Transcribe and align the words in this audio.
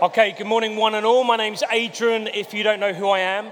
Okay, 0.00 0.32
good 0.38 0.46
morning, 0.46 0.76
one 0.76 0.94
and 0.94 1.04
all. 1.04 1.24
My 1.24 1.34
name's 1.34 1.64
Adrian, 1.72 2.28
if 2.28 2.54
you 2.54 2.62
don't 2.62 2.78
know 2.78 2.92
who 2.92 3.08
I 3.08 3.18
am. 3.18 3.46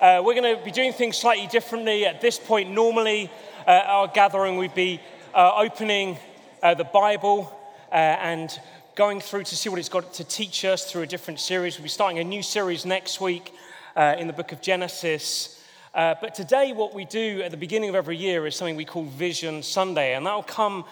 Uh, 0.00 0.20
we're 0.24 0.34
going 0.34 0.58
to 0.58 0.64
be 0.64 0.72
doing 0.72 0.92
things 0.92 1.16
slightly 1.16 1.46
differently. 1.46 2.06
At 2.06 2.20
this 2.20 2.40
point, 2.40 2.72
normally, 2.72 3.30
uh, 3.68 3.82
our 3.86 4.08
gathering, 4.08 4.56
we'd 4.56 4.74
be 4.74 5.00
uh, 5.32 5.52
opening 5.54 6.18
uh, 6.60 6.74
the 6.74 6.82
Bible 6.82 7.56
uh, 7.92 7.94
and 7.94 8.58
going 8.96 9.20
through 9.20 9.44
to 9.44 9.56
see 9.56 9.68
what 9.68 9.78
it's 9.78 9.88
got 9.88 10.12
to 10.14 10.24
teach 10.24 10.64
us 10.64 10.90
through 10.90 11.02
a 11.02 11.06
different 11.06 11.38
series. 11.38 11.78
We'll 11.78 11.84
be 11.84 11.88
starting 11.88 12.18
a 12.18 12.24
new 12.24 12.42
series 12.42 12.84
next 12.84 13.20
week 13.20 13.54
uh, 13.94 14.16
in 14.18 14.26
the 14.26 14.32
book 14.32 14.50
of 14.50 14.60
Genesis. 14.60 15.62
but 15.94 16.34
today, 16.34 16.72
what 16.72 16.94
we 16.94 17.04
do 17.04 17.42
at 17.42 17.52
the 17.52 17.56
beginning 17.56 17.90
of 17.90 17.94
every 17.94 18.16
year 18.16 18.44
is 18.48 18.56
something 18.56 18.74
we 18.74 18.84
call 18.84 19.04
Vision 19.04 19.62
Sunday, 19.62 20.16
and 20.16 20.26
that'll 20.26 20.42
come 20.42 20.84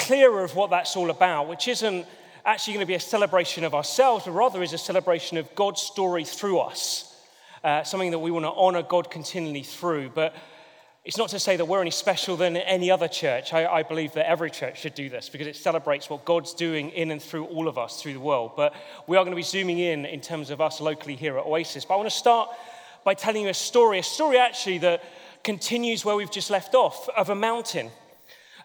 clearer 0.00 0.42
of 0.42 0.56
what 0.56 0.70
that's 0.70 0.96
all 0.96 1.10
about, 1.10 1.46
which 1.46 1.68
isn't 1.68 2.04
actually 2.46 2.74
going 2.74 2.86
to 2.86 2.88
be 2.88 2.94
a 2.94 3.00
celebration 3.00 3.64
of 3.64 3.74
ourselves, 3.74 4.24
but 4.24 4.30
rather 4.30 4.62
is 4.62 4.72
a 4.72 4.78
celebration 4.78 5.36
of 5.36 5.52
God's 5.56 5.82
story 5.82 6.24
through 6.24 6.60
us. 6.60 7.12
Uh, 7.64 7.82
something 7.82 8.12
that 8.12 8.20
we 8.20 8.30
want 8.30 8.44
to 8.44 8.52
honor 8.52 8.82
God 8.82 9.10
continually 9.10 9.64
through. 9.64 10.10
But 10.10 10.32
it's 11.04 11.18
not 11.18 11.30
to 11.30 11.40
say 11.40 11.56
that 11.56 11.64
we're 11.64 11.80
any 11.80 11.90
special 11.90 12.36
than 12.36 12.56
any 12.56 12.88
other 12.88 13.08
church. 13.08 13.52
I, 13.52 13.66
I, 13.66 13.82
believe 13.82 14.12
that 14.12 14.28
every 14.28 14.50
church 14.52 14.80
should 14.80 14.94
do 14.94 15.08
this 15.08 15.28
because 15.28 15.48
it 15.48 15.56
celebrates 15.56 16.08
what 16.08 16.24
God's 16.24 16.54
doing 16.54 16.90
in 16.90 17.10
and 17.10 17.20
through 17.20 17.46
all 17.46 17.66
of 17.66 17.78
us 17.78 18.00
through 18.00 18.12
the 18.12 18.20
world. 18.20 18.52
But 18.56 18.74
we 19.08 19.16
are 19.16 19.24
going 19.24 19.32
to 19.32 19.36
be 19.36 19.42
zooming 19.42 19.80
in 19.80 20.06
in 20.06 20.20
terms 20.20 20.50
of 20.50 20.60
us 20.60 20.80
locally 20.80 21.16
here 21.16 21.38
at 21.38 21.46
Oasis. 21.46 21.84
But 21.84 21.94
I 21.94 21.96
want 21.96 22.10
to 22.10 22.16
start 22.16 22.50
by 23.02 23.14
telling 23.14 23.42
you 23.42 23.48
a 23.48 23.54
story, 23.54 23.98
a 23.98 24.04
story 24.04 24.38
actually 24.38 24.78
that 24.78 25.02
continues 25.42 26.04
where 26.04 26.14
we've 26.14 26.30
just 26.30 26.50
left 26.50 26.76
off 26.76 27.08
of 27.16 27.28
a 27.30 27.34
mountain 27.34 27.90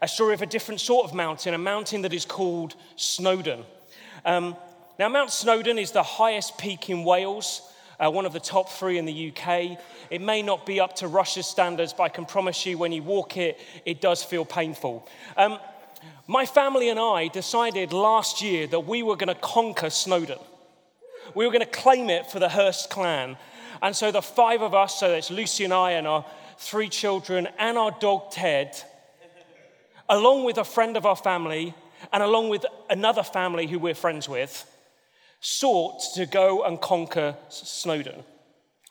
a 0.02 0.08
story 0.08 0.34
of 0.34 0.41
a 0.41 0.46
different 0.46 0.82
sort 0.82 1.05
of 1.05 1.14
mountain, 1.14 1.54
a 1.54 1.58
mountain 1.58 2.02
that 2.02 2.14
is 2.14 2.26
called 2.26 2.76
Snowdon. 2.96 3.64
Um, 4.26 4.55
now, 4.98 5.10
Mount 5.10 5.32
Snowdon 5.32 5.77
is 5.77 5.91
the 5.91 6.04
highest 6.04 6.58
peak 6.58 6.90
in 6.90 7.04
Wales, 7.04 7.62
uh, 8.00 8.10
one 8.10 8.26
of 8.26 8.34
the 8.34 8.40
top 8.40 8.70
three 8.70 8.98
in 8.98 9.05
the 9.05 9.32
UK. 9.32 9.77
It 10.10 10.21
may 10.21 10.41
not 10.41 10.66
be 10.66 10.80
up 10.80 10.96
to 10.98 11.08
Russia's 11.08 11.48
standards, 11.48 11.93
but 11.93 12.04
I 12.04 12.10
can 12.10 12.26
promise 12.26 12.66
you 12.66 12.77
when 12.77 12.91
you 12.91 13.04
walk 13.04 13.38
it, 13.38 13.60
it 13.85 14.02
does 14.02 14.24
feel 14.24 14.46
painful. 14.46 15.08
Um, 15.38 15.60
my 16.27 16.46
family 16.46 16.90
and 16.90 16.99
I 16.99 17.27
decided 17.27 17.93
last 17.93 18.41
year 18.41 18.68
that 18.68 18.82
we 18.82 19.04
were 19.04 19.15
going 19.15 19.34
to 19.34 19.41
conquer 19.41 19.90
Snowdon. 19.90 20.40
We 21.36 21.46
were 21.46 21.52
going 21.52 21.65
to 21.65 21.71
claim 21.71 22.10
it 22.10 22.30
for 22.30 22.40
the 22.40 22.49
Hurst 22.49 22.90
clan. 22.90 23.38
And 23.82 23.96
so 23.96 24.12
the 24.12 24.21
five 24.21 24.62
of 24.62 24.74
us, 24.74 24.99
so 24.99 25.12
it's 25.12 25.32
Lucy 25.32 25.63
and 25.63 25.74
I 25.74 25.91
and 25.91 26.08
our 26.08 26.26
three 26.58 26.90
children 26.90 27.48
and 27.58 27.77
our 27.77 27.91
dog 27.99 28.32
Ted, 28.32 28.76
along 30.12 30.43
with 30.43 30.57
a 30.57 30.63
friend 30.63 30.98
of 30.98 31.05
our 31.05 31.15
family 31.15 31.73
and 32.12 32.21
along 32.21 32.49
with 32.49 32.65
another 32.90 33.23
family 33.23 33.65
who 33.65 33.79
we're 33.79 33.95
friends 33.95 34.27
with, 34.27 34.70
sought 35.40 36.01
to 36.13 36.26
go 36.26 36.65
and 36.65 36.81
conquer 36.81 37.35
Snowdon. 37.49 38.23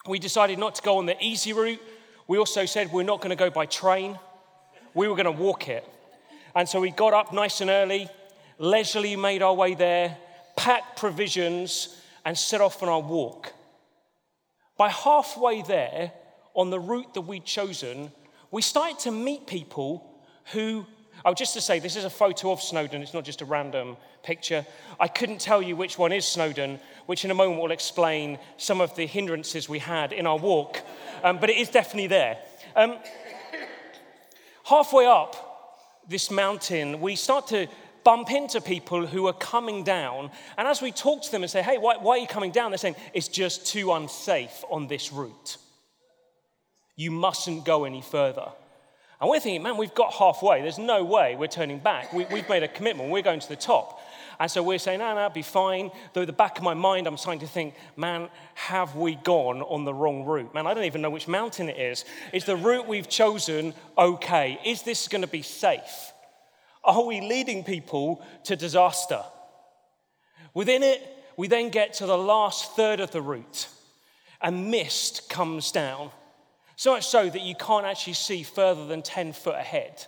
We 0.09 0.19
decided 0.19 0.59
not 0.59 0.75
to 0.77 0.83
go 0.83 0.97
on 0.97 1.05
the 1.05 1.23
easy 1.23 1.53
route. 1.53 1.81
We 2.27 2.39
also 2.39 2.65
said 2.65 2.91
we're 2.91 3.03
not 3.03 3.21
going 3.21 3.31
to 3.31 3.37
go 3.37 3.51
by 3.51 3.67
train, 3.67 4.19
we 4.95 5.07
were 5.07 5.15
going 5.15 5.27
to 5.27 5.43
walk 5.43 5.69
it. 5.69 5.85
And 6.57 6.69
so 6.69 6.81
we 6.81 6.91
got 6.91 7.13
up 7.13 7.33
nice 7.33 7.61
and 7.61 7.71
early, 7.71 8.09
leisurely 8.59 9.15
made 9.15 9.43
our 9.43 9.55
way 9.55 9.75
there, 9.75 10.17
packed 10.57 10.99
provisions, 10.99 12.03
and 12.25 12.37
set 12.37 12.61
off 12.61 12.83
on 12.83 12.89
our 12.89 13.01
walk. 13.01 13.53
By 14.79 14.89
halfway 14.89 15.63
there, 15.63 16.13
on 16.55 16.71
the 16.71 16.81
route 16.81 17.15
that 17.15 17.21
we'd 17.21 17.45
chosen, 17.45 18.11
we 18.51 18.63
started 18.63 18.99
to 19.01 19.11
meet 19.11 19.47
people 19.47 20.21
who 20.53 20.87
Oh, 21.25 21.35
just 21.35 21.55
to 21.55 21.61
say, 21.61 21.79
this 21.79 21.97
is 21.97 22.05
a 22.05 22.11
photo 22.11 22.51
of 22.51 22.61
Snowdon. 22.63 23.03
It's 23.03 23.15
not 23.15 23.25
just 23.25 23.43
a 23.43 23.45
random 23.45 23.97
picture. 24.23 24.65
I 24.99 25.09
couldn't 25.09 25.41
tell 25.41 25.61
you 25.61 25.77
which 25.77 25.99
one 25.99 26.13
is 26.13 26.25
Snowdon, 26.25 26.81
which 27.07 27.25
in 27.25 27.31
a 27.31 27.35
moment 27.35 27.61
will 27.61 27.73
explain 27.73 28.39
some 28.57 28.81
of 28.81 28.95
the 28.97 29.07
hindrances 29.07 29.69
we 29.69 29.81
had 29.81 30.13
in 30.13 30.27
our 30.27 30.39
walk. 30.39 30.81
Um, 31.23 31.39
but 31.39 31.51
it 31.51 31.57
is 31.57 31.69
definitely 31.69 32.07
there. 32.07 32.39
Um, 32.75 32.99
halfway 34.65 35.07
up 35.07 36.03
this 36.09 36.31
mountain, 36.31 37.01
we 37.01 37.17
start 37.17 37.49
to 37.49 37.67
bump 38.03 38.31
into 38.31 38.61
people 38.61 39.07
who 39.07 39.27
are 39.27 39.35
coming 39.35 39.85
down. 39.85 40.31
And 40.57 40.67
as 40.67 40.81
we 40.81 40.91
talk 40.91 41.23
to 41.23 41.31
them 41.31 41.43
and 41.43 41.51
say, 41.51 41.61
hey, 41.63 41.77
why, 41.77 41.97
why 41.99 42.17
are 42.17 42.19
you 42.19 42.27
coming 42.27 42.51
down? 42.51 42.71
They're 42.71 42.79
saying, 42.79 42.97
it's 43.13 43.29
just 43.29 43.67
too 43.67 43.93
unsafe 43.93 44.65
on 44.71 44.87
this 44.87 45.13
route. 45.13 45.59
You 46.97 47.11
mustn't 47.11 47.65
go 47.65 47.85
any 47.85 48.01
further. 48.01 48.53
And 49.21 49.29
we're 49.29 49.41
thinking, 49.41 49.63
man, 49.63 49.77
we've 49.77 49.95
got 49.95 50.15
halfway. 50.15 50.63
There's 50.63 50.79
no 50.79 51.05
way 51.05 51.37
we're 51.37 51.47
turning 51.47 51.79
back. 51.79 52.13
We, 52.13 52.25
have 52.25 52.49
made 52.49 52.63
a 52.63 52.69
commitment. 52.69 53.11
We're 53.11 53.21
going 53.21 53.41
to 53.41 53.49
the 53.49 53.57
top. 53.57 54.01
And 54.39 54.51
so 54.51 54.63
we're 54.63 54.79
saying, 54.79 55.01
no, 55.01 55.11
it'll 55.11 55.29
be 55.29 55.43
fine. 55.43 55.91
Though 56.15 56.25
the 56.25 56.33
back 56.33 56.57
of 56.57 56.65
my 56.65 56.73
mind, 56.73 57.07
I'm 57.07 57.19
starting 57.19 57.41
to 57.41 57.47
think, 57.47 57.75
man, 57.95 58.31
have 58.55 58.97
we 58.97 59.17
gone 59.17 59.61
on 59.61 59.85
the 59.85 59.93
wrong 59.93 60.25
route? 60.25 60.55
Man, 60.55 60.67
I 60.67 60.73
don't 60.73 60.85
even 60.85 61.03
know 61.03 61.11
which 61.11 61.29
mountain 61.29 61.69
it 61.69 61.79
is. 61.79 62.07
Is 62.33 62.47
the 62.47 62.57
route 62.57 62.89
we've 62.89 63.11
chosen 63.11 63.75
okay? 63.99 64.59
Is 64.65 64.83
this 64.83 65.07
going 65.09 65.21
to 65.21 65.29
be 65.29 65.43
safe? 65.43 66.13
Are 66.83 67.05
we 67.05 67.21
leading 67.21 67.63
people 67.63 68.25
to 68.45 68.57
disaster? 68.57 69.23
Within 70.55 70.83
it, 70.83 71.07
we 71.37 71.47
then 71.47 71.69
get 71.69 71.93
to 71.95 72.07
the 72.07 72.17
last 72.17 72.75
third 72.75 73.01
of 73.01 73.11
the 73.11 73.21
route, 73.21 73.69
and 74.41 74.71
mist 74.71 75.29
comes 75.29 75.71
down. 75.71 76.11
So 76.81 76.93
much 76.93 77.07
so 77.07 77.29
that 77.29 77.43
you 77.43 77.55
can't 77.55 77.85
actually 77.85 78.15
see 78.15 78.43
further 78.43 78.87
than 78.87 79.03
10 79.03 79.35
foot 79.35 79.57
ahead. 79.57 80.07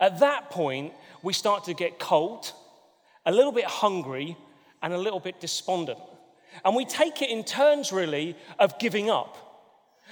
At 0.00 0.18
that 0.18 0.50
point, 0.50 0.92
we 1.22 1.32
start 1.32 1.62
to 1.66 1.72
get 1.72 2.00
cold, 2.00 2.52
a 3.24 3.30
little 3.30 3.52
bit 3.52 3.66
hungry, 3.66 4.36
and 4.82 4.92
a 4.92 4.98
little 4.98 5.20
bit 5.20 5.38
despondent. 5.38 6.00
And 6.64 6.74
we 6.74 6.84
take 6.84 7.22
it 7.22 7.30
in 7.30 7.44
turns, 7.44 7.92
really, 7.92 8.36
of 8.58 8.76
giving 8.80 9.08
up. 9.08 9.36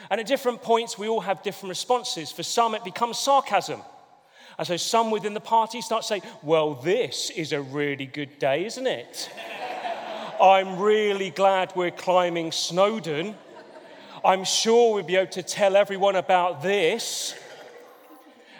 And 0.08 0.20
at 0.20 0.28
different 0.28 0.62
points, 0.62 0.96
we 0.96 1.08
all 1.08 1.18
have 1.18 1.42
different 1.42 1.70
responses. 1.70 2.30
For 2.30 2.44
some, 2.44 2.76
it 2.76 2.84
becomes 2.84 3.18
sarcasm. 3.18 3.80
And 4.56 4.68
so 4.68 4.76
some 4.76 5.10
within 5.10 5.34
the 5.34 5.40
party 5.40 5.80
start 5.80 6.04
saying, 6.04 6.22
Well, 6.44 6.74
this 6.76 7.28
is 7.30 7.52
a 7.52 7.60
really 7.60 8.06
good 8.06 8.38
day, 8.38 8.66
isn't 8.66 8.86
it? 8.86 9.28
I'm 10.40 10.78
really 10.78 11.30
glad 11.30 11.72
we're 11.74 11.90
climbing 11.90 12.52
Snowdon. 12.52 13.34
I'm 14.24 14.44
sure 14.44 14.94
we'd 14.94 15.06
be 15.06 15.16
able 15.16 15.32
to 15.32 15.42
tell 15.42 15.76
everyone 15.76 16.16
about 16.16 16.62
this. 16.62 17.34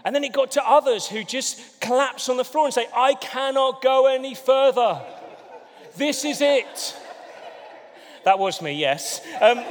And 0.05 0.15
then 0.15 0.25
it 0.25 0.33
got 0.33 0.53
to 0.53 0.67
others 0.67 1.07
who 1.07 1.25
just 1.25 1.81
collapse 1.81 2.29
on 2.29 2.37
the 2.37 2.45
floor 2.45 2.65
and 2.65 2.75
say, 2.75 2.87
I 2.95 3.15
cannot 3.15 3.83
go 3.83 4.07
any 4.07 4.35
further. 4.35 5.03
This 5.97 6.25
is 6.25 6.41
it. 6.41 6.97
That 8.25 8.39
was 8.39 8.63
me, 8.63 8.73
yes. 8.73 9.21
Um, 9.41 9.63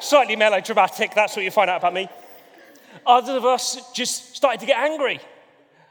slightly 0.00 0.36
melodramatic, 0.36 1.14
that's 1.14 1.36
what 1.36 1.44
you 1.44 1.50
find 1.50 1.70
out 1.70 1.78
about 1.78 1.94
me. 1.94 2.08
Others 3.06 3.36
of 3.36 3.44
us 3.44 3.92
just 3.92 4.36
started 4.36 4.60
to 4.60 4.66
get 4.66 4.78
angry. 4.78 5.20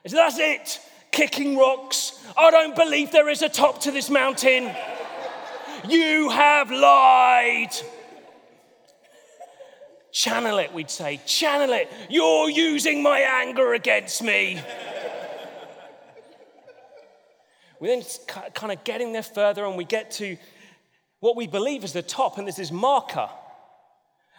I 0.03 0.07
said, 0.07 0.17
That's 0.17 0.39
it, 0.39 0.79
kicking 1.11 1.57
rocks. 1.57 2.23
I 2.37 2.51
don't 2.51 2.75
believe 2.75 3.11
there 3.11 3.29
is 3.29 3.41
a 3.41 3.49
top 3.49 3.81
to 3.81 3.91
this 3.91 4.09
mountain. 4.09 4.71
You 5.87 6.29
have 6.29 6.71
lied. 6.71 7.71
Channel 10.15 10.59
it, 10.59 10.73
we'd 10.73 10.89
say. 10.89 11.19
Channel 11.25 11.73
it. 11.73 11.91
You're 12.09 12.49
using 12.49 13.03
my 13.03 13.19
anger 13.19 13.73
against 13.73 14.23
me. 14.23 14.57
we 17.81 17.89
then 17.89 18.01
kind 18.53 18.71
of 18.71 18.81
getting 18.85 19.11
there 19.11 19.21
further, 19.21 19.65
and 19.65 19.75
we 19.75 19.83
get 19.83 20.11
to 20.11 20.37
what 21.19 21.35
we 21.35 21.47
believe 21.47 21.83
is 21.83 21.91
the 21.91 22.01
top, 22.01 22.37
and 22.37 22.47
there's 22.47 22.55
this 22.55 22.67
is 22.67 22.71
marker. 22.71 23.27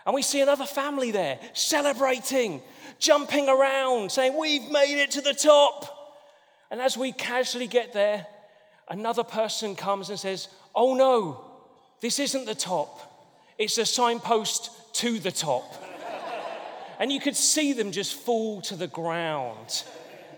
And 0.06 0.14
we 0.14 0.22
see 0.22 0.40
another 0.40 0.64
family 0.64 1.10
there 1.10 1.38
celebrating, 1.52 2.62
jumping 2.98 3.46
around, 3.50 4.10
saying, 4.10 4.34
We've 4.34 4.70
made 4.70 4.98
it 5.02 5.10
to 5.10 5.20
the 5.20 5.34
top. 5.34 6.24
And 6.70 6.80
as 6.80 6.96
we 6.96 7.12
casually 7.12 7.66
get 7.66 7.92
there, 7.92 8.26
another 8.88 9.24
person 9.24 9.76
comes 9.76 10.08
and 10.08 10.18
says, 10.18 10.48
Oh 10.74 10.94
no, 10.94 11.44
this 12.00 12.18
isn't 12.18 12.46
the 12.46 12.54
top. 12.54 13.02
It's 13.58 13.76
a 13.76 13.84
signpost 13.84 14.70
to 14.96 15.18
the 15.18 15.32
top. 15.32 15.74
and 16.98 17.12
you 17.12 17.20
could 17.20 17.36
see 17.36 17.72
them 17.72 17.92
just 17.92 18.14
fall 18.14 18.60
to 18.62 18.76
the 18.76 18.86
ground, 18.86 19.84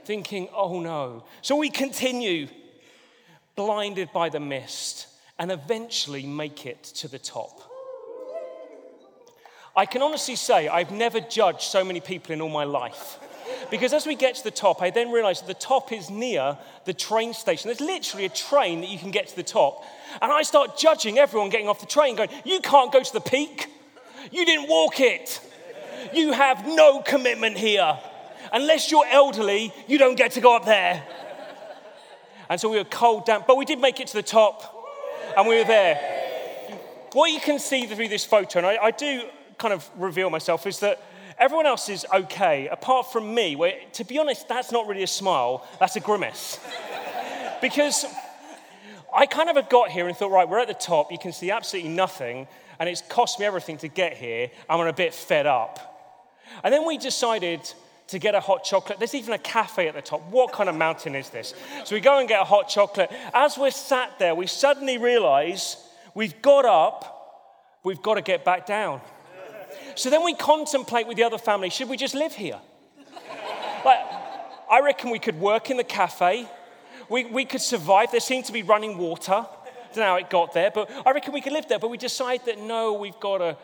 thinking, 0.05 0.49
oh 0.55 0.81
no. 0.81 1.25
So 1.43 1.57
we 1.57 1.71
continue, 1.71 2.49
blinded 3.57 4.13
by 4.13 4.29
the 4.29 4.41
mist, 4.41 5.07
and 5.39 5.53
eventually 5.53 6.27
make 6.27 6.67
it 6.67 6.83
to 6.83 7.09
the 7.09 7.19
top. 7.19 7.63
I 9.77 9.87
can 9.87 10.03
honestly 10.03 10.35
say 10.35 10.67
I've 10.67 10.91
never 10.91 11.21
judged 11.21 11.63
so 11.63 11.85
many 11.85 12.01
people 12.01 12.33
in 12.33 12.41
all 12.41 12.49
my 12.49 12.65
life. 12.65 13.19
Because 13.71 13.93
as 13.93 14.07
we 14.07 14.15
get 14.15 14.35
to 14.37 14.45
the 14.45 14.51
top, 14.51 14.83
I 14.83 14.91
then 14.91 15.11
realize 15.13 15.41
that 15.41 15.47
the 15.47 15.55
top 15.55 15.93
is 15.93 16.11
near 16.11 16.59
the 16.85 16.93
train 16.93 17.33
station. 17.33 17.69
There's 17.69 17.81
literally 17.81 18.25
a 18.25 18.31
train 18.31 18.81
that 18.81 18.89
you 18.89 18.99
can 18.99 19.11
get 19.11 19.29
to 19.29 19.37
the 19.37 19.43
top. 19.43 19.85
And 20.21 20.33
I 20.33 20.43
start 20.43 20.77
judging 20.77 21.19
everyone 21.19 21.49
getting 21.49 21.69
off 21.69 21.81
the 21.81 21.87
train, 21.87 22.17
going, 22.17 22.31
You 22.45 22.61
can't 22.61 22.93
go 22.93 23.03
to 23.03 23.13
the 23.13 23.21
peak. 23.21 23.69
You 24.31 24.45
didn't 24.45 24.69
walk 24.69 25.01
it. 25.01 25.41
You 26.13 26.33
have 26.33 26.67
no 26.67 27.03
commitment 27.03 27.59
here. 27.59 27.99
Unless 28.53 28.91
you're 28.91 29.07
elderly, 29.07 29.73
you 29.87 29.99
don't 29.99 30.17
get 30.17 30.33
to 30.33 30.41
go 30.41 30.57
up 30.57 30.65
there. 30.65 31.03
And 32.49 32.61
so 32.61 32.69
we 32.69 32.79
were 32.79 32.85
cold, 32.85 33.27
damp, 33.27 33.47
but 33.47 33.57
we 33.57 33.65
did 33.65 33.79
make 33.79 34.01
it 34.01 34.07
to 34.09 34.15
the 34.15 34.23
top. 34.23 34.75
And 35.37 35.47
we 35.47 35.59
were 35.59 35.65
there. 35.65 35.97
What 37.13 37.31
you 37.31 37.41
can 37.41 37.59
see 37.59 37.87
through 37.87 38.09
this 38.09 38.25
photo, 38.25 38.59
and 38.59 38.67
I, 38.67 38.79
I 38.85 38.91
do 38.91 39.23
kind 39.59 39.75
of 39.75 39.89
reveal 39.97 40.31
myself, 40.31 40.67
is 40.67 40.81
that 40.81 41.03
everyone 41.39 41.67
else 41.67 41.89
is 41.89 42.07
okay, 42.13 42.69
apart 42.69 43.13
from 43.13 43.35
me, 43.35 43.57
where, 43.57 43.75
to 43.95 44.05
be 44.05 44.19
honest, 44.19 44.49
that's 44.49 44.73
not 44.73 44.87
really 44.87 45.03
a 45.03 45.09
smile, 45.09 45.67
that's 45.79 45.97
a 45.97 46.01
grimace. 46.01 46.59
because 47.61 48.05
I 49.15 49.27
kind 49.27 49.49
of 49.49 49.69
got 49.69 49.91
here 49.91 50.09
and 50.09 50.17
thought, 50.17 50.31
right, 50.31 50.49
we're 50.49 50.59
at 50.59 50.69
the 50.69 50.75
top, 50.75 51.11
you 51.11 51.19
can 51.19 51.33
see 51.33 51.51
absolutely 51.51 51.91
nothing, 51.91 52.47
and 52.79 52.89
it's 52.89 53.03
cost 53.03 53.41
me 53.41 53.47
everything 53.47 53.79
to 53.79 53.89
get 53.89 54.17
here. 54.17 54.51
I'm 54.69 54.81
a 54.87 54.93
bit 54.93 55.15
fed 55.15 55.47
up. 55.47 55.95
And 56.65 56.73
then 56.73 56.87
we 56.87 56.99
decided 56.99 57.61
to 58.09 58.19
get 58.19 58.35
a 58.35 58.41
hot 58.41 58.65
chocolate. 58.65 58.99
There's 58.99 59.15
even 59.15 59.35
a 59.35 59.39
cafe 59.39 59.87
at 59.89 59.95
the 59.95 60.03
top. 60.03 60.23
What 60.31 60.53
kind 60.53 60.69
of 60.69 60.75
mountain 60.75 61.15
is 61.15 61.29
this? 61.31 61.55
So 61.85 61.95
we 61.95 62.01
go 62.01 62.19
and 62.19 62.29
get 62.29 62.41
a 62.41 62.45
hot 62.45 62.69
chocolate. 62.69 63.11
As 63.35 63.59
we're 63.59 63.71
sat 63.71 64.19
there, 64.19 64.35
we 64.35 64.47
suddenly 64.47 64.97
realize 64.97 65.77
we've 66.15 66.41
got 66.41 66.65
up, 66.65 67.79
we've 67.85 68.01
got 68.03 68.15
to 68.15 68.23
get 68.23 68.45
back 68.45 68.67
down. 68.67 69.01
So 69.95 70.11
then 70.11 70.25
we 70.25 70.35
contemplate 70.35 71.07
with 71.07 71.17
the 71.17 71.25
other 71.25 71.39
family 71.39 71.71
should 71.71 71.89
we 71.89 71.97
just 71.97 72.15
live 72.15 72.35
here? 72.35 72.59
Like, 73.85 73.99
I 74.71 74.81
reckon 74.83 75.11
we 75.11 75.19
could 75.19 75.39
work 75.39 75.71
in 75.71 75.77
the 75.77 75.85
cafe. 75.85 76.49
We, 77.09 77.25
we 77.25 77.45
could 77.45 77.61
survive. 77.61 78.11
There 78.11 78.21
seemed 78.21 78.45
to 78.47 78.53
be 78.53 78.63
running 78.63 78.99
water. 78.99 79.47
Don't 79.95 80.03
know 80.03 80.11
how 80.11 80.17
it 80.17 80.31
got 80.31 80.53
there, 80.53 80.71
but 80.71 80.91
I 81.07 81.13
reckon 81.13 81.33
we 81.33 81.41
could 81.41 81.53
live 81.53 81.69
there. 81.69 81.79
But 81.79 81.91
we 81.91 81.97
decide 81.97 82.45
that 82.47 82.59
no, 82.59 82.93
we've 82.93 83.19
got 83.21 83.39
to 83.39 83.57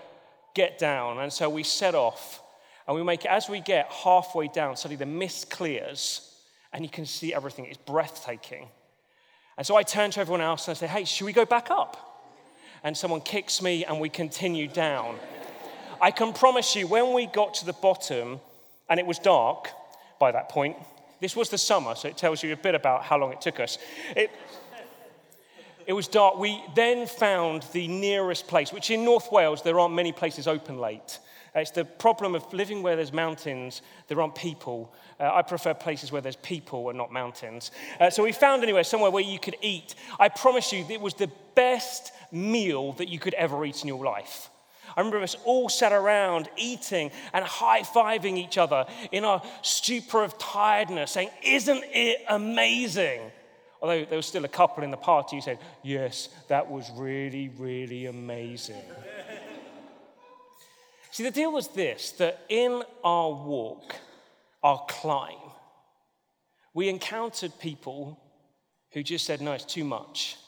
get 0.55 0.79
down. 0.79 1.19
And 1.19 1.33
so 1.33 1.49
we 1.49 1.63
set 1.63 1.95
off 1.95 2.41
and 2.87 2.97
we 2.97 3.03
make 3.03 3.25
it, 3.25 3.31
as 3.31 3.49
we 3.49 3.61
get 3.61 3.91
halfway 3.91 4.49
down, 4.49 4.77
suddenly 4.77 4.97
the 4.97 5.07
mist 5.07 5.51
clears 5.51 6.31
and 6.73 6.85
you 6.85 6.91
can 6.91 7.07
see 7.07 7.33
everything. 7.33 7.67
It's 7.67 7.79
breathtaking. 7.79 8.69
And 9.57 9.67
so 9.67 9.77
I 9.77 9.83
turn 9.83 10.11
to 10.13 10.21
everyone 10.21 10.41
else 10.41 10.67
and 10.69 10.77
I 10.77 10.79
say, 10.79 10.87
hey, 10.87 11.05
should 11.05 11.25
we 11.25 11.33
go 11.33 11.45
back 11.45 11.71
up? 11.71 12.23
And 12.83 12.97
someone 12.97 13.21
kicks 13.21 13.63
me 13.63 13.85
and 13.85 14.01
we 14.01 14.09
continue 14.09 14.67
down. 14.67 15.17
I 16.01 16.11
can 16.11 16.33
promise 16.33 16.75
you, 16.77 16.87
when 16.87 17.15
we 17.15 17.27
got 17.27 17.55
to 17.55 17.67
the 17.67 17.73
bottom 17.73 18.41
and 18.89 19.01
it 19.01 19.07
was 19.07 19.19
dark 19.19 19.71
by 20.19 20.33
that 20.33 20.49
point, 20.49 20.77
this 21.21 21.37
was 21.37 21.49
the 21.49 21.57
summer, 21.57 21.95
so 21.95 22.09
it 22.09 22.19
tells 22.19 22.43
you 22.43 22.53
a 22.53 22.57
bit 22.57 22.75
about 22.75 23.05
how 23.05 23.17
long 23.17 23.33
it 23.33 23.41
took 23.41 23.61
us. 23.61 23.79
It, 24.15 24.31
it 25.87 25.93
was 25.93 26.09
dark. 26.09 26.39
We 26.39 26.63
then 26.75 27.07
found 27.07 27.65
the 27.73 27.89
nearest 27.89 28.47
place, 28.47 28.73
which 28.73 28.91
in 28.91 29.05
North 29.05 29.31
Wales, 29.31 29.63
there 29.63 29.79
aren't 29.79 29.95
many 29.95 30.13
places 30.13 30.47
open 30.47 30.79
late. 30.79 31.19
It's 31.55 31.71
the 31.71 31.85
problem 31.85 32.35
of 32.35 32.53
living 32.53 32.83
where 32.83 32.97
there's 32.97 33.13
mountains, 33.13 33.81
there 34.09 34.21
aren't 34.21 34.35
people. 34.35 34.93
Uh, 35.21 35.31
I 35.33 35.43
prefer 35.43 35.73
places 35.73 36.11
where 36.11 36.21
there's 36.21 36.37
people 36.37 36.89
and 36.89 36.99
not 36.99 37.13
mountains. 37.13 37.71
Uh, 38.01 38.11
so 38.11 38.25
we 38.25 38.33
found 38.33 38.65
anywhere, 38.65 38.83
somewhere 38.83 39.11
where 39.13 39.23
you 39.23 39.39
could 39.39 39.57
eat. 39.63 39.95
I 40.19 40.29
promise 40.31 40.73
you, 40.73 40.85
it 40.89 41.01
was 41.01 41.15
the 41.15 41.31
best 41.55 42.13
meal 42.33 42.93
that 42.95 43.09
you 43.09 43.21
could 43.21 43.35
ever 43.35 43.65
eat 43.65 43.83
in 43.83 43.89
your 43.89 44.05
life. 44.05 44.51
I 44.97 45.01
remember 45.01 45.23
us 45.23 45.37
all 45.45 45.69
sat 45.69 45.93
around 45.93 46.49
eating 46.57 47.13
and 47.33 47.45
high 47.45 47.83
fiving 47.83 48.37
each 48.37 48.59
other 48.59 48.87
in 49.13 49.25
our 49.25 49.43
stupor 49.63 50.25
of 50.25 50.37
tiredness, 50.39 51.13
saying, 51.13 51.31
Isn't 51.43 51.83
it 51.85 52.19
amazing? 52.29 53.21
Although 53.85 54.07
there 54.07 54.17
was 54.17 54.25
still 54.25 54.47
a 54.47 54.49
couple 54.49 54.83
in 54.83 54.91
the 54.91 54.97
party 54.97 55.37
who 55.37 55.43
said, 55.43 55.59
Yes, 55.83 56.31
that 56.49 56.71
was 56.71 56.91
really, 56.97 57.51
really 57.59 58.07
amazing. 58.07 58.81
See, 61.11 61.23
the 61.23 61.31
deal 61.31 61.53
was 61.53 61.69
this 61.69 62.13
that 62.13 62.41
in 62.49 62.83
our 63.05 63.31
walk, 63.31 63.95
our 64.63 64.83
climb, 64.89 65.37
we 66.73 66.89
encountered 66.89 67.53
people 67.59 68.19
who 68.95 69.03
just 69.03 69.27
said, 69.27 69.43
No, 69.43 69.53
it's 69.53 69.67
too 69.67 69.85
much. 69.85 70.39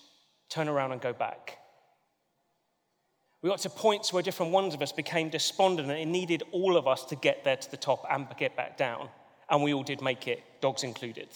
Turn 0.48 0.66
around 0.66 0.92
and 0.92 1.00
go 1.02 1.12
back. 1.12 1.58
We 3.42 3.50
got 3.50 3.58
to 3.58 3.68
points 3.68 4.14
where 4.14 4.22
different 4.22 4.52
ones 4.52 4.72
of 4.72 4.80
us 4.80 4.92
became 4.92 5.28
despondent, 5.28 5.90
and 5.90 5.98
it 6.00 6.06
needed 6.06 6.42
all 6.52 6.78
of 6.78 6.88
us 6.88 7.04
to 7.04 7.16
get 7.16 7.44
there 7.44 7.58
to 7.58 7.70
the 7.70 7.76
top 7.76 8.06
and 8.10 8.26
get 8.38 8.56
back 8.56 8.78
down. 8.78 9.10
And 9.50 9.62
we 9.62 9.74
all 9.74 9.82
did 9.82 10.00
make 10.00 10.26
it, 10.26 10.42
dogs 10.62 10.84
included. 10.84 11.28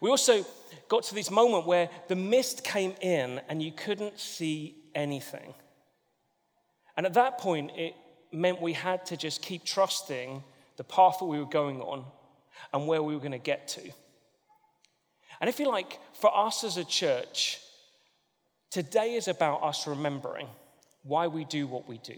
We 0.00 0.10
also 0.10 0.44
got 0.88 1.04
to 1.04 1.14
this 1.14 1.30
moment 1.30 1.66
where 1.66 1.88
the 2.08 2.16
mist 2.16 2.64
came 2.64 2.94
in 3.00 3.40
and 3.48 3.62
you 3.62 3.72
couldn't 3.72 4.18
see 4.18 4.76
anything. 4.94 5.54
And 6.96 7.06
at 7.06 7.14
that 7.14 7.38
point, 7.38 7.72
it 7.76 7.94
meant 8.32 8.60
we 8.60 8.72
had 8.72 9.06
to 9.06 9.16
just 9.16 9.42
keep 9.42 9.64
trusting 9.64 10.42
the 10.76 10.84
path 10.84 11.16
that 11.18 11.26
we 11.26 11.38
were 11.38 11.44
going 11.44 11.80
on 11.80 12.04
and 12.72 12.86
where 12.86 13.02
we 13.02 13.14
were 13.14 13.20
going 13.20 13.32
to 13.32 13.38
get 13.38 13.68
to. 13.68 13.82
And 15.40 15.48
if 15.48 15.60
you 15.60 15.68
like, 15.68 15.98
for 16.14 16.34
us 16.36 16.64
as 16.64 16.76
a 16.76 16.84
church, 16.84 17.60
today 18.70 19.14
is 19.14 19.28
about 19.28 19.62
us 19.62 19.86
remembering 19.86 20.48
why 21.02 21.26
we 21.26 21.44
do 21.44 21.66
what 21.66 21.88
we 21.88 21.98
do. 21.98 22.16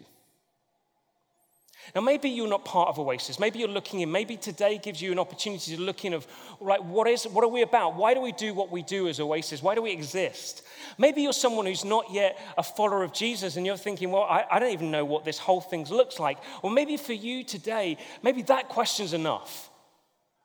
Now, 1.94 2.00
maybe 2.00 2.29
you're 2.29 2.49
not 2.49 2.64
part 2.64 2.88
of 2.88 2.99
Oasis. 2.99 3.38
Maybe 3.38 3.58
you're 3.58 3.69
looking 3.69 4.00
in. 4.00 4.11
Maybe 4.12 4.37
today 4.37 4.79
gives 4.79 5.00
you 5.00 5.12
an 5.12 5.19
opportunity 5.19 5.75
to 5.76 5.81
look 5.81 6.05
in 6.05 6.12
of, 6.12 6.26
right, 6.61 6.82
what, 6.82 7.08
is, 7.08 7.25
what 7.25 7.44
are 7.44 7.49
we 7.49 7.62
about? 7.62 7.96
Why 7.96 8.14
do 8.14 8.20
we 8.20 8.32
do 8.32 8.55
what 8.55 8.70
we 8.70 8.82
do 8.82 9.08
as 9.08 9.20
Oasis? 9.20 9.62
Why 9.62 9.75
do 9.75 9.82
we 9.82 9.90
exist? 9.90 10.62
Maybe 10.99 11.23
you're 11.23 11.32
someone 11.32 11.67
who's 11.67 11.85
not 11.85 12.12
yet 12.12 12.38
a 12.56 12.62
follower 12.62 13.02
of 13.02 13.12
Jesus 13.12 13.56
and 13.56 13.64
you're 13.64 13.76
thinking, 13.76 14.11
well, 14.11 14.25
I, 14.25 14.44
I 14.50 14.58
don't 14.58 14.73
even 14.73 14.90
know 14.90 15.05
what 15.05 15.25
this 15.25 15.38
whole 15.38 15.61
thing 15.61 15.87
looks 15.87 16.19
like. 16.19 16.38
Or 16.62 16.70
maybe 16.70 16.96
for 16.96 17.14
you 17.14 17.44
today, 17.44 17.96
maybe 18.23 18.43
that 18.43 18.69
question's 18.69 19.12
enough. 19.12 19.70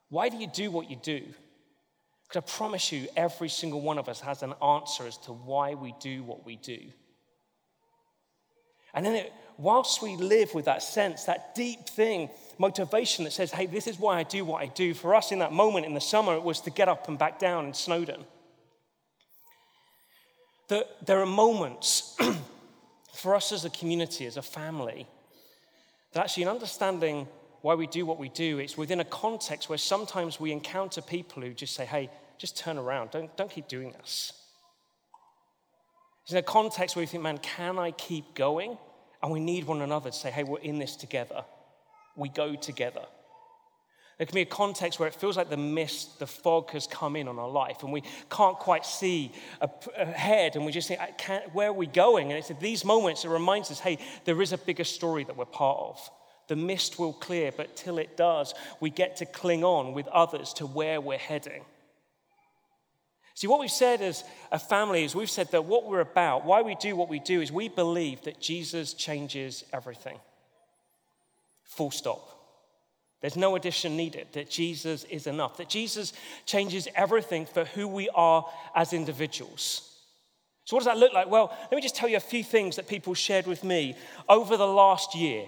Why 0.09 0.29
do 0.29 0.37
you 0.37 0.47
do 0.47 0.71
what 0.71 0.89
you 0.89 0.95
do? 0.95 1.23
Because 2.27 2.49
I 2.49 2.57
promise 2.57 2.91
you, 2.91 3.07
every 3.15 3.49
single 3.49 3.81
one 3.81 3.97
of 3.97 4.07
us 4.07 4.21
has 4.21 4.43
an 4.43 4.53
answer 4.63 5.05
as 5.05 5.17
to 5.19 5.33
why 5.33 5.73
we 5.73 5.93
do 5.99 6.23
what 6.23 6.45
we 6.45 6.55
do. 6.55 6.79
And 8.93 9.05
then, 9.05 9.15
it, 9.15 9.33
whilst 9.57 10.01
we 10.01 10.15
live 10.15 10.53
with 10.53 10.65
that 10.65 10.83
sense, 10.83 11.25
that 11.25 11.55
deep 11.55 11.87
thing, 11.87 12.29
motivation 12.57 13.23
that 13.25 13.31
says, 13.31 13.51
hey, 13.51 13.65
this 13.65 13.87
is 13.87 13.99
why 13.99 14.17
I 14.17 14.23
do 14.23 14.45
what 14.45 14.61
I 14.61 14.67
do, 14.67 14.93
for 14.93 15.15
us 15.15 15.31
in 15.31 15.39
that 15.39 15.51
moment 15.51 15.85
in 15.85 15.93
the 15.93 16.01
summer, 16.01 16.33
it 16.35 16.43
was 16.43 16.61
to 16.61 16.69
get 16.69 16.87
up 16.89 17.07
and 17.07 17.17
back 17.17 17.39
down 17.39 17.65
in 17.65 17.73
Snowdon. 17.73 18.23
That 20.69 21.05
there 21.05 21.19
are 21.21 21.25
moments 21.25 22.17
for 23.13 23.35
us 23.35 23.51
as 23.51 23.65
a 23.65 23.69
community, 23.69 24.25
as 24.25 24.37
a 24.37 24.41
family, 24.41 25.07
that 26.13 26.21
actually 26.21 26.43
in 26.43 26.49
understanding 26.49 27.27
why 27.61 27.75
we 27.75 27.87
do 27.87 28.05
what 28.05 28.19
we 28.19 28.29
do, 28.29 28.59
it's 28.59 28.77
within 28.77 28.99
a 28.99 29.05
context 29.05 29.69
where 29.69 29.77
sometimes 29.77 30.39
we 30.39 30.51
encounter 30.51 31.01
people 31.01 31.41
who 31.41 31.53
just 31.53 31.73
say, 31.73 31.85
hey, 31.85 32.09
just 32.37 32.57
turn 32.57 32.77
around, 32.77 33.11
don't, 33.11 33.35
don't 33.37 33.49
keep 33.49 33.67
doing 33.67 33.91
this. 33.93 34.33
It's 36.23 36.31
in 36.31 36.37
a 36.37 36.41
context 36.41 36.95
where 36.95 37.03
you 37.03 37.07
think, 37.07 37.23
man, 37.23 37.37
can 37.37 37.77
I 37.77 37.91
keep 37.91 38.33
going? 38.33 38.77
And 39.23 39.31
we 39.31 39.39
need 39.39 39.63
one 39.63 39.81
another 39.81 40.11
to 40.11 40.15
say, 40.15 40.29
hey, 40.29 40.43
we're 40.43 40.59
in 40.59 40.77
this 40.77 40.97
together. 40.97 41.45
We 42.15 42.27
go 42.29 42.55
together. 42.55 43.01
There 44.17 44.27
can 44.27 44.35
be 44.35 44.41
a 44.41 44.45
context 44.45 44.99
where 44.99 45.07
it 45.07 45.15
feels 45.15 45.37
like 45.37 45.49
the 45.49 45.57
mist, 45.57 46.19
the 46.19 46.27
fog 46.27 46.69
has 46.71 46.85
come 46.85 47.15
in 47.15 47.27
on 47.27 47.39
our 47.39 47.49
life, 47.49 47.81
and 47.81 47.91
we 47.91 48.03
can't 48.29 48.59
quite 48.59 48.85
see 48.85 49.31
ahead, 49.97 50.55
and 50.55 50.65
we 50.65 50.71
just 50.71 50.87
think, 50.87 50.99
where 51.53 51.69
are 51.69 51.73
we 51.73 51.87
going? 51.87 52.29
And 52.29 52.37
it's 52.37 52.51
at 52.51 52.59
these 52.59 52.85
moments 52.85 53.25
it 53.25 53.29
reminds 53.29 53.71
us, 53.71 53.79
hey, 53.79 53.97
there 54.25 54.39
is 54.41 54.51
a 54.51 54.57
bigger 54.57 54.83
story 54.83 55.23
that 55.23 55.35
we're 55.35 55.45
part 55.45 55.79
of. 55.79 56.09
The 56.47 56.55
mist 56.55 56.99
will 56.99 57.13
clear, 57.13 57.51
but 57.51 57.75
till 57.75 57.97
it 57.97 58.15
does, 58.15 58.53
we 58.79 58.91
get 58.91 59.17
to 59.17 59.25
cling 59.25 59.63
on 59.63 59.93
with 59.93 60.07
others 60.09 60.53
to 60.55 60.67
where 60.67 61.01
we're 61.01 61.17
heading. 61.17 61.63
See, 63.35 63.47
what 63.47 63.59
we've 63.59 63.71
said 63.71 64.01
as 64.01 64.23
a 64.51 64.59
family 64.59 65.03
is 65.03 65.15
we've 65.15 65.29
said 65.29 65.51
that 65.51 65.65
what 65.65 65.85
we're 65.85 66.01
about, 66.01 66.45
why 66.45 66.61
we 66.61 66.75
do 66.75 66.95
what 66.95 67.09
we 67.09 67.19
do, 67.19 67.41
is 67.41 67.51
we 67.51 67.67
believe 67.67 68.21
that 68.23 68.39
Jesus 68.39 68.93
changes 68.93 69.63
everything. 69.73 70.19
Full 71.63 71.91
stop. 71.91 72.29
There's 73.21 73.37
no 73.37 73.55
addition 73.55 73.95
needed, 73.95 74.27
that 74.33 74.49
Jesus 74.49 75.05
is 75.05 75.27
enough, 75.27 75.57
that 75.57 75.69
Jesus 75.69 76.13
changes 76.45 76.87
everything 76.93 77.45
for 77.45 77.63
who 77.63 77.87
we 77.87 78.09
are 78.13 78.45
as 78.75 78.93
individuals. 78.93 79.89
So, 80.65 80.75
what 80.75 80.81
does 80.81 80.93
that 80.93 80.97
look 80.97 81.13
like? 81.13 81.29
Well, 81.29 81.55
let 81.61 81.73
me 81.73 81.81
just 81.81 81.95
tell 81.95 82.09
you 82.09 82.17
a 82.17 82.21
few 82.21 82.43
things 82.43 82.75
that 82.75 82.87
people 82.87 83.13
shared 83.13 83.47
with 83.47 83.63
me 83.63 83.95
over 84.29 84.57
the 84.57 84.67
last 84.67 85.15
year 85.15 85.45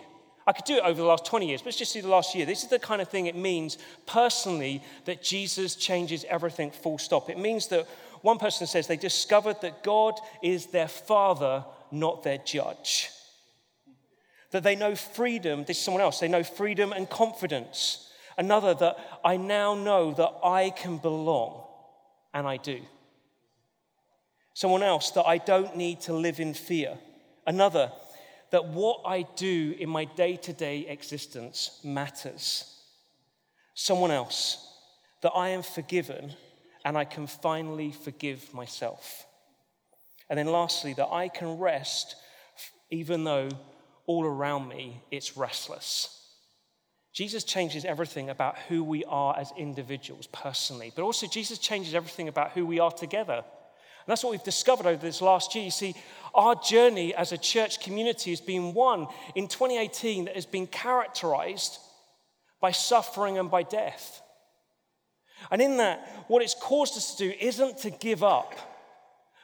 I 0.47 0.53
could 0.53 0.65
do 0.65 0.77
it 0.77 0.83
over 0.83 1.01
the 1.01 1.07
last 1.07 1.25
20 1.25 1.47
years, 1.47 1.61
but 1.61 1.67
let's 1.67 1.77
just 1.77 1.93
do 1.93 2.01
the 2.01 2.07
last 2.07 2.35
year. 2.35 2.45
This 2.45 2.63
is 2.63 2.69
the 2.69 2.77
kind 2.77 3.01
of 3.01 3.09
thing 3.09 3.25
it 3.25 3.35
means 3.35 3.77
personally 4.05 4.83
that 5.05 5.23
Jesus 5.23 5.75
changes 5.75 6.23
everything 6.29 6.69
full 6.69 6.99
stop. 6.99 7.29
It 7.29 7.39
means 7.39 7.67
that 7.67 7.87
one 8.21 8.37
person 8.37 8.67
says 8.67 8.87
they 8.87 8.97
discovered 8.97 9.61
that 9.61 9.83
God 9.83 10.19
is 10.43 10.67
their 10.67 10.87
father, 10.87 11.65
not 11.91 12.23
their 12.23 12.37
judge. 12.37 13.09
That 14.51 14.63
they 14.63 14.75
know 14.75 14.95
freedom, 14.95 15.65
this 15.65 15.77
is 15.77 15.83
someone 15.83 16.03
else, 16.03 16.19
they 16.19 16.27
know 16.27 16.43
freedom 16.43 16.93
and 16.93 17.09
confidence. 17.09 18.11
Another, 18.37 18.73
that 18.75 18.97
I 19.23 19.37
now 19.37 19.73
know 19.73 20.13
that 20.13 20.31
I 20.43 20.69
can 20.69 20.97
belong, 20.97 21.63
and 22.33 22.47
I 22.47 22.57
do. 22.57 22.81
Someone 24.53 24.83
else, 24.83 25.11
that 25.11 25.25
I 25.25 25.37
don't 25.37 25.75
need 25.75 26.01
to 26.01 26.13
live 26.13 26.39
in 26.39 26.53
fear. 26.53 26.97
Another, 27.47 27.91
that 28.55 28.67
what 28.67 29.01
I 29.05 29.24
do 29.35 29.75
in 29.77 29.89
my 29.89 30.05
day 30.05 30.38
to 30.38 30.53
day 30.53 30.88
existence 30.88 31.77
matters. 31.83 32.74
Someone 33.74 34.12
else, 34.12 34.65
that 35.24 35.33
I 35.35 35.50
am 35.50 35.62
forgiven 35.62 36.31
and 36.85 36.97
I 36.97 37.03
can 37.03 37.27
finally 37.27 37.91
forgive 37.91 38.53
myself. 38.53 39.25
And 40.29 40.39
then 40.39 40.47
lastly, 40.47 40.93
that 40.93 41.09
I 41.12 41.27
can 41.27 41.57
rest 41.57 42.15
even 42.89 43.25
though 43.25 43.50
all 44.05 44.24
around 44.24 44.69
me 44.69 45.03
it's 45.12 45.35
restless. 45.35 46.17
Jesus 47.12 47.43
changes 47.43 47.83
everything 47.83 48.29
about 48.29 48.57
who 48.69 48.85
we 48.85 49.03
are 49.03 49.38
as 49.38 49.51
individuals 49.57 50.27
personally, 50.27 50.93
but 50.95 51.03
also 51.03 51.27
Jesus 51.27 51.57
changes 51.57 51.93
everything 51.93 52.29
about 52.29 52.51
who 52.51 52.65
we 52.65 52.79
are 52.79 52.91
together. 52.91 53.43
And 54.05 54.12
that's 54.12 54.24
what 54.24 54.31
we've 54.31 54.43
discovered 54.43 54.85
over 54.85 55.01
this 55.01 55.19
last 55.19 55.55
year. 55.55 55.65
You 55.65 55.71
see, 55.71 55.95
our 56.35 56.53
journey 56.53 57.15
as 57.15 57.31
a 57.31 57.39
church 57.39 57.79
community 57.79 58.29
has 58.29 58.41
been 58.41 58.75
one 58.75 59.07
in 59.33 59.47
2018 59.47 60.25
that 60.25 60.35
has 60.35 60.45
been 60.45 60.67
characterized 60.67 61.79
by 62.62 62.69
suffering 62.69 63.39
and 63.39 63.50
by 63.50 63.63
death. 63.63 64.21
And 65.50 65.59
in 65.59 65.77
that, 65.77 66.25
what 66.27 66.43
it's 66.43 66.53
caused 66.53 66.97
us 66.97 67.15
to 67.15 67.29
do 67.29 67.35
isn't 67.39 67.79
to 67.79 67.89
give 67.89 68.24
up, 68.24 68.53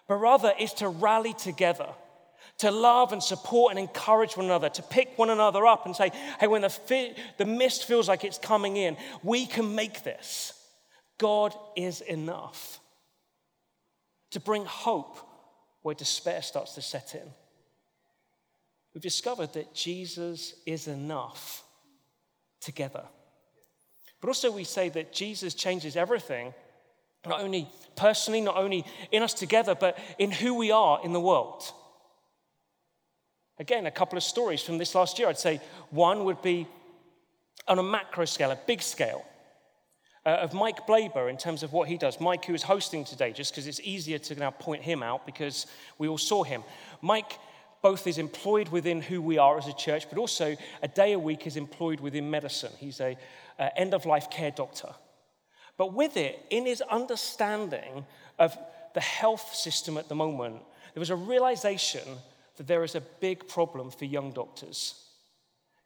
but 0.07 0.15
rather 0.15 0.53
is 0.59 0.73
to 0.75 0.89
rally 0.89 1.33
together, 1.33 1.89
to 2.59 2.69
love 2.69 3.13
and 3.13 3.23
support 3.23 3.71
and 3.71 3.79
encourage 3.79 4.37
one 4.37 4.45
another, 4.45 4.69
to 4.69 4.83
pick 4.83 5.17
one 5.17 5.31
another 5.31 5.65
up 5.65 5.87
and 5.87 5.95
say, 5.95 6.11
hey, 6.39 6.47
when 6.47 6.61
the, 6.61 6.69
fi- 6.69 7.15
the 7.37 7.45
mist 7.45 7.85
feels 7.85 8.07
like 8.07 8.23
it's 8.23 8.37
coming 8.37 8.77
in, 8.77 8.95
we 9.23 9.47
can 9.47 9.73
make 9.73 10.03
this. 10.03 10.53
God 11.17 11.55
is 11.75 12.01
enough. 12.01 12.79
To 14.31 14.39
bring 14.39 14.65
hope 14.65 15.17
where 15.81 15.95
despair 15.95 16.41
starts 16.41 16.75
to 16.75 16.81
set 16.81 17.15
in. 17.15 17.29
We've 18.93 19.01
discovered 19.01 19.53
that 19.53 19.73
Jesus 19.73 20.55
is 20.65 20.87
enough 20.87 21.63
together. 22.59 23.03
But 24.19 24.27
also, 24.27 24.51
we 24.51 24.63
say 24.63 24.89
that 24.89 25.13
Jesus 25.13 25.53
changes 25.53 25.95
everything, 25.95 26.53
not 27.25 27.41
only 27.41 27.67
personally, 27.95 28.41
not 28.41 28.57
only 28.57 28.85
in 29.11 29.23
us 29.23 29.33
together, 29.33 29.75
but 29.75 29.97
in 30.19 30.31
who 30.31 30.53
we 30.53 30.71
are 30.71 30.99
in 31.03 31.13
the 31.13 31.19
world. 31.19 31.63
Again, 33.57 33.85
a 33.85 33.91
couple 33.91 34.17
of 34.17 34.23
stories 34.23 34.61
from 34.61 34.77
this 34.77 34.95
last 34.95 35.19
year. 35.19 35.27
I'd 35.27 35.37
say 35.37 35.61
one 35.89 36.25
would 36.25 36.41
be 36.41 36.67
on 37.67 37.79
a 37.79 37.83
macro 37.83 38.25
scale, 38.25 38.51
a 38.51 38.59
big 38.67 38.81
scale, 38.81 39.25
uh, 40.25 40.29
of 40.29 40.53
Mike 40.53 40.85
Blaber 40.85 41.29
in 41.29 41.37
terms 41.37 41.63
of 41.63 41.73
what 41.73 41.87
he 41.87 41.97
does. 41.97 42.19
Mike, 42.19 42.45
who 42.45 42.53
is 42.53 42.63
hosting 42.63 43.03
today, 43.03 43.31
just 43.31 43.51
because 43.51 43.67
it's 43.67 43.79
easier 43.81 44.19
to 44.19 44.35
now 44.35 44.51
point 44.51 44.83
him 44.83 45.01
out 45.01 45.25
because 45.25 45.65
we 45.97 46.07
all 46.07 46.17
saw 46.17 46.43
him. 46.43 46.63
Mike 47.01 47.39
both 47.81 48.05
is 48.05 48.19
employed 48.19 48.69
within 48.69 49.01
who 49.01 49.21
we 49.21 49.39
are 49.39 49.57
as 49.57 49.67
a 49.67 49.73
church, 49.73 50.07
but 50.09 50.19
also 50.19 50.55
a 50.83 50.87
day 50.87 51.13
a 51.13 51.19
week 51.19 51.47
is 51.47 51.57
employed 51.57 51.99
within 51.99 52.29
medicine. 52.29 52.71
He's 52.77 52.99
a 52.99 53.17
uh, 53.57 53.69
end 53.75 53.93
of 53.93 54.05
life 54.05 54.29
care 54.29 54.51
doctor. 54.51 54.89
But 55.77 55.93
with 55.93 56.15
it, 56.17 56.45
in 56.51 56.67
his 56.67 56.81
understanding 56.81 58.05
of 58.37 58.55
the 58.93 59.01
health 59.01 59.55
system 59.55 59.97
at 59.97 60.09
the 60.09 60.15
moment, 60.15 60.57
there 60.93 61.01
was 61.01 61.09
a 61.09 61.15
realization 61.15 62.03
that 62.57 62.67
there 62.67 62.83
is 62.83 62.93
a 62.93 63.01
big 63.01 63.47
problem 63.47 63.89
for 63.89 64.05
young 64.05 64.31
doctors. 64.31 64.93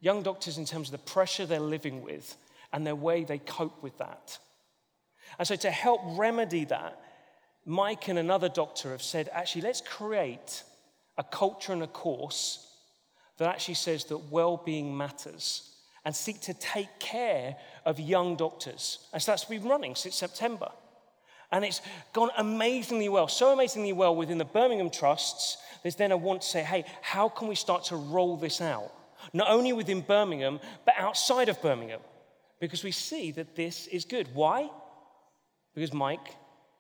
Young 0.01 0.21
doctors, 0.21 0.57
in 0.57 0.65
terms 0.65 0.89
of 0.89 0.91
the 0.91 1.11
pressure 1.11 1.45
they're 1.45 1.59
living 1.59 2.01
with 2.01 2.35
and 2.75 2.85
their 2.85 2.95
way 2.95 3.23
they 3.23 3.37
cope 3.37 3.81
with 3.81 3.97
that. 3.99 4.37
And 5.39 5.47
so, 5.47 5.55
to 5.55 5.71
help 5.71 6.01
remedy 6.03 6.65
that, 6.65 6.99
Mike 7.65 8.09
and 8.09 8.19
another 8.19 8.49
doctor 8.49 8.91
have 8.91 9.01
said 9.01 9.29
actually, 9.31 9.61
let's 9.61 9.79
create 9.79 10.63
a 11.17 11.23
culture 11.23 11.71
and 11.71 11.81
a 11.81 11.87
course 11.87 12.67
that 13.37 13.47
actually 13.47 13.75
says 13.75 14.03
that 14.05 14.17
well 14.29 14.57
being 14.57 14.95
matters 14.95 15.71
and 16.03 16.13
seek 16.13 16.41
to 16.41 16.53
take 16.53 16.99
care 16.99 17.55
of 17.85 17.97
young 17.97 18.35
doctors. 18.35 18.99
And 19.13 19.21
so 19.21 19.31
that's 19.31 19.45
been 19.45 19.63
running 19.63 19.95
since 19.95 20.15
September. 20.15 20.69
And 21.53 21.63
it's 21.63 21.81
gone 22.11 22.29
amazingly 22.37 23.07
well, 23.07 23.29
so 23.29 23.53
amazingly 23.53 23.93
well 23.93 24.15
within 24.15 24.37
the 24.37 24.45
Birmingham 24.45 24.89
Trusts. 24.89 25.57
There's 25.81 25.95
then 25.95 26.11
a 26.11 26.17
want 26.17 26.41
to 26.41 26.47
say, 26.47 26.61
hey, 26.61 26.83
how 27.01 27.29
can 27.29 27.47
we 27.47 27.55
start 27.55 27.85
to 27.85 27.95
roll 27.95 28.35
this 28.35 28.59
out? 28.59 28.91
Not 29.31 29.49
only 29.49 29.71
within 29.71 30.01
Birmingham, 30.01 30.59
but 30.83 30.95
outside 30.97 31.47
of 31.47 31.61
Birmingham. 31.61 32.01
Because 32.65 32.83
we 32.83 32.89
see 32.91 33.31
that 33.33 33.55
this 33.55 33.85
is 33.85 34.05
good. 34.05 34.27
Why? 34.33 34.71
Because 35.75 35.93
Mike 35.93 36.35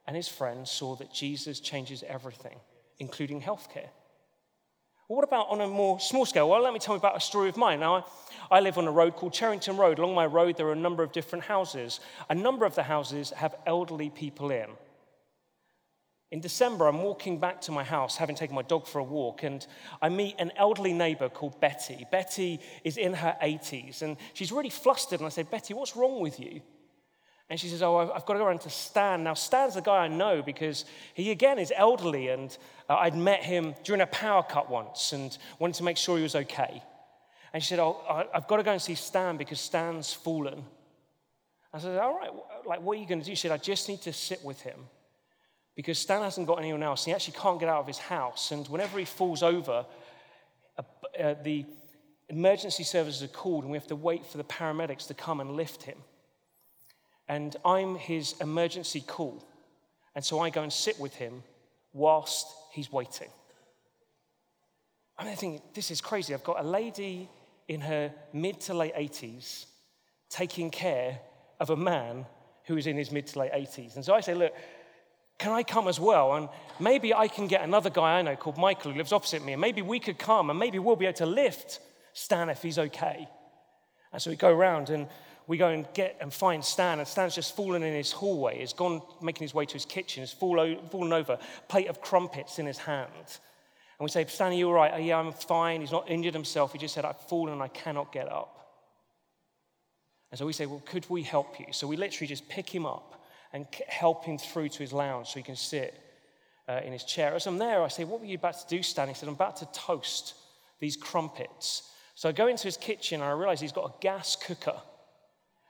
and 0.07 0.15
his 0.15 0.27
friends 0.27 0.71
saw 0.71 0.95
that 0.95 1.13
Jesus 1.13 1.59
changes 1.59 2.03
everything, 2.07 2.57
including 2.97 3.39
healthcare. 3.39 3.89
Well, 5.07 5.17
what 5.17 5.23
about 5.23 5.49
on 5.49 5.61
a 5.61 5.67
more 5.67 5.99
small 5.99 6.25
scale? 6.25 6.49
Well, 6.49 6.63
let 6.63 6.73
me 6.73 6.79
tell 6.79 6.95
you 6.95 6.99
about 6.99 7.15
a 7.15 7.19
story 7.19 7.49
of 7.49 7.57
mine. 7.57 7.81
Now, 7.81 7.97
I, 7.97 8.57
I 8.57 8.59
live 8.61 8.79
on 8.79 8.87
a 8.87 8.91
road 8.91 9.15
called 9.15 9.33
Cherrington 9.33 9.77
Road. 9.77 9.99
Along 9.99 10.15
my 10.15 10.25
road, 10.25 10.57
there 10.57 10.65
are 10.65 10.71
a 10.71 10.75
number 10.75 11.03
of 11.03 11.11
different 11.11 11.45
houses. 11.45 11.99
A 12.31 12.35
number 12.35 12.65
of 12.65 12.73
the 12.73 12.81
houses 12.81 13.29
have 13.35 13.53
elderly 13.67 14.09
people 14.09 14.49
in. 14.49 14.69
In 16.31 16.41
December, 16.41 16.87
I'm 16.87 17.03
walking 17.03 17.39
back 17.39 17.61
to 17.61 17.71
my 17.71 17.83
house, 17.83 18.17
having 18.17 18.35
taken 18.35 18.55
my 18.55 18.63
dog 18.63 18.87
for 18.87 18.99
a 18.99 19.03
walk, 19.03 19.43
and 19.43 19.65
I 20.01 20.09
meet 20.09 20.35
an 20.39 20.51
elderly 20.57 20.91
neighbor 20.91 21.29
called 21.29 21.61
Betty. 21.61 22.05
Betty 22.11 22.59
is 22.83 22.97
in 22.97 23.13
her 23.13 23.37
80s, 23.41 24.01
and 24.01 24.17
she's 24.33 24.51
really 24.51 24.71
flustered. 24.71 25.19
And 25.19 25.27
I 25.27 25.29
say, 25.29 25.43
Betty, 25.43 25.73
what's 25.73 25.95
wrong 25.95 26.19
with 26.19 26.39
you? 26.39 26.61
And 27.47 27.59
she 27.59 27.67
says, 27.67 27.83
Oh, 27.83 27.97
I've 27.97 28.25
got 28.25 28.33
to 28.33 28.39
go 28.39 28.45
around 28.45 28.61
to 28.61 28.71
Stan. 28.71 29.23
Now, 29.23 29.35
Stan's 29.35 29.75
the 29.75 29.81
guy 29.81 29.97
I 29.97 30.07
know 30.07 30.41
because 30.41 30.85
he, 31.13 31.29
again, 31.29 31.59
is 31.59 31.71
elderly. 31.75 32.29
And 32.29 32.57
uh, 32.89 32.95
I'd 32.95 33.15
met 33.15 33.43
him 33.43 33.75
during 33.83 34.01
a 34.01 34.07
power 34.07 34.41
cut 34.41 34.69
once 34.69 35.13
and 35.13 35.37
wanted 35.59 35.75
to 35.75 35.83
make 35.83 35.97
sure 35.97 36.17
he 36.17 36.23
was 36.23 36.35
okay. 36.35 36.81
And 37.53 37.61
she 37.61 37.69
said, 37.69 37.79
Oh, 37.79 38.27
I've 38.33 38.47
got 38.47 38.57
to 38.57 38.63
go 38.63 38.71
and 38.71 38.81
see 38.81 38.95
Stan 38.95 39.37
because 39.37 39.59
Stan's 39.59 40.11
fallen. 40.11 40.65
I 41.71 41.77
said, 41.77 41.99
All 41.99 42.17
right, 42.17 42.31
like, 42.65 42.81
what 42.81 42.97
are 42.97 42.99
you 42.99 43.07
going 43.07 43.19
to 43.19 43.25
do? 43.25 43.35
She 43.35 43.41
said, 43.41 43.51
I 43.51 43.57
just 43.57 43.87
need 43.89 44.01
to 44.01 44.11
sit 44.11 44.43
with 44.43 44.61
him 44.61 44.79
because 45.75 45.99
Stan 45.99 46.21
hasn't 46.21 46.47
got 46.47 46.59
anyone 46.59 46.83
else. 46.83 47.05
He 47.05 47.13
actually 47.13 47.37
can't 47.37 47.59
get 47.59 47.69
out 47.69 47.81
of 47.81 47.87
his 47.87 47.97
house. 47.97 48.51
And 48.51 48.67
whenever 48.67 48.97
he 48.97 49.05
falls 49.05 49.43
over, 49.43 49.85
uh, 50.77 50.81
uh, 51.21 51.35
the 51.43 51.65
emergency 52.29 52.83
services 52.83 53.23
are 53.23 53.33
called 53.33 53.63
and 53.63 53.71
we 53.71 53.77
have 53.77 53.87
to 53.87 53.95
wait 53.95 54.25
for 54.25 54.37
the 54.37 54.43
paramedics 54.43 55.07
to 55.07 55.13
come 55.13 55.39
and 55.39 55.51
lift 55.51 55.83
him 55.83 55.97
and 57.27 57.55
I'm 57.65 57.95
his 57.95 58.35
emergency 58.39 59.01
call. 59.01 59.43
And 60.15 60.23
so 60.23 60.39
I 60.39 60.49
go 60.49 60.63
and 60.63 60.71
sit 60.71 60.99
with 60.99 61.15
him 61.15 61.43
whilst 61.93 62.47
he's 62.71 62.91
waiting. 62.91 63.29
I'm 65.17 65.35
thinking, 65.35 65.61
this 65.73 65.91
is 65.91 66.01
crazy. 66.01 66.33
I've 66.33 66.43
got 66.43 66.59
a 66.59 66.67
lady 66.67 67.29
in 67.67 67.81
her 67.81 68.11
mid 68.33 68.59
to 68.61 68.73
late 68.73 68.95
80s 68.95 69.65
taking 70.29 70.69
care 70.69 71.19
of 71.59 71.69
a 71.69 71.75
man 71.75 72.25
who 72.65 72.77
is 72.77 72.87
in 72.87 72.97
his 72.97 73.11
mid 73.11 73.27
to 73.27 73.39
late 73.39 73.53
80s. 73.53 73.95
And 73.95 74.03
so 74.03 74.13
I 74.13 74.21
say, 74.21 74.33
look, 74.33 74.53
can 75.37 75.51
I 75.51 75.63
come 75.63 75.87
as 75.87 75.99
well? 75.99 76.35
And 76.35 76.49
maybe 76.79 77.13
I 77.13 77.27
can 77.27 77.47
get 77.47 77.61
another 77.61 77.89
guy 77.89 78.19
I 78.19 78.21
know 78.21 78.35
called 78.35 78.57
Michael 78.57 78.91
who 78.91 78.97
lives 78.97 79.11
opposite 79.11 79.43
me, 79.43 79.53
and 79.53 79.61
maybe 79.61 79.81
we 79.81 79.99
could 79.99 80.17
come, 80.17 80.49
and 80.49 80.57
maybe 80.57 80.79
we'll 80.79 80.95
be 80.95 81.05
able 81.05 81.17
to 81.17 81.25
lift 81.25 81.79
Stan 82.13 82.49
if 82.49 82.61
he's 82.61 82.79
okay. 82.79 83.27
And 84.13 84.21
so 84.21 84.29
we 84.29 84.37
go 84.37 84.49
around, 84.49 84.89
and 84.89 85.07
we 85.47 85.57
go 85.57 85.67
and 85.67 85.85
get 85.93 86.17
and 86.21 86.33
find 86.33 86.63
Stan, 86.63 86.99
and 86.99 87.07
Stan's 87.07 87.35
just 87.35 87.55
fallen 87.55 87.83
in 87.83 87.93
his 87.93 88.11
hallway. 88.11 88.59
He's 88.59 88.73
gone 88.73 89.01
making 89.21 89.43
his 89.43 89.53
way 89.53 89.65
to 89.65 89.73
his 89.73 89.85
kitchen. 89.85 90.23
He's 90.23 90.31
fallen 90.31 91.13
over, 91.13 91.37
plate 91.67 91.87
of 91.87 92.01
crumpets 92.01 92.57
in 92.57 92.65
his 92.65 92.77
hand. 92.77 93.11
And 93.97 94.03
we 94.03 94.09
say, 94.09 94.25
Stan, 94.25 94.51
are 94.51 94.55
you 94.55 94.67
all 94.67 94.73
right? 94.73 94.91
Oh, 94.93 94.99
yeah, 94.99 95.17
I'm 95.17 95.31
fine. 95.31 95.81
He's 95.81 95.91
not 95.91 96.09
injured 96.09 96.33
himself. 96.33 96.73
He 96.73 96.79
just 96.79 96.93
said, 96.93 97.05
I've 97.05 97.19
fallen 97.19 97.53
and 97.53 97.61
I 97.61 97.69
cannot 97.69 98.11
get 98.11 98.29
up. 98.29 98.51
And 100.31 100.39
so 100.39 100.45
we 100.45 100.53
say, 100.53 100.65
Well, 100.65 100.81
could 100.85 101.09
we 101.09 101.23
help 101.23 101.59
you? 101.59 101.67
So 101.71 101.87
we 101.87 101.95
literally 101.95 102.27
just 102.27 102.49
pick 102.49 102.73
him 102.73 102.85
up 102.85 103.24
and 103.55 103.65
help 103.87 104.25
him 104.25 104.37
through 104.37 104.67
to 104.67 104.79
his 104.79 104.91
lounge 104.91 105.29
so 105.29 105.39
he 105.39 105.43
can 105.43 105.55
sit 105.55 105.97
uh, 106.67 106.81
in 106.83 106.91
his 106.91 107.05
chair. 107.05 107.33
As 107.33 107.47
I'm 107.47 107.57
there, 107.57 107.81
I 107.81 107.87
say, 107.87 108.03
What 108.03 108.19
were 108.19 108.25
you 108.25 108.35
about 108.35 108.59
to 108.59 108.67
do, 108.67 108.83
Stan? 108.83 109.07
He 109.07 109.13
said, 109.13 109.29
I'm 109.29 109.35
about 109.35 109.55
to 109.57 109.65
toast 109.67 110.33
these 110.79 110.97
crumpets. 110.97 111.89
So 112.15 112.27
I 112.27 112.33
go 112.33 112.47
into 112.47 112.65
his 112.65 112.75
kitchen 112.75 113.21
and 113.21 113.29
I 113.29 113.31
realize 113.31 113.61
he's 113.61 113.71
got 113.71 113.85
a 113.85 113.93
gas 114.01 114.35
cooker 114.35 114.75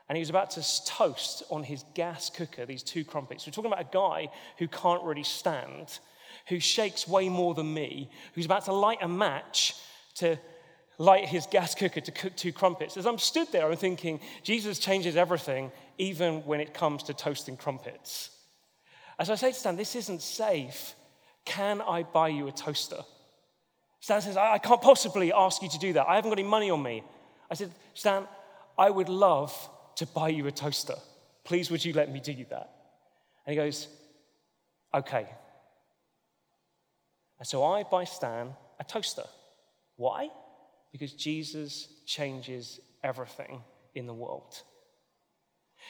and 0.09 0.15
he 0.17 0.19
was 0.19 0.31
about 0.31 0.49
to 0.51 0.85
toast 0.85 1.43
on 1.51 1.61
his 1.61 1.85
gas 1.93 2.31
cooker 2.31 2.65
these 2.65 2.81
two 2.81 3.03
crumpets. 3.03 3.45
We're 3.45 3.51
talking 3.51 3.71
about 3.71 3.85
a 3.85 3.93
guy 3.93 4.31
who 4.57 4.67
can't 4.67 5.03
really 5.03 5.23
stand, 5.23 5.99
who 6.47 6.59
shakes 6.59 7.07
way 7.07 7.29
more 7.29 7.53
than 7.53 7.71
me, 7.71 8.09
who's 8.33 8.45
about 8.45 8.65
to 8.65 8.73
light 8.73 8.99
a 9.01 9.07
match 9.07 9.75
to 10.15 10.39
light 10.97 11.27
his 11.27 11.47
gas 11.47 11.75
cooker 11.75 12.01
to 12.01 12.11
cook 12.11 12.35
two 12.35 12.51
crumpets. 12.51 12.97
As 12.97 13.05
I'm 13.05 13.17
stood 13.17 13.51
there, 13.51 13.69
I'm 13.69 13.77
thinking, 13.77 14.19
Jesus 14.43 14.79
changes 14.79 15.15
everything, 15.15 15.71
even 15.97 16.45
when 16.45 16.59
it 16.59 16.73
comes 16.73 17.03
to 17.03 17.13
toasting 17.13 17.57
crumpets. 17.57 18.29
As 19.19 19.29
I 19.29 19.35
say 19.35 19.51
to 19.51 19.57
Stan, 19.57 19.75
this 19.75 19.95
isn't 19.95 20.21
safe. 20.21 20.95
Can 21.45 21.81
I 21.81 22.03
buy 22.03 22.29
you 22.29 22.47
a 22.47 22.51
toaster? 22.51 22.99
Stan 23.99 24.21
says, 24.21 24.37
I 24.37 24.57
can't 24.57 24.81
possibly 24.81 25.33
ask 25.33 25.61
you 25.61 25.69
to 25.69 25.79
do 25.79 25.93
that. 25.93 26.07
I 26.07 26.15
haven't 26.15 26.31
got 26.31 26.39
any 26.39 26.47
money 26.47 26.69
on 26.69 26.81
me. 26.81 27.03
I 27.49 27.55
said, 27.55 27.71
Stan, 27.93 28.27
I 28.77 28.89
would 28.89 29.09
love 29.09 29.53
to 29.95 30.05
buy 30.05 30.29
you 30.29 30.47
a 30.47 30.51
toaster. 30.51 30.95
Please, 31.43 31.71
would 31.71 31.83
you 31.83 31.93
let 31.93 32.11
me 32.11 32.19
do 32.19 32.33
that? 32.49 32.69
And 33.45 33.53
he 33.53 33.55
goes, 33.55 33.87
Okay. 34.93 35.27
And 37.37 37.47
so 37.47 37.63
I 37.65 37.83
buy 37.83 38.05
Stan 38.05 38.53
a 38.79 38.83
toaster. 38.83 39.25
Why? 39.97 40.29
Because 40.95 41.11
Jesus 41.11 41.89
changes 42.05 42.79
everything 43.03 43.61
in 43.95 44.07
the 44.07 44.13
world. 44.13 44.61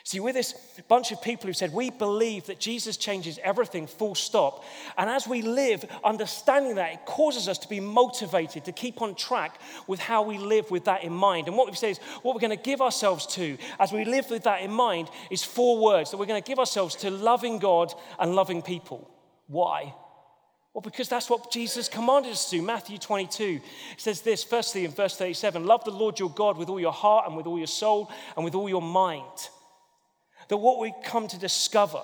See, 0.04 0.20
we're 0.20 0.34
this 0.34 0.56
bunch 0.88 1.12
of 1.12 1.22
people 1.22 1.46
who 1.46 1.54
said 1.54 1.72
we 1.72 1.92
believe 1.92 2.48
that 2.48 2.60
Jesus 2.60 2.98
changes 2.98 3.38
everything, 3.44 3.86
full 3.86 4.16
stop. 4.16 4.64
And 4.98 5.08
as 5.08 5.28
we 5.28 5.44
live 5.44 5.86
understanding 6.04 6.74
that, 6.78 6.94
it 6.94 7.06
causes 7.06 7.48
us 7.48 7.60
to 7.60 7.70
be 7.70 7.80
motivated 7.80 8.66
to 8.66 8.72
keep 8.72 9.00
on 9.04 9.14
track 9.14 9.62
with 9.86 10.00
how 10.00 10.24
we 10.24 10.40
live 10.40 10.72
with 10.72 10.86
that 10.86 11.04
in 11.04 11.14
mind. 11.14 11.48
And 11.48 11.56
what 11.56 11.68
we've 11.68 11.78
said 11.78 11.92
is 11.92 12.00
what 12.24 12.34
we're 12.34 12.42
going 12.42 12.58
to 12.58 12.64
give 12.64 12.82
ourselves 12.82 13.28
to 13.36 13.60
as 13.80 13.92
we 13.92 14.06
live 14.06 14.32
with 14.32 14.46
that 14.46 14.64
in 14.64 14.72
mind 14.72 15.12
is 15.30 15.44
four 15.44 15.78
words 15.78 16.10
that 16.10 16.18
we're 16.18 16.26
going 16.26 16.42
to 16.42 16.48
give 16.48 16.58
ourselves 16.58 16.96
to 16.96 17.12
loving 17.12 17.60
God 17.60 17.94
and 18.18 18.34
loving 18.34 18.64
people. 18.64 19.08
Why? 19.46 19.94
Well, 20.76 20.82
because 20.82 21.08
that's 21.08 21.30
what 21.30 21.52
Jesus 21.52 21.88
commanded 21.88 22.34
us 22.34 22.50
to. 22.50 22.62
Matthew 22.62 22.98
22 22.98 23.62
says 23.96 24.20
this, 24.20 24.44
firstly 24.44 24.84
in 24.84 24.92
verse 24.92 25.16
37 25.16 25.66
Love 25.66 25.86
the 25.86 25.92
Lord 25.92 26.20
your 26.20 26.30
God 26.30 26.58
with 26.58 26.68
all 26.68 26.82
your 26.82 26.92
heart 26.92 27.26
and 27.28 27.36
with 27.36 27.48
all 27.48 27.58
your 27.58 27.66
soul 27.66 28.12
and 28.36 28.44
with 28.44 28.54
all 28.54 28.68
your 28.68 28.82
mind 28.82 29.50
that 30.50 30.58
what 30.58 30.80
we 30.80 30.94
come 31.04 31.28
to 31.28 31.40
discover 31.40 32.02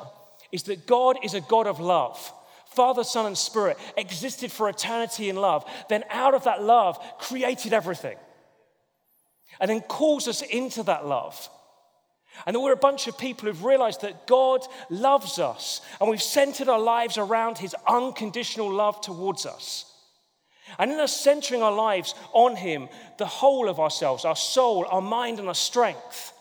is 0.51 0.63
that 0.63 0.87
God 0.87 1.17
is 1.23 1.33
a 1.33 1.41
God 1.41 1.67
of 1.67 1.79
love. 1.79 2.33
Father, 2.67 3.03
Son, 3.03 3.25
and 3.25 3.37
Spirit 3.37 3.77
existed 3.97 4.51
for 4.51 4.69
eternity 4.69 5.29
in 5.29 5.35
love, 5.35 5.65
then 5.89 6.03
out 6.09 6.33
of 6.33 6.45
that 6.45 6.63
love 6.63 6.97
created 7.19 7.73
everything, 7.73 8.17
and 9.59 9.69
then 9.69 9.81
calls 9.81 10.27
us 10.27 10.41
into 10.41 10.81
that 10.83 11.05
love. 11.05 11.49
And 12.45 12.55
that 12.55 12.59
we're 12.59 12.73
a 12.73 12.77
bunch 12.77 13.07
of 13.07 13.17
people 13.17 13.47
who've 13.47 13.63
realized 13.63 14.01
that 14.01 14.25
God 14.25 14.61
loves 14.89 15.38
us, 15.38 15.81
and 16.00 16.09
we've 16.09 16.21
centered 16.21 16.69
our 16.69 16.79
lives 16.79 17.17
around 17.17 17.57
His 17.57 17.75
unconditional 17.88 18.71
love 18.71 19.01
towards 19.01 19.45
us. 19.45 19.85
And 20.79 20.91
in 20.91 21.00
us 21.00 21.19
centering 21.19 21.61
our 21.61 21.71
lives 21.71 22.15
on 22.33 22.55
Him, 22.55 22.88
the 23.17 23.25
whole 23.25 23.69
of 23.69 23.79
ourselves, 23.79 24.25
our 24.25 24.35
soul, 24.35 24.85
our 24.89 25.01
mind, 25.01 25.39
and 25.39 25.47
our 25.47 25.55
strength, 25.55 26.33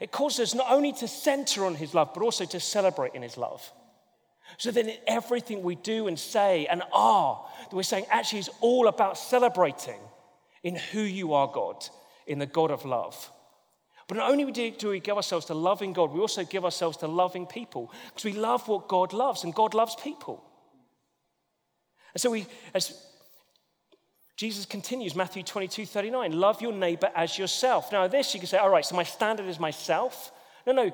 it 0.00 0.10
causes 0.10 0.40
us 0.40 0.54
not 0.54 0.70
only 0.70 0.92
to 0.92 1.08
center 1.08 1.64
on 1.64 1.74
his 1.74 1.94
love, 1.94 2.10
but 2.14 2.22
also 2.22 2.44
to 2.44 2.60
celebrate 2.60 3.14
in 3.14 3.22
his 3.22 3.36
love. 3.36 3.72
So 4.56 4.70
then, 4.70 4.88
in 4.88 4.98
everything 5.06 5.62
we 5.62 5.76
do 5.76 6.08
and 6.08 6.18
say 6.18 6.66
and 6.66 6.82
are, 6.92 7.44
that 7.68 7.76
we're 7.76 7.82
saying 7.82 8.06
actually 8.10 8.40
is 8.40 8.50
all 8.60 8.88
about 8.88 9.18
celebrating 9.18 10.00
in 10.62 10.74
who 10.74 11.00
you 11.00 11.34
are, 11.34 11.48
God, 11.48 11.84
in 12.26 12.38
the 12.38 12.46
God 12.46 12.70
of 12.70 12.84
love. 12.84 13.30
But 14.08 14.16
not 14.16 14.30
only 14.30 14.50
do 14.70 14.88
we 14.88 15.00
give 15.00 15.16
ourselves 15.16 15.46
to 15.46 15.54
loving 15.54 15.92
God, 15.92 16.12
we 16.12 16.20
also 16.20 16.42
give 16.42 16.64
ourselves 16.64 16.96
to 16.98 17.06
loving 17.06 17.46
people 17.46 17.92
because 18.06 18.24
we 18.24 18.32
love 18.32 18.66
what 18.66 18.88
God 18.88 19.12
loves, 19.12 19.44
and 19.44 19.54
God 19.54 19.74
loves 19.74 19.94
people. 19.96 20.42
And 22.14 22.20
so 22.20 22.30
we, 22.30 22.46
as 22.74 23.00
Jesus 24.36 24.64
continues, 24.64 25.14
Matthew 25.14 25.42
22, 25.42 25.84
39, 25.84 26.32
love 26.32 26.62
your 26.62 26.72
neighbor 26.72 27.10
as 27.14 27.36
yourself. 27.36 27.92
Now, 27.92 28.08
this 28.08 28.32
you 28.32 28.40
can 28.40 28.48
say, 28.48 28.56
all 28.56 28.70
right, 28.70 28.84
so 28.84 28.96
my 28.96 29.02
standard 29.02 29.46
is 29.46 29.60
myself. 29.60 30.32
No, 30.66 30.72
no. 30.72 30.90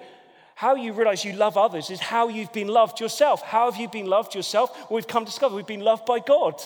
How 0.57 0.75
you 0.75 0.93
realize 0.93 1.25
you 1.25 1.35
love 1.35 1.57
others 1.57 1.91
is 1.91 2.01
how 2.01 2.29
you've 2.29 2.53
been 2.53 2.69
loved 2.69 3.01
yourself. 3.01 3.43
How 3.43 3.71
have 3.71 3.81
you 3.81 3.89
been 3.89 4.07
loved 4.07 4.35
yourself? 4.35 4.71
Well, 4.91 4.97
we've 4.97 5.07
come 5.07 5.25
to 5.25 5.31
discover 5.31 5.55
we've 5.55 5.67
been 5.67 5.81
loved 5.81 6.07
by 6.07 6.21
God. 6.21 6.61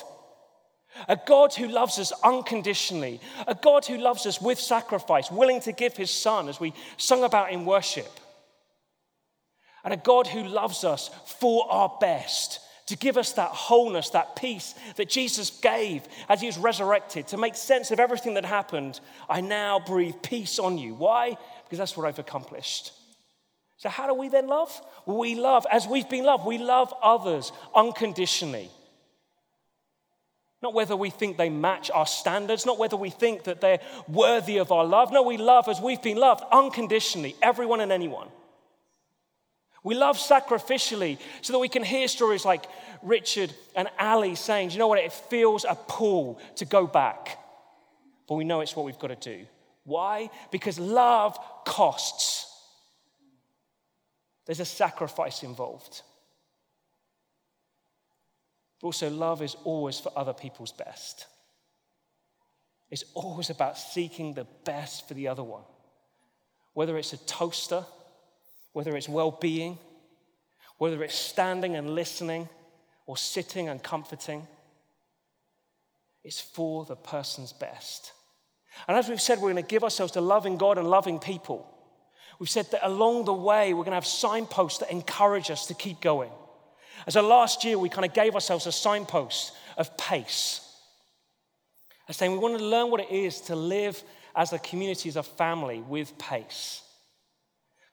A 1.07 1.17
God 1.27 1.53
who 1.53 1.67
loves 1.67 1.99
us 1.99 2.11
unconditionally, 2.23 3.21
a 3.47 3.55
God 3.55 3.85
who 3.85 3.97
loves 3.97 4.25
us 4.25 4.41
with 4.41 4.59
sacrifice, 4.59 5.31
willing 5.31 5.61
to 5.61 5.71
give 5.71 5.95
his 5.95 6.11
son, 6.11 6.49
as 6.49 6.59
we 6.59 6.73
sung 6.97 7.23
about 7.23 7.51
in 7.51 7.65
worship. 7.65 8.19
And 9.83 9.93
a 9.93 9.97
God 9.97 10.27
who 10.27 10.43
loves 10.43 10.83
us 10.83 11.09
for 11.39 11.71
our 11.71 11.95
best, 12.01 12.59
to 12.87 12.97
give 12.97 13.17
us 13.17 13.33
that 13.33 13.51
wholeness, 13.51 14.09
that 14.09 14.35
peace 14.35 14.73
that 14.95 15.09
Jesus 15.09 15.51
gave 15.51 16.03
as 16.27 16.41
he 16.41 16.47
was 16.47 16.57
resurrected, 16.57 17.27
to 17.27 17.37
make 17.37 17.55
sense 17.55 17.91
of 17.91 17.99
everything 17.99 18.33
that 18.33 18.45
happened. 18.45 18.99
I 19.29 19.41
now 19.41 19.79
breathe 19.79 20.15
peace 20.23 20.57
on 20.57 20.77
you. 20.77 20.95
Why? 20.95 21.37
Because 21.63 21.77
that's 21.77 21.95
what 21.95 22.07
I've 22.07 22.19
accomplished. 22.19 22.91
So, 23.77 23.89
how 23.89 24.07
do 24.07 24.13
we 24.13 24.27
then 24.27 24.47
love? 24.47 24.81
Well, 25.05 25.17
we 25.17 25.35
love 25.35 25.65
as 25.71 25.87
we've 25.87 26.09
been 26.09 26.25
loved. 26.25 26.45
We 26.45 26.57
love 26.57 26.93
others 27.01 27.51
unconditionally. 27.73 28.69
Not 30.61 30.73
whether 30.73 30.95
we 30.95 31.09
think 31.09 31.37
they 31.37 31.49
match 31.49 31.89
our 31.91 32.05
standards, 32.05 32.65
not 32.65 32.77
whether 32.77 32.97
we 32.97 33.09
think 33.09 33.43
that 33.45 33.61
they're 33.61 33.79
worthy 34.07 34.57
of 34.57 34.71
our 34.71 34.85
love. 34.85 35.11
No, 35.11 35.23
we 35.23 35.37
love 35.37 35.69
as 35.69 35.79
we've 35.79 36.01
been 36.01 36.17
loved 36.17 36.43
unconditionally, 36.51 37.35
everyone 37.41 37.79
and 37.79 37.91
anyone. 37.91 38.27
We 39.83 39.95
love 39.95 40.17
sacrificially 40.17 41.17
so 41.41 41.53
that 41.53 41.59
we 41.59 41.69
can 41.69 41.83
hear 41.83 42.09
stories 42.09 42.43
like 42.43 42.65
Richard 43.01 43.53
and 43.75 43.87
Ali 43.97 44.35
saying, 44.35 44.71
you 44.71 44.77
know 44.77 44.89
what? 44.89 44.99
It 44.99 45.13
feels 45.13 45.63
a 45.63 45.75
pull 45.75 46.39
to 46.57 46.65
go 46.65 46.85
back. 46.85 47.39
But 48.27 48.35
we 48.35 48.43
know 48.43 48.59
it's 48.59 48.75
what 48.75 48.85
we've 48.85 48.99
got 48.99 49.07
to 49.07 49.37
do. 49.37 49.45
Why? 49.85 50.29
Because 50.51 50.77
love 50.77 51.39
costs. 51.65 52.45
There's 54.45 54.59
a 54.59 54.65
sacrifice 54.65 55.43
involved. 55.43 56.01
But 58.79 58.87
also, 58.87 59.09
love 59.09 59.41
is 59.41 59.55
always 59.63 59.99
for 59.99 60.11
other 60.15 60.33
people's 60.33 60.71
best. 60.71 61.27
It's 62.89 63.03
always 63.13 63.49
about 63.49 63.77
seeking 63.77 64.33
the 64.33 64.47
best 64.65 65.07
for 65.07 65.13
the 65.13 65.27
other 65.27 65.43
one. 65.43 65.63
Whether 66.73 66.97
it's 66.97 67.13
a 67.13 67.17
toaster 67.17 67.85
whether 68.73 68.95
it's 68.95 69.09
well 69.09 69.31
being, 69.31 69.77
whether 70.77 71.03
it's 71.03 71.15
standing 71.15 71.75
and 71.75 71.95
listening, 71.95 72.47
or 73.05 73.17
sitting 73.17 73.67
and 73.67 73.81
comforting, 73.81 74.47
it's 76.23 76.39
for 76.39 76.85
the 76.85 76.95
person's 76.95 77.51
best. 77.51 78.13
And 78.87 78.95
as 78.95 79.09
we've 79.09 79.19
said, 79.19 79.39
we're 79.39 79.51
going 79.51 79.63
to 79.63 79.67
give 79.67 79.83
ourselves 79.83 80.13
to 80.13 80.21
loving 80.21 80.57
God 80.57 80.77
and 80.77 80.87
loving 80.87 81.19
people. 81.19 81.69
We've 82.37 82.49
said 82.49 82.69
that 82.71 82.85
along 82.85 83.25
the 83.25 83.33
way, 83.33 83.73
we're 83.73 83.83
going 83.83 83.91
to 83.91 83.95
have 83.95 84.05
signposts 84.05 84.79
that 84.79 84.91
encourage 84.91 85.49
us 85.49 85.65
to 85.67 85.73
keep 85.73 85.99
going. 86.01 86.31
As 87.07 87.15
a 87.15 87.21
last 87.21 87.63
year, 87.63 87.77
we 87.77 87.89
kind 87.89 88.05
of 88.05 88.13
gave 88.13 88.35
ourselves 88.35 88.67
a 88.67 88.71
signpost 88.71 89.53
of 89.77 89.95
pace. 89.97 90.61
As 92.07 92.17
saying 92.17 92.31
we 92.31 92.37
want 92.37 92.57
to 92.57 92.65
learn 92.65 92.89
what 92.91 93.01
it 93.01 93.11
is 93.11 93.41
to 93.41 93.55
live 93.55 94.01
as 94.35 94.53
a 94.53 94.59
community, 94.59 95.09
as 95.09 95.15
a 95.15 95.23
family 95.23 95.81
with 95.81 96.17
pace. 96.17 96.81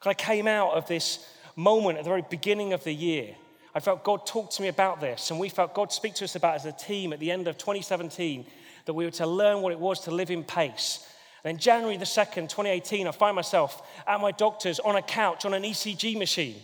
I 0.05 0.13
came 0.13 0.47
out 0.47 0.71
of 0.71 0.87
this 0.87 1.27
moment 1.55 1.97
at 1.97 2.03
the 2.05 2.09
very 2.09 2.23
beginning 2.29 2.71
of 2.71 2.83
the 2.83 2.93
year. 2.93 3.35
I 3.75 3.79
felt 3.79 4.03
God 4.03 4.25
talk 4.25 4.49
to 4.51 4.61
me 4.61 4.69
about 4.69 5.01
this, 5.01 5.31
and 5.31 5.39
we 5.39 5.49
felt 5.49 5.73
God 5.73 5.91
speak 5.91 6.15
to 6.15 6.23
us 6.23 6.35
about 6.35 6.55
as 6.55 6.65
a 6.65 6.71
team 6.71 7.13
at 7.13 7.19
the 7.19 7.31
end 7.31 7.47
of 7.47 7.57
2017 7.57 8.45
that 8.85 8.93
we 8.93 9.05
were 9.05 9.11
to 9.11 9.27
learn 9.27 9.61
what 9.61 9.73
it 9.73 9.79
was 9.79 9.99
to 10.01 10.11
live 10.11 10.31
in 10.31 10.43
pace. 10.43 11.05
And 11.43 11.53
then 11.53 11.59
January 11.59 11.97
the 11.97 12.05
2nd, 12.05 12.49
2018, 12.49 13.07
I 13.07 13.11
find 13.11 13.35
myself 13.35 13.85
at 14.07 14.19
my 14.19 14.31
doctor's 14.31 14.79
on 14.79 14.95
a 14.95 15.01
couch 15.01 15.45
on 15.45 15.53
an 15.53 15.63
ECG 15.63 16.17
machine. 16.17 16.55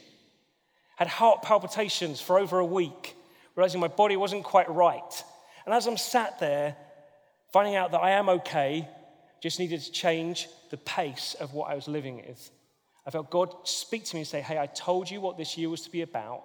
Had 0.96 1.08
heart 1.08 1.42
palpitations 1.42 2.22
for 2.22 2.38
over 2.38 2.60
a 2.60 2.66
week, 2.66 3.16
realizing 3.56 3.82
my 3.82 3.88
body 3.88 4.16
wasn't 4.16 4.44
quite 4.44 4.70
right. 4.70 5.24
And 5.66 5.74
as 5.74 5.88
I'm 5.88 5.98
sat 5.98 6.40
there, 6.40 6.76
finding 7.52 7.76
out 7.76 7.92
that 7.92 8.02
I 8.02 8.12
am 8.12 8.30
okay, 8.30 8.88
just 9.42 9.60
needed 9.60 9.82
to 9.82 9.92
change 9.92 10.48
the 10.70 10.78
pace 10.78 11.36
of 11.40 11.54
what 11.54 11.70
I 11.70 11.76
was 11.76 11.88
living 11.88 12.18
with. 12.18 12.52
I 13.06 13.12
felt 13.12 13.30
God 13.30 13.54
speak 13.64 14.06
to 14.06 14.16
me 14.16 14.22
and 14.22 14.28
say, 14.28 14.42
Hey, 14.42 14.58
I 14.58 14.68
told 14.68 15.10
you 15.10 15.20
what 15.20 15.38
this 15.38 15.58
year 15.58 15.70
was 15.70 15.82
to 15.82 15.92
be 15.92 16.02
about. 16.02 16.44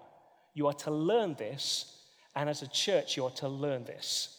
You 0.54 0.66
are 0.66 0.72
to 0.74 0.90
learn 0.90 1.34
this. 1.34 1.94
And 2.34 2.48
as 2.48 2.62
a 2.62 2.68
church, 2.68 3.16
you 3.16 3.24
are 3.24 3.30
to 3.32 3.48
learn 3.48 3.84
this. 3.84 4.38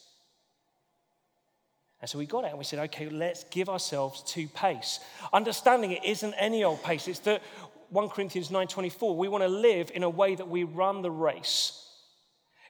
And 2.02 2.10
so 2.10 2.18
we 2.18 2.26
got 2.26 2.46
it 2.46 2.50
and 2.50 2.58
we 2.58 2.64
said, 2.64 2.80
okay, 2.80 3.10
let's 3.10 3.44
give 3.46 3.68
ourselves 3.68 4.24
to 4.34 4.48
pace. 4.48 5.00
Understanding 5.34 5.92
it 5.92 6.06
isn't 6.06 6.34
any 6.36 6.64
old 6.64 6.82
pace. 6.82 7.08
It's 7.08 7.20
that 7.20 7.42
1 7.90 8.10
Corinthians 8.10 8.50
9.24, 8.50 9.16
we 9.16 9.28
want 9.28 9.44
to 9.44 9.48
live 9.48 9.92
in 9.94 10.04
a 10.04 10.10
way 10.10 10.36
that 10.36 10.48
we 10.48 10.64
run 10.64 11.02
the 11.02 11.12
race 11.12 11.86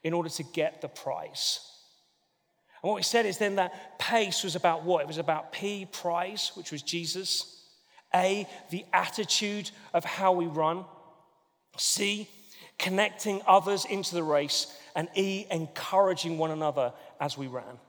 in 0.04 0.14
order 0.14 0.30
to 0.30 0.44
get 0.44 0.82
the 0.82 0.88
prize. 0.88 1.60
And 2.82 2.90
what 2.90 2.96
we 2.96 3.04
said 3.04 3.26
is 3.26 3.38
then 3.38 3.56
that 3.56 4.00
pace 4.00 4.44
was 4.44 4.56
about 4.56 4.84
what? 4.84 5.02
It 5.02 5.08
was 5.08 5.18
about 5.18 5.52
P, 5.52 5.86
prize, 5.86 6.52
which 6.56 6.72
was 6.72 6.82
Jesus. 6.82 7.62
A, 8.16 8.48
the 8.70 8.86
attitude 8.94 9.70
of 9.94 10.06
how 10.06 10.32
we 10.32 10.46
run. 10.46 10.86
C, 11.78 12.30
connecting 12.78 13.42
others 13.46 13.86
into 13.86 14.16
the 14.16 14.24
race. 14.24 14.74
And 14.96 15.10
E, 15.16 15.46
encouraging 15.52 16.38
one 16.38 16.52
another 16.52 16.94
as 17.20 17.38
we 17.38 17.48
ran. 17.48 17.80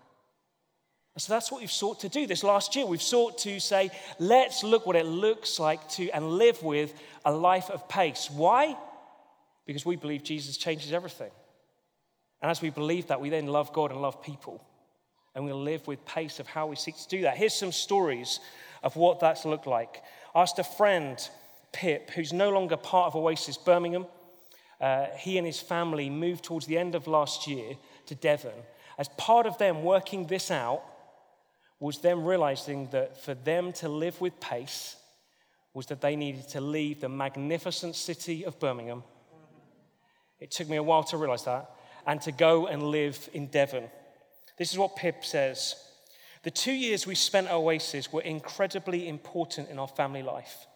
And 1.15 1.23
so 1.23 1.33
that's 1.33 1.51
what 1.51 1.61
we've 1.61 1.71
sought 1.71 2.01
to 2.01 2.09
do 2.09 2.27
this 2.27 2.45
last 2.45 2.77
year. 2.77 2.87
We've 2.87 3.03
sought 3.03 3.39
to 3.39 3.59
say, 3.59 3.91
let's 4.19 4.63
look 4.63 4.87
what 4.87 4.97
it 4.97 5.07
looks 5.07 5.59
like 5.59 5.89
to 5.91 6.09
and 6.11 6.31
live 6.31 6.63
with 6.63 6.95
a 7.25 7.33
life 7.33 7.69
of 7.71 7.89
pace. 7.89 8.31
Why? 8.31 8.77
Because 9.67 9.85
we 9.85 9.97
believe 9.97 10.23
Jesus 10.23 10.57
changes 10.57 10.93
everything. 10.93 11.31
And 12.43 12.51
as 12.51 12.63
we 12.63 12.71
believe 12.71 13.09
that, 13.09 13.21
we 13.21 13.29
then 13.29 13.49
love 13.49 13.73
God 13.73 13.91
and 13.91 14.01
love 14.01 14.23
people. 14.23 14.65
And 15.35 15.45
we'll 15.45 15.61
live 15.61 15.87
with 15.87 16.05
pace 16.07 16.41
of 16.41 16.47
how 16.47 16.67
we 16.69 16.77
seek 16.77 16.97
to 16.97 17.09
do 17.09 17.23
that. 17.23 17.37
Here's 17.37 17.55
some 17.55 17.73
stories 17.73 18.41
of 18.83 18.97
what 18.97 19.21
that's 19.21 19.45
looked 19.45 19.67
like. 19.67 20.03
I 20.35 20.43
asked 20.43 20.59
a 20.59 20.65
friend, 20.65 21.19
Pip, 21.73 22.11
who's 22.11 22.33
no 22.33 22.51
longer 22.51 22.77
part 22.77 23.09
of 23.09 23.17
Oasis 23.17 23.57
Birmingham. 23.57 24.07
Uh, 24.81 25.07
he 25.19 25.39
and 25.39 25.47
his 25.47 25.61
family 25.61 26.09
moved 26.09 26.45
towards 26.45 26.67
the 26.67 26.79
end 26.79 26.95
of 26.95 27.07
last 27.07 27.47
year 27.47 27.75
to 28.07 28.15
Devon. 28.15 28.55
As 28.99 29.09
part 29.09 29.47
of 29.47 29.59
them 29.59 29.83
working 29.83 30.27
this 30.27 30.51
out, 30.51 30.83
was 31.81 31.99
them 31.99 32.25
realizing 32.25 32.89
that 32.91 33.17
for 33.23 33.35
them 33.35 33.73
to 33.73 33.89
live 33.89 34.21
with 34.21 34.39
pace, 34.39 34.97
was 35.73 35.87
that 35.87 36.01
they 36.01 36.15
needed 36.15 36.47
to 36.49 36.61
leave 36.61 37.01
the 37.01 37.09
magnificent 37.09 37.97
city 37.97 38.45
of 38.45 38.61
Birmingham. 38.61 39.03
It 40.39 40.51
took 40.51 40.69
me 40.69 40.77
a 40.77 40.83
while 40.83 41.05
to 41.05 41.17
realize 41.17 41.45
that, 41.45 41.71
and 42.07 42.21
to 42.23 42.33
go 42.33 42.67
and 42.67 42.83
live 42.83 43.29
in 43.33 43.47
Devon. 43.47 43.85
This 44.59 44.73
is 44.73 44.79
what 44.79 44.97
Pip 44.97 45.25
says. 45.25 45.75
The 46.43 46.51
two 46.51 46.73
years 46.73 47.07
we 47.07 47.15
spent 47.15 47.49
at 47.49 47.55
Oasis 47.55 48.13
were 48.13 48.23
incredibly 48.23 49.09
important 49.09 49.69
in 49.69 49.79
our 49.79 49.89
family 49.89 50.23
life. 50.23 50.67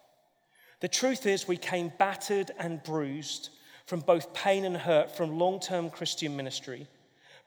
The 0.79 0.87
truth 0.87 1.25
is, 1.25 1.47
we 1.47 1.57
came 1.57 1.91
battered 1.97 2.51
and 2.59 2.83
bruised 2.83 3.49
from 3.85 3.99
both 3.99 4.33
pain 4.33 4.65
and 4.65 4.77
hurt 4.77 5.15
from 5.15 5.37
long 5.37 5.59
term 5.59 5.89
Christian 5.89 6.35
ministry, 6.35 6.87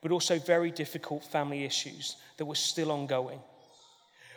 but 0.00 0.12
also 0.12 0.38
very 0.38 0.70
difficult 0.70 1.24
family 1.24 1.64
issues 1.64 2.16
that 2.36 2.44
were 2.44 2.54
still 2.54 2.92
ongoing. 2.92 3.40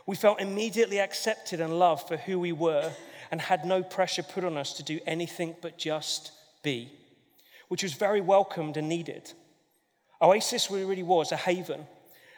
We 0.06 0.16
felt 0.16 0.42
immediately 0.42 1.00
accepted 1.00 1.62
and 1.62 1.78
loved 1.78 2.08
for 2.08 2.18
who 2.18 2.40
we 2.40 2.52
were 2.52 2.92
and 3.30 3.40
had 3.40 3.66
no 3.66 3.84
pressure 3.84 4.24
put 4.24 4.44
on 4.44 4.58
us 4.58 4.74
to 4.74 4.84
do 4.84 5.00
anything 5.06 5.56
but 5.62 5.78
just 5.78 6.32
be, 6.64 6.92
which 7.68 7.84
was 7.84 7.94
very 7.94 8.22
welcomed 8.22 8.78
and 8.78 8.90
needed. 8.90 9.32
Oasis 10.22 10.70
really 10.70 11.04
was 11.04 11.32
a 11.32 11.38
haven, 11.38 11.88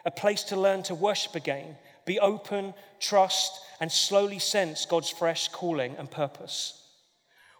a 0.06 0.12
place 0.12 0.44
to 0.44 0.60
learn 0.60 0.84
to 0.84 0.96
worship 0.96 1.36
again, 1.36 1.78
be 2.06 2.20
open, 2.20 2.74
trust, 3.00 3.60
and 3.80 3.92
slowly 3.92 4.40
sense 4.40 4.86
God's 4.86 5.10
fresh 5.10 5.48
calling 5.48 5.96
and 5.98 6.12
purpose. 6.12 6.80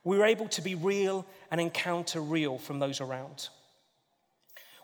We 0.04 0.18
were 0.18 0.26
able 0.26 0.50
to 0.50 0.62
be 0.62 0.76
real 0.76 1.26
and 1.50 1.62
encounter 1.62 2.22
real 2.22 2.58
from 2.58 2.80
those 2.80 3.00
around. 3.00 3.48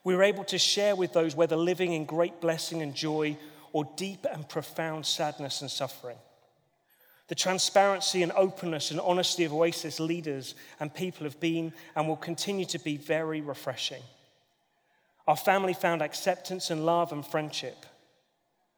We 0.10 0.16
were 0.16 0.24
able 0.24 0.46
to 0.46 0.58
share 0.58 0.96
with 0.96 1.14
those 1.14 1.36
whether 1.36 1.56
living 1.56 1.94
in 1.94 2.06
great 2.06 2.42
blessing 2.42 2.82
and 2.82 2.96
joy 2.96 3.38
or 3.74 3.88
deep 3.96 4.26
and 4.26 4.50
profound 4.50 5.06
sadness 5.06 5.62
and 5.62 5.70
suffering. 5.70 6.18
The 7.28 7.36
transparency 7.36 8.24
and 8.24 8.32
openness 8.32 8.90
and 8.90 9.00
honesty 9.00 9.44
of 9.44 9.54
Oasis 9.54 10.00
leaders 10.00 10.56
and 10.80 10.92
people 10.92 11.26
have 11.26 11.40
been 11.40 11.74
and 11.96 12.08
will 12.08 12.16
continue 12.16 12.66
to 12.66 12.80
be 12.80 12.98
very 12.98 13.40
refreshing. 13.42 14.02
Our 15.28 15.38
family 15.38 15.76
found 15.76 16.02
acceptance 16.02 16.72
and 16.72 16.88
love 16.88 17.12
and 17.12 17.24
friendship. 17.24 17.86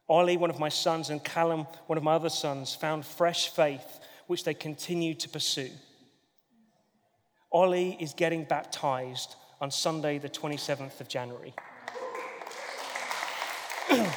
Ollie, 0.09 0.35
one 0.35 0.49
of 0.49 0.59
my 0.59 0.67
sons, 0.67 1.09
and 1.09 1.23
Callum, 1.23 1.65
one 1.87 1.97
of 1.97 2.03
my 2.03 2.15
other 2.15 2.27
sons, 2.27 2.75
found 2.75 3.05
fresh 3.05 3.47
faith, 3.47 4.01
which 4.27 4.43
they 4.43 4.53
continue 4.53 5.13
to 5.13 5.29
pursue. 5.29 5.71
Ollie 7.53 7.95
is 8.01 8.13
getting 8.13 8.43
baptized 8.43 9.37
on 9.61 9.69
Sunday, 9.69 10.17
the 10.17 10.27
27th 10.27 10.99
of 10.99 11.07
January. 11.07 11.53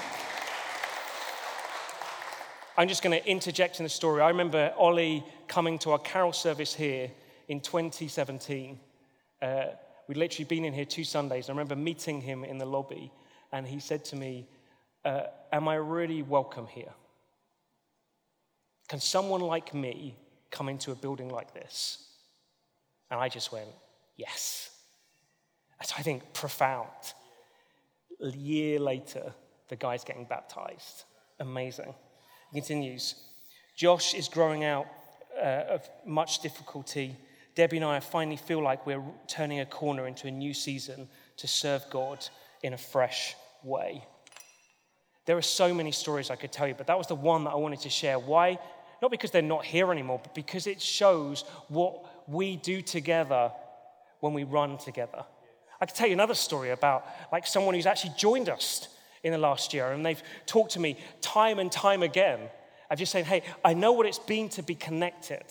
I'm 2.79 2.89
just 2.89 3.03
going 3.03 3.21
to 3.21 3.29
interject 3.29 3.79
in 3.79 3.85
the 3.85 3.91
story. 3.91 4.23
I 4.23 4.29
remember 4.29 4.73
Ollie 4.77 5.23
coming 5.47 5.79
to 5.81 5.91
our 5.93 5.99
carol 5.99 6.33
service 6.33 6.75
here 6.75 7.11
in 7.49 7.61
2017. 7.61 8.81
Uh, 9.43 9.65
we'd 10.09 10.17
literally 10.17 10.47
been 10.47 10.65
in 10.65 10.73
here 10.73 10.87
two 10.87 11.05
Sundays. 11.05 11.51
I 11.51 11.53
remember 11.53 11.77
meeting 11.77 12.23
him 12.23 12.43
in 12.43 12.57
the 12.57 12.65
lobby, 12.65 13.13
and 13.53 13.67
he 13.67 13.81
said 13.81 14.05
to 14.07 14.17
me, 14.17 14.49
uh, 15.05 15.25
Am 15.53 15.69
I 15.69 15.75
really 15.75 16.23
welcome 16.23 16.67
here? 16.67 16.93
Can 18.89 18.99
someone 18.99 19.43
like 19.43 19.75
me 19.75 20.17
come 20.51 20.71
into 20.71 20.91
a 20.91 20.95
building 20.95 21.29
like 21.29 21.53
this? 21.53 22.09
And 23.11 23.21
I 23.21 23.29
just 23.29 23.53
went, 23.53 23.69
Yes. 24.17 24.74
That's, 25.79 25.93
I 25.99 26.03
think, 26.03 26.33
profound. 26.33 26.89
A 28.23 28.31
year 28.31 28.79
later, 28.79 29.33
the 29.69 29.77
guy's 29.77 30.05
getting 30.05 30.25
baptized. 30.25 31.05
Amazing 31.41 31.95
He 32.53 32.61
continues. 32.61 33.15
Josh 33.77 34.15
is 34.15 34.29
growing 34.29 34.65
out 34.65 34.87
uh, 35.37 35.65
of 35.69 35.89
much 36.07 36.41
difficulty. 36.41 37.17
Debbie 37.55 37.77
and 37.77 37.87
I 37.87 38.01
finally 38.01 38.37
feel 38.37 38.63
like 38.63 38.87
we're 38.87 39.03
turning 39.27 39.61
a 39.61 39.67
corner 39.67 40.07
into 40.07 40.29
a 40.29 40.31
new 40.31 40.55
season 40.55 41.09
to 41.39 41.49
serve 41.49 41.85
God 41.91 42.27
in 42.63 42.73
a 42.73 42.79
fresh 42.79 43.35
way. 43.63 44.05
There 45.27 45.37
are 45.37 45.43
so 45.43 45.73
many 45.73 45.91
stories 45.91 46.31
I 46.31 46.37
could 46.37 46.53
tell 46.53 46.69
you, 46.69 46.75
but 46.75 46.87
that 46.87 46.99
was 46.99 47.07
the 47.07 47.15
one 47.15 47.45
that 47.45 47.51
I 47.51 47.57
wanted 47.57 47.81
to 47.81 47.91
share. 47.91 48.19
Why? 48.19 48.59
Not 49.01 49.11
because 49.11 49.31
they're 49.31 49.43
not 49.43 49.65
here 49.65 49.91
anymore, 49.91 50.21
but 50.23 50.35
because 50.35 50.67
it 50.67 50.81
shows 50.81 51.45
what 51.69 52.29
we 52.29 52.57
do 52.57 52.83
together 52.83 53.51
when 54.21 54.35
we 54.35 54.45
run 54.45 54.79
together. 54.79 55.25
I 55.85 55.87
could 55.87 55.97
tell 55.97 56.07
you 56.07 56.15
another 56.15 56.33
story 56.33 56.71
about 56.71 57.07
like 57.31 57.47
someone 57.47 57.75
who's 57.75 57.85
actually 57.85 58.15
joined 58.17 58.49
us 58.49 58.89
in 59.23 59.33
the 59.33 59.39
last 59.39 59.75
year, 59.75 59.93
and 59.93 60.05
they've 60.05 60.23
talked 60.47 60.73
to 60.73 60.81
me 60.81 60.97
time 61.21 61.59
and 61.59 61.71
time 61.71 62.03
again 62.03 62.41
of 62.91 62.99
just 62.99 63.13
saying, 63.13 63.27
Hey, 63.27 63.43
I 63.63 63.75
know 63.75 63.93
what 63.93 64.07
it's 64.07 64.19
been 64.19 64.49
to 64.51 64.63
be 64.63 64.75
connected. 64.75 65.45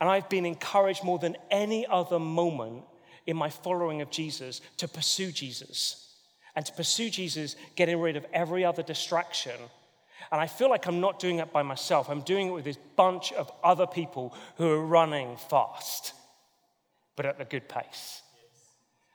And 0.00 0.10
I've 0.10 0.28
been 0.28 0.46
encouraged 0.46 1.04
more 1.04 1.20
than 1.20 1.36
any 1.48 1.86
other 1.86 2.18
moment 2.18 2.82
in 3.24 3.36
my 3.36 3.50
following 3.50 4.00
of 4.00 4.10
Jesus 4.10 4.62
to 4.78 4.88
pursue 4.88 5.30
Jesus. 5.30 6.12
And 6.56 6.66
to 6.66 6.72
pursue 6.72 7.08
Jesus, 7.08 7.54
getting 7.76 8.00
rid 8.00 8.16
of 8.16 8.26
every 8.32 8.64
other 8.64 8.82
distraction. 8.82 9.60
And 10.32 10.40
I 10.40 10.48
feel 10.48 10.70
like 10.70 10.86
I'm 10.88 10.98
not 10.98 11.20
doing 11.20 11.38
it 11.38 11.52
by 11.52 11.62
myself. 11.62 12.10
I'm 12.10 12.22
doing 12.22 12.48
it 12.48 12.50
with 12.50 12.64
this 12.64 12.78
bunch 12.96 13.32
of 13.34 13.48
other 13.62 13.86
people 13.86 14.34
who 14.56 14.68
are 14.72 14.84
running 14.84 15.36
fast, 15.36 16.14
but 17.14 17.26
at 17.26 17.40
a 17.40 17.44
good 17.44 17.68
pace. 17.68 18.22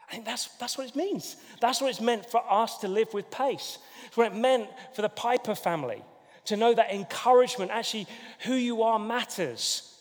I 0.07 0.13
think 0.13 0.25
that's, 0.25 0.47
that's 0.59 0.77
what 0.77 0.87
it 0.87 0.95
means. 0.95 1.35
That's 1.61 1.81
what 1.81 1.89
it's 1.89 2.01
meant 2.01 2.29
for 2.29 2.43
us 2.49 2.77
to 2.79 2.87
live 2.87 3.13
with 3.13 3.31
pace. 3.31 3.79
It's 4.05 4.17
what 4.17 4.31
it 4.31 4.35
meant 4.35 4.69
for 4.93 5.01
the 5.01 5.09
Piper 5.09 5.55
family 5.55 6.03
to 6.45 6.57
know 6.57 6.73
that 6.73 6.93
encouragement, 6.93 7.71
actually, 7.71 8.07
who 8.41 8.53
you 8.53 8.83
are 8.83 8.99
matters. 8.99 9.91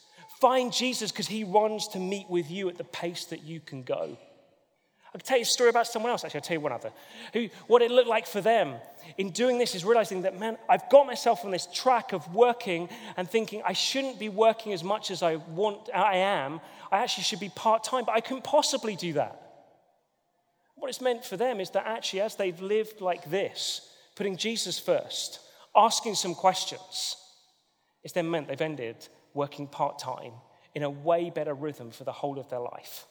Find 0.41 0.73
Jesus 0.73 1.11
because 1.11 1.27
he 1.27 1.43
wants 1.43 1.89
to 1.89 1.99
meet 1.99 2.29
with 2.29 2.51
you 2.51 2.69
at 2.69 2.77
the 2.77 2.85
pace 2.85 3.25
that 3.27 3.45
you 3.45 3.61
can 3.61 3.83
go. 3.83 4.19
I 5.15 5.19
can 5.19 5.27
tell 5.27 5.39
you 5.39 5.43
a 5.43 5.47
story 5.47 5.71
about 5.71 5.87
someone 5.87 6.11
else. 6.11 6.25
Actually, 6.25 6.39
I'll 6.39 6.45
tell 6.45 6.57
you 6.57 6.61
one 6.61 6.73
other. 6.73 6.91
Who, 7.33 7.49
what 7.69 7.83
it 7.83 7.91
looked 7.91 8.09
like 8.09 8.27
for 8.27 8.41
them 8.41 8.75
in 9.17 9.31
doing 9.31 9.59
this 9.59 9.77
is 9.77 9.85
realizing 9.85 10.23
that, 10.23 10.39
man, 10.39 10.59
I've 10.69 10.91
got 10.91 11.07
myself 11.07 11.45
on 11.45 11.53
this 11.53 11.69
track 11.73 12.13
of 12.13 12.35
working 12.35 12.89
and 13.17 13.31
thinking 13.31 13.63
I 13.65 13.75
shouldn't 13.75 14.19
be 14.19 14.29
working 14.29 14.73
as 14.73 14.83
much 14.83 15.13
as 15.13 15.23
I 15.23 15.37
want, 15.37 15.89
I 15.95 16.17
am. 16.17 16.61
I 16.91 16.99
actually 16.99 17.25
should 17.25 17.41
be 17.41 17.49
part 17.49 17.85
time, 17.85 18.05
but 18.05 18.13
I 18.13 18.21
couldn't 18.21 18.43
possibly 18.43 18.97
do 18.97 19.13
that. 19.15 19.44
What 20.85 20.91
it's 20.91 21.01
meant 21.01 21.25
for 21.25 21.39
them 21.39 21.61
is 21.61 21.71
that 21.71 21.87
actually, 21.87 22.21
as 22.21 22.37
they've 22.37 22.61
lived 22.61 23.01
like 23.01 23.31
this, 23.31 23.81
putting 24.17 24.37
Jesus 24.37 24.79
first, 24.79 25.41
asking 25.75 26.15
some 26.15 26.35
questions, 26.35 27.17
it's 28.03 28.13
then 28.13 28.31
meant 28.31 28.49
they've 28.49 28.61
ended 28.61 28.97
working 29.33 29.67
part 29.67 29.99
time 29.99 30.33
in 30.75 30.83
a 30.83 30.91
way 30.91 31.31
better 31.31 31.55
rhythm 31.55 31.91
for 31.91 32.05
the 32.05 32.13
whole 32.13 32.39
of 32.39 32.51
their 32.51 32.61
life. 32.61 33.07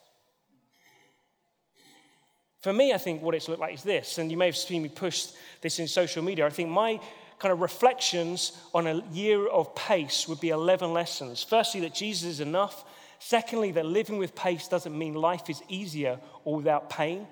For 2.61 2.71
me, 2.71 2.93
I 2.93 2.99
think 2.99 3.23
what 3.23 3.33
it's 3.33 3.47
looked 3.47 3.61
like 3.61 3.73
is 3.73 3.81
this, 3.81 4.19
and 4.19 4.29
you 4.29 4.37
may 4.37 4.45
have 4.45 4.55
seen 4.55 4.83
me 4.83 4.89
push 4.89 5.29
this 5.61 5.79
in 5.79 5.87
social 5.87 6.23
media. 6.23 6.45
I 6.45 6.51
think 6.51 6.69
my 6.69 6.99
kind 7.39 7.51
of 7.51 7.59
reflections 7.59 8.51
on 8.75 8.85
a 8.85 9.03
year 9.11 9.47
of 9.47 9.73
pace 9.73 10.27
would 10.27 10.39
be 10.39 10.49
11 10.49 10.93
lessons. 10.93 11.41
Firstly, 11.41 11.81
that 11.81 11.95
Jesus 11.95 12.29
is 12.29 12.39
enough. 12.39 12.85
Secondly, 13.17 13.71
that 13.71 13.87
living 13.87 14.19
with 14.19 14.35
pace 14.35 14.67
doesn't 14.67 14.95
mean 14.95 15.15
life 15.15 15.49
is 15.49 15.63
easier 15.69 16.19
or 16.43 16.57
without 16.57 16.91
pain. 16.91 17.25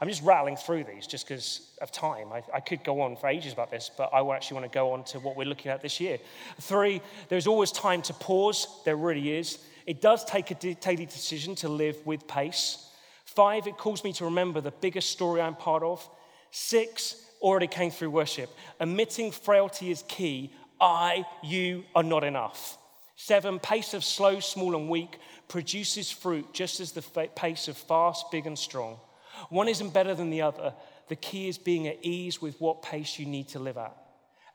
I'm 0.00 0.08
just 0.08 0.22
rattling 0.22 0.56
through 0.56 0.84
these 0.84 1.06
just 1.06 1.26
because 1.26 1.60
of 1.82 1.90
time. 1.90 2.32
I, 2.32 2.42
I, 2.54 2.60
could 2.60 2.84
go 2.84 3.00
on 3.00 3.16
for 3.16 3.26
ages 3.26 3.52
about 3.52 3.70
this, 3.70 3.90
but 3.96 4.10
I 4.14 4.20
actually 4.34 4.60
want 4.60 4.70
to 4.70 4.76
go 4.76 4.92
on 4.92 5.02
to 5.04 5.18
what 5.18 5.36
we're 5.36 5.46
looking 5.46 5.72
at 5.72 5.82
this 5.82 5.98
year. 5.98 6.18
Three, 6.60 7.00
there's 7.28 7.48
always 7.48 7.72
time 7.72 8.02
to 8.02 8.14
pause. 8.14 8.68
There 8.84 8.96
really 8.96 9.36
is. 9.36 9.58
It 9.86 10.00
does 10.00 10.24
take 10.24 10.52
a 10.52 10.74
daily 10.74 11.06
decision 11.06 11.56
to 11.56 11.68
live 11.68 11.96
with 12.06 12.28
pace. 12.28 12.88
Five, 13.24 13.66
it 13.66 13.76
calls 13.76 14.04
me 14.04 14.12
to 14.14 14.26
remember 14.26 14.60
the 14.60 14.70
biggest 14.70 15.10
story 15.10 15.40
I'm 15.40 15.56
part 15.56 15.82
of. 15.82 16.08
Six, 16.52 17.16
already 17.40 17.66
came 17.66 17.90
through 17.90 18.10
worship. 18.10 18.50
Admitting 18.78 19.32
frailty 19.32 19.90
is 19.90 20.04
key. 20.06 20.52
I, 20.80 21.24
you 21.42 21.84
are 21.94 22.04
not 22.04 22.22
enough. 22.22 22.78
Seven, 23.16 23.58
pace 23.58 23.94
of 23.94 24.04
slow, 24.04 24.38
small, 24.38 24.76
and 24.76 24.88
weak 24.88 25.18
produces 25.48 26.10
fruit 26.10 26.52
just 26.52 26.78
as 26.78 26.92
the 26.92 27.02
pace 27.34 27.66
of 27.66 27.76
fast, 27.76 28.30
big, 28.30 28.46
and 28.46 28.56
strong. 28.56 28.98
One 29.50 29.68
isn't 29.68 29.92
better 29.92 30.14
than 30.14 30.30
the 30.30 30.42
other. 30.42 30.74
The 31.08 31.16
key 31.16 31.48
is 31.48 31.58
being 31.58 31.86
at 31.86 31.98
ease 32.02 32.40
with 32.40 32.60
what 32.60 32.82
pace 32.82 33.18
you 33.18 33.26
need 33.26 33.48
to 33.48 33.58
live 33.58 33.78
at. 33.78 33.96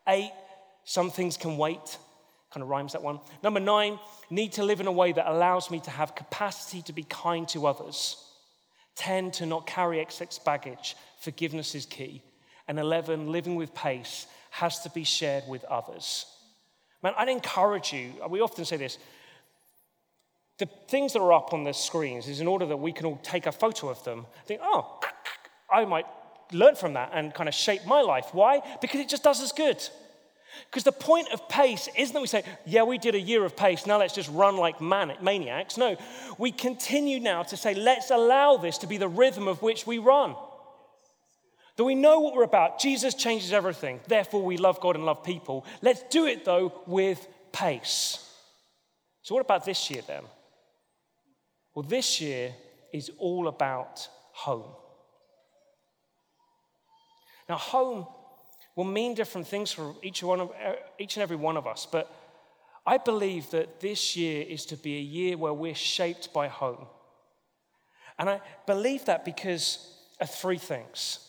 Eight, 0.07 0.31
some 0.83 1.09
things 1.09 1.37
can 1.37 1.57
wait. 1.57 1.97
Kind 2.51 2.61
of 2.61 2.69
rhymes 2.69 2.93
that 2.93 3.01
one. 3.01 3.19
Number 3.41 3.59
nine, 3.59 3.99
need 4.29 4.53
to 4.53 4.63
live 4.63 4.79
in 4.79 4.87
a 4.87 4.91
way 4.91 5.11
that 5.11 5.31
allows 5.31 5.71
me 5.71 5.79
to 5.81 5.89
have 5.89 6.15
capacity 6.15 6.81
to 6.83 6.93
be 6.93 7.03
kind 7.03 7.47
to 7.49 7.65
others. 7.65 8.17
10, 8.95 9.31
to 9.31 9.45
not 9.45 9.65
carry 9.65 9.99
excess 9.99 10.37
baggage. 10.37 10.95
Forgiveness 11.19 11.73
is 11.73 11.85
key. 11.85 12.21
And 12.67 12.79
11, 12.79 13.31
living 13.31 13.55
with 13.55 13.73
pace 13.73 14.27
has 14.51 14.81
to 14.81 14.89
be 14.91 15.03
shared 15.03 15.43
with 15.47 15.63
others. 15.65 16.27
Man, 17.01 17.13
I'd 17.17 17.27
encourage 17.27 17.91
you, 17.91 18.13
we 18.29 18.39
often 18.39 18.65
say 18.65 18.77
this 18.77 18.97
the 20.59 20.67
things 20.87 21.13
that 21.13 21.19
are 21.19 21.33
up 21.33 21.53
on 21.53 21.63
the 21.63 21.73
screens 21.73 22.27
is 22.27 22.39
in 22.39 22.47
order 22.47 22.65
that 22.67 22.77
we 22.77 22.91
can 22.91 23.05
all 23.05 23.19
take 23.23 23.45
a 23.45 23.51
photo 23.51 23.89
of 23.89 24.03
them, 24.03 24.25
think, 24.45 24.61
oh, 24.63 24.99
I 25.71 25.85
might 25.85 26.05
learn 26.51 26.75
from 26.75 26.93
that 26.93 27.11
and 27.13 27.33
kind 27.33 27.49
of 27.49 27.55
shape 27.55 27.85
my 27.85 28.01
life. 28.01 28.29
Why? 28.31 28.61
Because 28.81 28.99
it 28.99 29.09
just 29.09 29.23
does 29.23 29.41
us 29.41 29.51
good. 29.51 29.81
Because 30.69 30.83
the 30.83 30.91
point 30.91 31.29
of 31.33 31.49
pace 31.49 31.89
isn't 31.97 32.13
that 32.13 32.21
we 32.21 32.27
say, 32.27 32.43
yeah, 32.65 32.83
we 32.83 32.99
did 32.99 33.15
a 33.15 33.19
year 33.19 33.43
of 33.43 33.55
pace, 33.55 33.87
now 33.87 33.97
let's 33.97 34.13
just 34.13 34.29
run 34.29 34.55
like 34.57 34.79
man- 34.79 35.17
maniacs. 35.21 35.77
No, 35.77 35.97
we 36.37 36.51
continue 36.51 37.19
now 37.19 37.41
to 37.43 37.57
say, 37.57 37.73
let's 37.73 38.11
allow 38.11 38.57
this 38.57 38.77
to 38.79 38.87
be 38.87 38.97
the 38.97 39.07
rhythm 39.07 39.47
of 39.47 39.61
which 39.63 39.87
we 39.87 39.97
run. 39.97 40.35
That 41.75 41.85
we 41.85 41.95
know 41.95 42.19
what 42.19 42.35
we're 42.35 42.43
about. 42.43 42.79
Jesus 42.79 43.15
changes 43.15 43.51
everything. 43.51 43.99
Therefore, 44.07 44.43
we 44.43 44.57
love 44.57 44.79
God 44.79 44.95
and 44.95 45.05
love 45.05 45.23
people. 45.23 45.65
Let's 45.81 46.03
do 46.03 46.27
it, 46.27 46.45
though, 46.45 46.83
with 46.85 47.27
pace. 47.51 48.19
So, 49.23 49.33
what 49.33 49.41
about 49.41 49.65
this 49.65 49.89
year 49.89 50.03
then? 50.05 50.21
Well, 51.73 51.83
this 51.83 52.21
year 52.21 52.53
is 52.91 53.11
all 53.17 53.47
about 53.47 54.07
home. 54.31 54.71
Now, 57.49 57.57
home 57.57 58.07
will 58.75 58.85
mean 58.85 59.15
different 59.15 59.47
things 59.47 59.71
for 59.71 59.95
each, 60.01 60.23
one 60.23 60.39
of, 60.39 60.49
uh, 60.49 60.73
each 60.99 61.17
and 61.17 61.23
every 61.23 61.35
one 61.35 61.57
of 61.57 61.67
us, 61.67 61.87
but 61.91 62.13
I 62.85 62.97
believe 62.97 63.49
that 63.51 63.79
this 63.79 64.15
year 64.15 64.45
is 64.47 64.65
to 64.67 64.75
be 64.75 64.97
a 64.97 65.01
year 65.01 65.37
where 65.37 65.53
we're 65.53 65.75
shaped 65.75 66.33
by 66.33 66.47
home. 66.47 66.87
And 68.19 68.29
I 68.29 68.41
believe 68.67 69.05
that 69.05 69.25
because 69.25 69.89
of 70.19 70.29
three 70.29 70.57
things. 70.57 71.19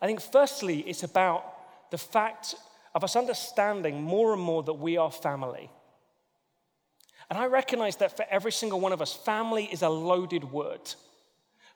I 0.00 0.06
think, 0.06 0.20
firstly, 0.20 0.80
it's 0.80 1.02
about 1.02 1.90
the 1.90 1.98
fact 1.98 2.54
of 2.94 3.04
us 3.04 3.16
understanding 3.16 4.02
more 4.02 4.32
and 4.32 4.42
more 4.42 4.62
that 4.62 4.74
we 4.74 4.96
are 4.96 5.10
family. 5.10 5.70
And 7.30 7.38
I 7.38 7.46
recognize 7.46 7.96
that 7.96 8.16
for 8.16 8.24
every 8.30 8.52
single 8.52 8.80
one 8.80 8.92
of 8.92 9.02
us, 9.02 9.12
family 9.12 9.64
is 9.64 9.82
a 9.82 9.88
loaded 9.88 10.44
word. 10.44 10.94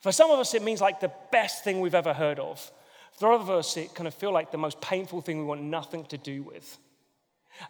For 0.00 0.10
some 0.10 0.30
of 0.30 0.38
us, 0.38 0.54
it 0.54 0.62
means 0.62 0.80
like 0.80 1.00
the 1.00 1.12
best 1.30 1.62
thing 1.62 1.80
we've 1.80 1.94
ever 1.94 2.12
heard 2.12 2.38
of. 2.38 2.70
For 3.18 3.32
other 3.32 3.42
of 3.42 3.50
us, 3.50 3.76
it 3.76 3.94
kind 3.94 4.08
of 4.08 4.14
feel 4.14 4.32
like 4.32 4.50
the 4.50 4.58
most 4.58 4.80
painful 4.80 5.20
thing 5.20 5.38
we 5.38 5.44
want 5.44 5.62
nothing 5.62 6.04
to 6.06 6.18
do 6.18 6.42
with. 6.42 6.78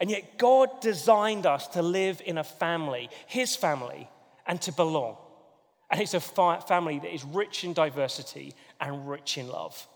And 0.00 0.08
yet, 0.10 0.38
God 0.38 0.80
designed 0.80 1.44
us 1.44 1.66
to 1.68 1.82
live 1.82 2.22
in 2.24 2.38
a 2.38 2.44
family, 2.44 3.10
His 3.26 3.56
family, 3.56 4.08
and 4.46 4.60
to 4.62 4.72
belong. 4.72 5.16
And 5.90 6.00
it's 6.00 6.14
a 6.14 6.20
family 6.20 7.00
that 7.00 7.12
is 7.12 7.24
rich 7.24 7.64
in 7.64 7.74
diversity 7.74 8.54
and 8.80 9.08
rich 9.08 9.36
in 9.36 9.48
love. 9.48 9.86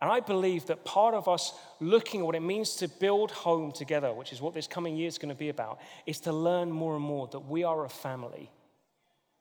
And 0.00 0.10
I 0.10 0.20
believe 0.20 0.66
that 0.66 0.84
part 0.84 1.14
of 1.14 1.26
us 1.26 1.54
looking 1.80 2.20
at 2.20 2.26
what 2.26 2.34
it 2.34 2.42
means 2.42 2.76
to 2.76 2.88
build 2.88 3.30
home 3.30 3.72
together, 3.72 4.12
which 4.12 4.32
is 4.32 4.42
what 4.42 4.52
this 4.52 4.66
coming 4.66 4.96
year 4.96 5.08
is 5.08 5.16
going 5.16 5.34
to 5.34 5.38
be 5.38 5.48
about, 5.48 5.78
is 6.04 6.20
to 6.20 6.32
learn 6.32 6.70
more 6.70 6.94
and 6.94 7.04
more 7.04 7.28
that 7.28 7.40
we 7.40 7.64
are 7.64 7.84
a 7.84 7.88
family 7.88 8.50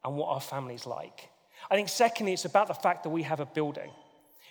and 0.03 0.15
what 0.15 0.29
our 0.29 0.39
family's 0.39 0.85
like. 0.85 1.29
I 1.69 1.75
think, 1.75 1.89
secondly, 1.89 2.33
it's 2.33 2.45
about 2.45 2.67
the 2.67 2.73
fact 2.73 3.03
that 3.03 3.09
we 3.09 3.23
have 3.23 3.39
a 3.39 3.45
building. 3.45 3.91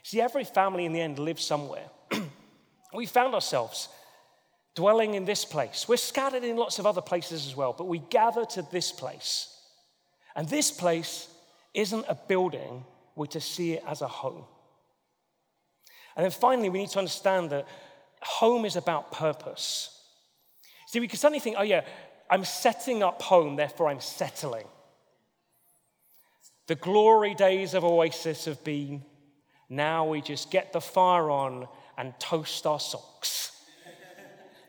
See, 0.03 0.21
every 0.21 0.45
family 0.45 0.85
in 0.85 0.93
the 0.93 1.01
end 1.01 1.19
lives 1.19 1.45
somewhere. 1.45 1.89
we 2.95 3.07
found 3.07 3.35
ourselves 3.35 3.89
dwelling 4.75 5.15
in 5.15 5.25
this 5.25 5.45
place. 5.45 5.87
We're 5.89 5.97
scattered 5.97 6.45
in 6.45 6.57
lots 6.57 6.79
of 6.79 6.87
other 6.87 7.01
places 7.01 7.47
as 7.47 7.57
well, 7.57 7.73
but 7.73 7.87
we 7.87 7.99
gather 7.99 8.45
to 8.45 8.63
this 8.71 8.93
place. 8.93 9.49
And 10.37 10.49
this 10.49 10.71
place 10.71 11.29
isn't 11.73 12.05
a 12.09 12.15
building, 12.15 12.85
we're 13.15 13.27
to 13.27 13.41
see 13.41 13.75
it 13.75 13.85
as 13.87 14.03
a 14.03 14.09
home. 14.09 14.45
And 16.17 16.25
then 16.25 16.31
finally, 16.31 16.69
we 16.69 16.79
need 16.79 16.91
to 16.91 16.99
understand 16.99 17.51
that 17.51 17.67
home 18.23 18.65
is 18.65 18.77
about 18.77 19.13
purpose. 19.13 19.91
See, 20.87 21.01
we 21.01 21.09
can 21.09 21.19
suddenly 21.19 21.41
think, 21.41 21.57
oh, 21.59 21.63
yeah, 21.63 21.85
I'm 22.31 22.45
setting 22.45 23.03
up 23.03 23.21
home, 23.23 23.57
therefore 23.57 23.89
I'm 23.89 24.01
settling. 24.01 24.67
The 26.67 26.77
glory 26.77 27.35
days 27.35 27.75
of 27.75 27.85
Oasis 27.85 28.47
have 28.47 28.63
been. 28.65 29.03
Now 29.69 30.07
we 30.07 30.21
just 30.21 30.51
get 30.51 30.73
the 30.73 30.81
fire 30.81 31.31
on 31.31 31.69
and 31.99 32.19
toast 32.19 32.67
our 32.67 32.81
socks. 32.81 33.53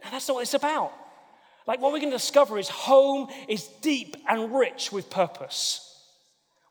Now, 0.03 0.11
that's 0.11 0.27
not 0.27 0.35
what 0.35 0.41
it's 0.41 0.53
about. 0.53 0.91
Like, 1.65 1.81
what 1.81 1.91
we're 1.91 1.99
going 1.99 2.11
to 2.11 2.17
discover 2.17 2.59
is 2.59 2.69
home 2.69 3.27
is 3.47 3.67
deep 3.81 4.17
and 4.27 4.53
rich 4.53 4.91
with 4.91 5.09
purpose. 5.09 5.94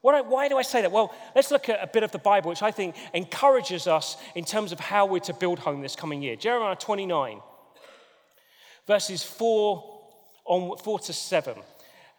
Why 0.04 0.48
do 0.48 0.58
I 0.58 0.62
say 0.62 0.82
that? 0.82 0.92
Well, 0.92 1.14
let's 1.34 1.50
look 1.50 1.70
at 1.70 1.82
a 1.82 1.86
bit 1.86 2.02
of 2.02 2.12
the 2.12 2.18
Bible, 2.18 2.50
which 2.50 2.62
I 2.62 2.70
think 2.70 2.94
encourages 3.14 3.86
us 3.86 4.18
in 4.34 4.44
terms 4.44 4.70
of 4.70 4.78
how 4.78 5.06
we're 5.06 5.20
to 5.20 5.32
build 5.32 5.60
home 5.60 5.80
this 5.80 5.96
coming 5.96 6.20
year. 6.20 6.36
Jeremiah 6.36 6.76
29, 6.76 7.40
verses 8.86 9.22
4, 9.22 10.00
on, 10.44 10.76
4 10.76 10.98
to 10.98 11.12
7, 11.14 11.56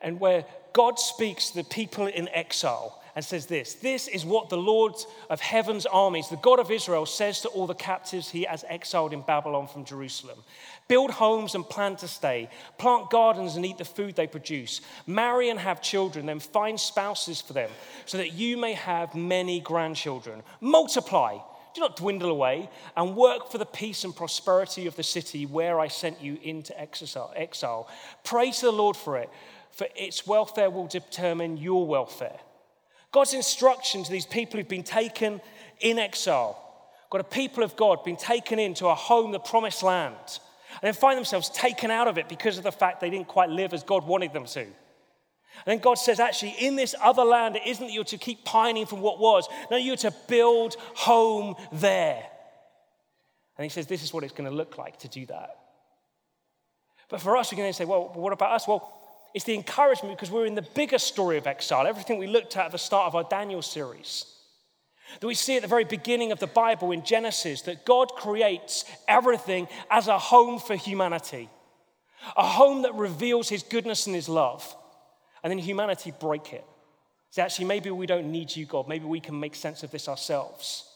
and 0.01 0.19
where 0.19 0.45
God 0.73 0.97
speaks 0.97 1.51
to 1.51 1.57
the 1.57 1.63
people 1.63 2.07
in 2.07 2.27
exile 2.29 3.03
and 3.15 3.23
says 3.23 3.45
this 3.45 3.75
This 3.75 4.07
is 4.07 4.25
what 4.25 4.49
the 4.49 4.57
Lord 4.57 4.93
of 5.29 5.39
heaven's 5.39 5.85
armies, 5.85 6.29
the 6.29 6.35
God 6.37 6.59
of 6.59 6.69
Israel, 6.69 7.05
says 7.05 7.41
to 7.41 7.49
all 7.49 7.65
the 7.65 7.73
captives 7.73 8.29
he 8.29 8.43
has 8.43 8.65
exiled 8.67 9.13
in 9.13 9.21
Babylon 9.21 9.67
from 9.67 9.85
Jerusalem 9.85 10.37
Build 10.87 11.09
homes 11.09 11.55
and 11.55 11.67
plan 11.67 11.95
to 11.97 12.07
stay, 12.07 12.49
plant 12.77 13.09
gardens 13.09 13.55
and 13.55 13.65
eat 13.65 13.79
the 13.79 13.85
food 13.85 14.15
they 14.15 14.27
produce, 14.27 14.81
marry 15.07 15.49
and 15.49 15.59
have 15.59 15.81
children, 15.81 16.27
then 16.27 16.39
find 16.39 16.79
spouses 16.79 17.41
for 17.41 17.53
them, 17.53 17.71
so 18.05 18.17
that 18.17 18.33
you 18.33 18.55
may 18.55 18.73
have 18.73 19.15
many 19.15 19.59
grandchildren. 19.59 20.43
Multiply. 20.61 21.39
Do 21.73 21.81
not 21.81 21.97
dwindle 21.97 22.29
away 22.29 22.69
and 22.95 23.17
work 23.17 23.51
for 23.51 23.57
the 23.57 23.65
peace 23.65 24.05
and 24.05 24.15
prosperity 24.15 24.87
of 24.87 24.95
the 24.95 25.03
city 25.03 25.45
where 25.45 25.77
I 25.77 25.89
sent 25.89 26.21
you 26.21 26.39
into 26.41 26.73
exile. 26.79 27.89
Pray 28.23 28.51
to 28.51 28.61
the 28.61 28.71
Lord 28.71 28.95
for 28.95 29.17
it, 29.17 29.29
for 29.71 29.87
its 29.93 30.25
welfare 30.25 30.69
will 30.69 30.87
determine 30.87 31.57
your 31.57 31.85
welfare. 31.85 32.39
God's 33.15 33.33
instruction 33.33 34.03
to 34.03 34.11
these 34.11 34.25
people 34.25 34.59
who've 34.59 34.67
been 34.67 34.83
taken 34.83 35.39
in 35.79 35.99
exile, 35.99 36.61
got 37.09 37.21
a 37.21 37.23
people 37.23 37.63
of 37.63 37.77
God 37.77 38.03
been 38.03 38.17
taken 38.17 38.59
into 38.59 38.87
a 38.87 38.93
home, 38.93 39.31
the 39.31 39.39
promised 39.39 39.83
land, 39.83 40.17
and 40.71 40.81
then 40.81 40.93
find 40.93 41.17
themselves 41.17 41.47
taken 41.51 41.91
out 41.91 42.09
of 42.09 42.17
it 42.17 42.27
because 42.27 42.57
of 42.57 42.65
the 42.65 42.73
fact 42.73 42.99
they 42.99 43.09
didn't 43.09 43.29
quite 43.29 43.49
live 43.49 43.73
as 43.73 43.83
God 43.83 44.05
wanted 44.05 44.33
them 44.33 44.43
to. 44.43 44.59
And 44.59 44.73
then 45.65 45.77
God 45.77 45.93
says, 45.93 46.19
actually, 46.19 46.55
in 46.59 46.75
this 46.75 46.93
other 47.01 47.23
land, 47.23 47.55
it 47.55 47.65
isn't 47.65 47.87
that 47.87 47.93
you're 47.93 48.03
to 48.03 48.17
keep 48.17 48.43
pining 48.43 48.85
from 48.85 48.99
what 48.99 49.17
was. 49.17 49.47
No, 49.71 49.77
you're 49.77 49.95
to 49.95 50.13
build 50.27 50.75
home 50.95 51.55
there. 51.71 52.21
And 53.57 53.63
he 53.63 53.69
says, 53.69 53.87
this 53.87 54.03
is 54.03 54.13
what 54.13 54.25
it's 54.25 54.33
going 54.33 54.49
to 54.49 54.53
look 54.53 54.77
like 54.77 54.99
to 54.99 55.07
do 55.07 55.25
that. 55.27 55.57
But 57.07 57.21
for 57.21 57.37
us, 57.37 57.49
we're 57.49 57.59
going 57.59 57.69
to 57.69 57.73
say, 57.73 57.85
well, 57.85 58.11
what 58.13 58.33
about 58.33 58.51
us? 58.51 58.67
Well, 58.67 58.91
it's 59.35 59.43
the 59.43 59.53
encouragement 59.53 60.15
because 60.15 60.31
we're 60.31 60.45
in 60.45 60.55
the 60.55 60.61
bigger 60.61 60.97
story 60.97 61.37
of 61.37 61.45
exile, 61.45 61.85
everything 61.85 62.17
we 62.17 62.25
looked 62.25 62.55
at 62.55 62.67
at 62.67 62.71
the 62.71 62.77
start 62.77 63.07
of 63.07 63.15
our 63.15 63.25
Daniel 63.25 63.61
series. 63.61 64.25
That 65.19 65.27
we 65.27 65.35
see 65.35 65.57
at 65.57 65.61
the 65.61 65.67
very 65.67 65.83
beginning 65.83 66.31
of 66.31 66.39
the 66.39 66.47
Bible 66.47 66.93
in 66.93 67.03
Genesis 67.03 67.61
that 67.63 67.85
God 67.85 68.13
creates 68.15 68.85
everything 69.09 69.67
as 69.91 70.07
a 70.07 70.17
home 70.17 70.57
for 70.57 70.77
humanity, 70.77 71.49
a 72.37 72.47
home 72.47 72.83
that 72.83 72.95
reveals 72.95 73.49
his 73.49 73.61
goodness 73.61 74.07
and 74.07 74.15
his 74.15 74.29
love. 74.29 74.73
And 75.43 75.51
then 75.51 75.59
humanity 75.59 76.13
break 76.17 76.53
it. 76.53 76.63
So 77.31 77.41
actually, 77.41 77.65
maybe 77.65 77.91
we 77.91 78.07
don't 78.07 78.31
need 78.31 78.55
you, 78.55 78.65
God. 78.65 78.87
Maybe 78.87 79.05
we 79.05 79.19
can 79.19 79.37
make 79.37 79.55
sense 79.55 79.83
of 79.83 79.91
this 79.91 80.07
ourselves. 80.07 80.89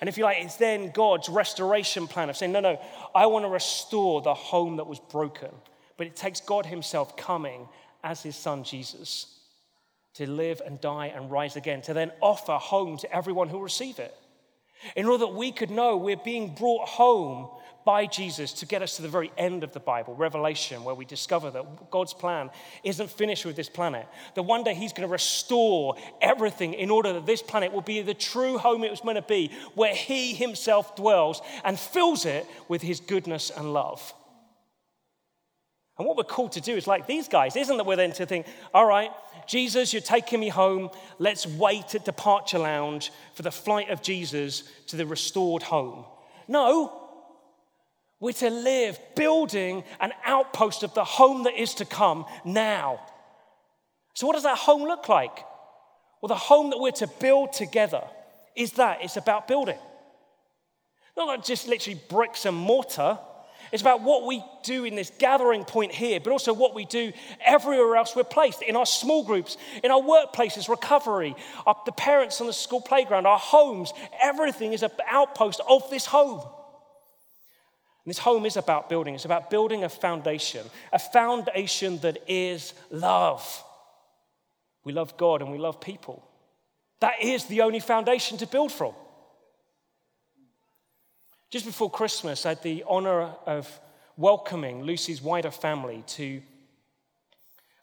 And 0.00 0.08
if 0.08 0.16
you 0.16 0.22
like, 0.22 0.38
it's 0.38 0.56
then 0.56 0.92
God's 0.92 1.28
restoration 1.28 2.06
plan 2.06 2.30
of 2.30 2.36
saying, 2.36 2.52
no, 2.52 2.60
no, 2.60 2.80
I 3.16 3.26
want 3.26 3.44
to 3.44 3.48
restore 3.48 4.22
the 4.22 4.32
home 4.32 4.76
that 4.76 4.86
was 4.86 5.00
broken. 5.00 5.50
But 5.96 6.06
it 6.06 6.16
takes 6.16 6.40
God 6.40 6.66
Himself 6.66 7.16
coming 7.16 7.68
as 8.02 8.22
His 8.22 8.36
Son 8.36 8.64
Jesus 8.64 9.38
to 10.14 10.30
live 10.30 10.62
and 10.64 10.80
die 10.80 11.06
and 11.06 11.30
rise 11.30 11.56
again, 11.56 11.82
to 11.82 11.94
then 11.94 12.12
offer 12.20 12.52
home 12.52 12.96
to 12.98 13.12
everyone 13.12 13.48
who 13.48 13.56
will 13.56 13.64
receive 13.64 13.98
it. 13.98 14.14
In 14.96 15.06
order 15.06 15.18
that 15.18 15.34
we 15.34 15.50
could 15.50 15.70
know 15.70 15.96
we're 15.96 16.16
being 16.16 16.54
brought 16.54 16.88
home 16.88 17.48
by 17.84 18.06
Jesus 18.06 18.52
to 18.54 18.66
get 18.66 18.80
us 18.80 18.96
to 18.96 19.02
the 19.02 19.08
very 19.08 19.30
end 19.36 19.62
of 19.62 19.72
the 19.72 19.80
Bible, 19.80 20.14
Revelation, 20.14 20.84
where 20.84 20.94
we 20.94 21.04
discover 21.04 21.50
that 21.50 21.90
God's 21.90 22.14
plan 22.14 22.50
isn't 22.82 23.10
finished 23.10 23.44
with 23.44 23.56
this 23.56 23.68
planet. 23.68 24.06
That 24.34 24.44
one 24.44 24.64
day 24.64 24.74
He's 24.74 24.92
going 24.92 25.06
to 25.06 25.12
restore 25.12 25.96
everything 26.20 26.74
in 26.74 26.90
order 26.90 27.12
that 27.12 27.26
this 27.26 27.42
planet 27.42 27.72
will 27.72 27.82
be 27.82 28.00
the 28.02 28.14
true 28.14 28.56
home 28.58 28.84
it 28.84 28.90
was 28.90 29.04
meant 29.04 29.16
to 29.16 29.22
be, 29.22 29.50
where 29.74 29.94
He 29.94 30.34
Himself 30.34 30.96
dwells 30.96 31.42
and 31.64 31.78
fills 31.78 32.24
it 32.24 32.46
with 32.68 32.82
His 32.82 33.00
goodness 33.00 33.50
and 33.50 33.72
love. 33.72 34.14
And 35.96 36.06
what 36.06 36.16
we're 36.16 36.24
called 36.24 36.52
to 36.52 36.60
do 36.60 36.74
is 36.74 36.86
like 36.86 37.06
these 37.06 37.28
guys, 37.28 37.54
isn't 37.54 37.76
that 37.76 37.86
we're 37.86 37.96
then 37.96 38.12
to 38.12 38.26
think, 38.26 38.46
all 38.72 38.86
right, 38.86 39.10
Jesus, 39.46 39.92
you're 39.92 40.02
taking 40.02 40.40
me 40.40 40.48
home. 40.48 40.90
Let's 41.18 41.46
wait 41.46 41.94
at 41.94 42.04
departure 42.04 42.58
lounge 42.58 43.12
for 43.34 43.42
the 43.42 43.52
flight 43.52 43.90
of 43.90 44.02
Jesus 44.02 44.64
to 44.88 44.96
the 44.96 45.06
restored 45.06 45.62
home. 45.62 46.04
No, 46.48 47.00
we're 48.18 48.32
to 48.32 48.50
live 48.50 48.98
building 49.14 49.84
an 50.00 50.12
outpost 50.24 50.82
of 50.82 50.94
the 50.94 51.04
home 51.04 51.44
that 51.44 51.60
is 51.60 51.74
to 51.74 51.84
come 51.84 52.24
now. 52.44 53.00
So, 54.14 54.26
what 54.26 54.34
does 54.34 54.44
that 54.44 54.58
home 54.58 54.82
look 54.82 55.08
like? 55.08 55.38
Well, 56.20 56.28
the 56.28 56.34
home 56.34 56.70
that 56.70 56.78
we're 56.78 56.92
to 56.92 57.06
build 57.06 57.52
together 57.52 58.02
is 58.56 58.72
that 58.72 58.98
it's 59.02 59.16
about 59.16 59.46
building. 59.46 59.78
Not 61.16 61.44
just 61.44 61.68
literally 61.68 62.00
bricks 62.08 62.46
and 62.46 62.56
mortar 62.56 63.18
it's 63.74 63.82
about 63.82 64.02
what 64.02 64.24
we 64.24 64.40
do 64.62 64.84
in 64.84 64.94
this 64.94 65.10
gathering 65.18 65.64
point 65.64 65.90
here, 65.90 66.20
but 66.20 66.30
also 66.30 66.52
what 66.52 66.76
we 66.76 66.84
do 66.84 67.12
everywhere 67.44 67.96
else 67.96 68.14
we're 68.14 68.22
placed 68.22 68.62
in 68.62 68.76
our 68.76 68.86
small 68.86 69.24
groups, 69.24 69.56
in 69.82 69.90
our 69.90 70.00
workplaces, 70.00 70.68
recovery, 70.68 71.34
our, 71.66 71.76
the 71.84 71.90
parents 71.90 72.40
on 72.40 72.46
the 72.46 72.52
school 72.52 72.80
playground, 72.80 73.26
our 73.26 73.36
homes. 73.36 73.92
Everything 74.22 74.74
is 74.74 74.84
an 74.84 74.92
outpost 75.10 75.60
of 75.68 75.90
this 75.90 76.06
home. 76.06 76.38
And 76.38 78.10
this 78.12 78.18
home 78.18 78.46
is 78.46 78.56
about 78.56 78.88
building. 78.88 79.16
It's 79.16 79.24
about 79.24 79.50
building 79.50 79.82
a 79.82 79.88
foundation, 79.88 80.64
a 80.92 81.00
foundation 81.00 81.98
that 81.98 82.18
is 82.28 82.74
love. 82.92 83.64
We 84.84 84.92
love 84.92 85.16
God 85.16 85.42
and 85.42 85.50
we 85.50 85.58
love 85.58 85.80
people. 85.80 86.24
That 87.00 87.20
is 87.20 87.46
the 87.46 87.62
only 87.62 87.80
foundation 87.80 88.38
to 88.38 88.46
build 88.46 88.70
from. 88.70 88.94
Just 91.54 91.66
before 91.66 91.88
Christmas, 91.88 92.44
I 92.44 92.48
had 92.48 92.64
the 92.64 92.82
honor 92.84 93.30
of 93.46 93.80
welcoming 94.16 94.82
Lucy's 94.82 95.22
wider 95.22 95.52
family 95.52 96.02
to 96.08 96.42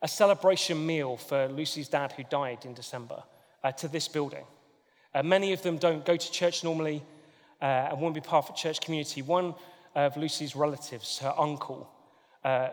a 0.01 0.09
celebration 0.09 0.85
meal 0.85 1.15
for 1.15 1.47
Lucy's 1.47 1.87
dad, 1.87 2.11
who 2.11 2.23
died 2.29 2.65
in 2.65 2.73
December, 2.73 3.23
uh, 3.63 3.71
to 3.71 3.87
this 3.87 4.09
building. 4.09 4.43
Uh, 5.15 5.23
many 5.23 5.53
of 5.53 5.61
them 5.61 5.77
don't 5.77 6.03
go 6.03 6.17
to 6.17 6.31
church 6.33 6.65
normally 6.65 7.01
uh, 7.61 7.87
and 7.91 8.01
won't 8.01 8.13
be 8.13 8.19
part 8.19 8.43
of 8.43 8.53
a 8.53 8.57
church 8.57 8.81
community. 8.81 9.21
One 9.21 9.55
of 9.95 10.17
Lucy's 10.17 10.53
relatives, 10.53 11.19
her 11.19 11.33
uncle, 11.37 11.89
uh, 12.43 12.71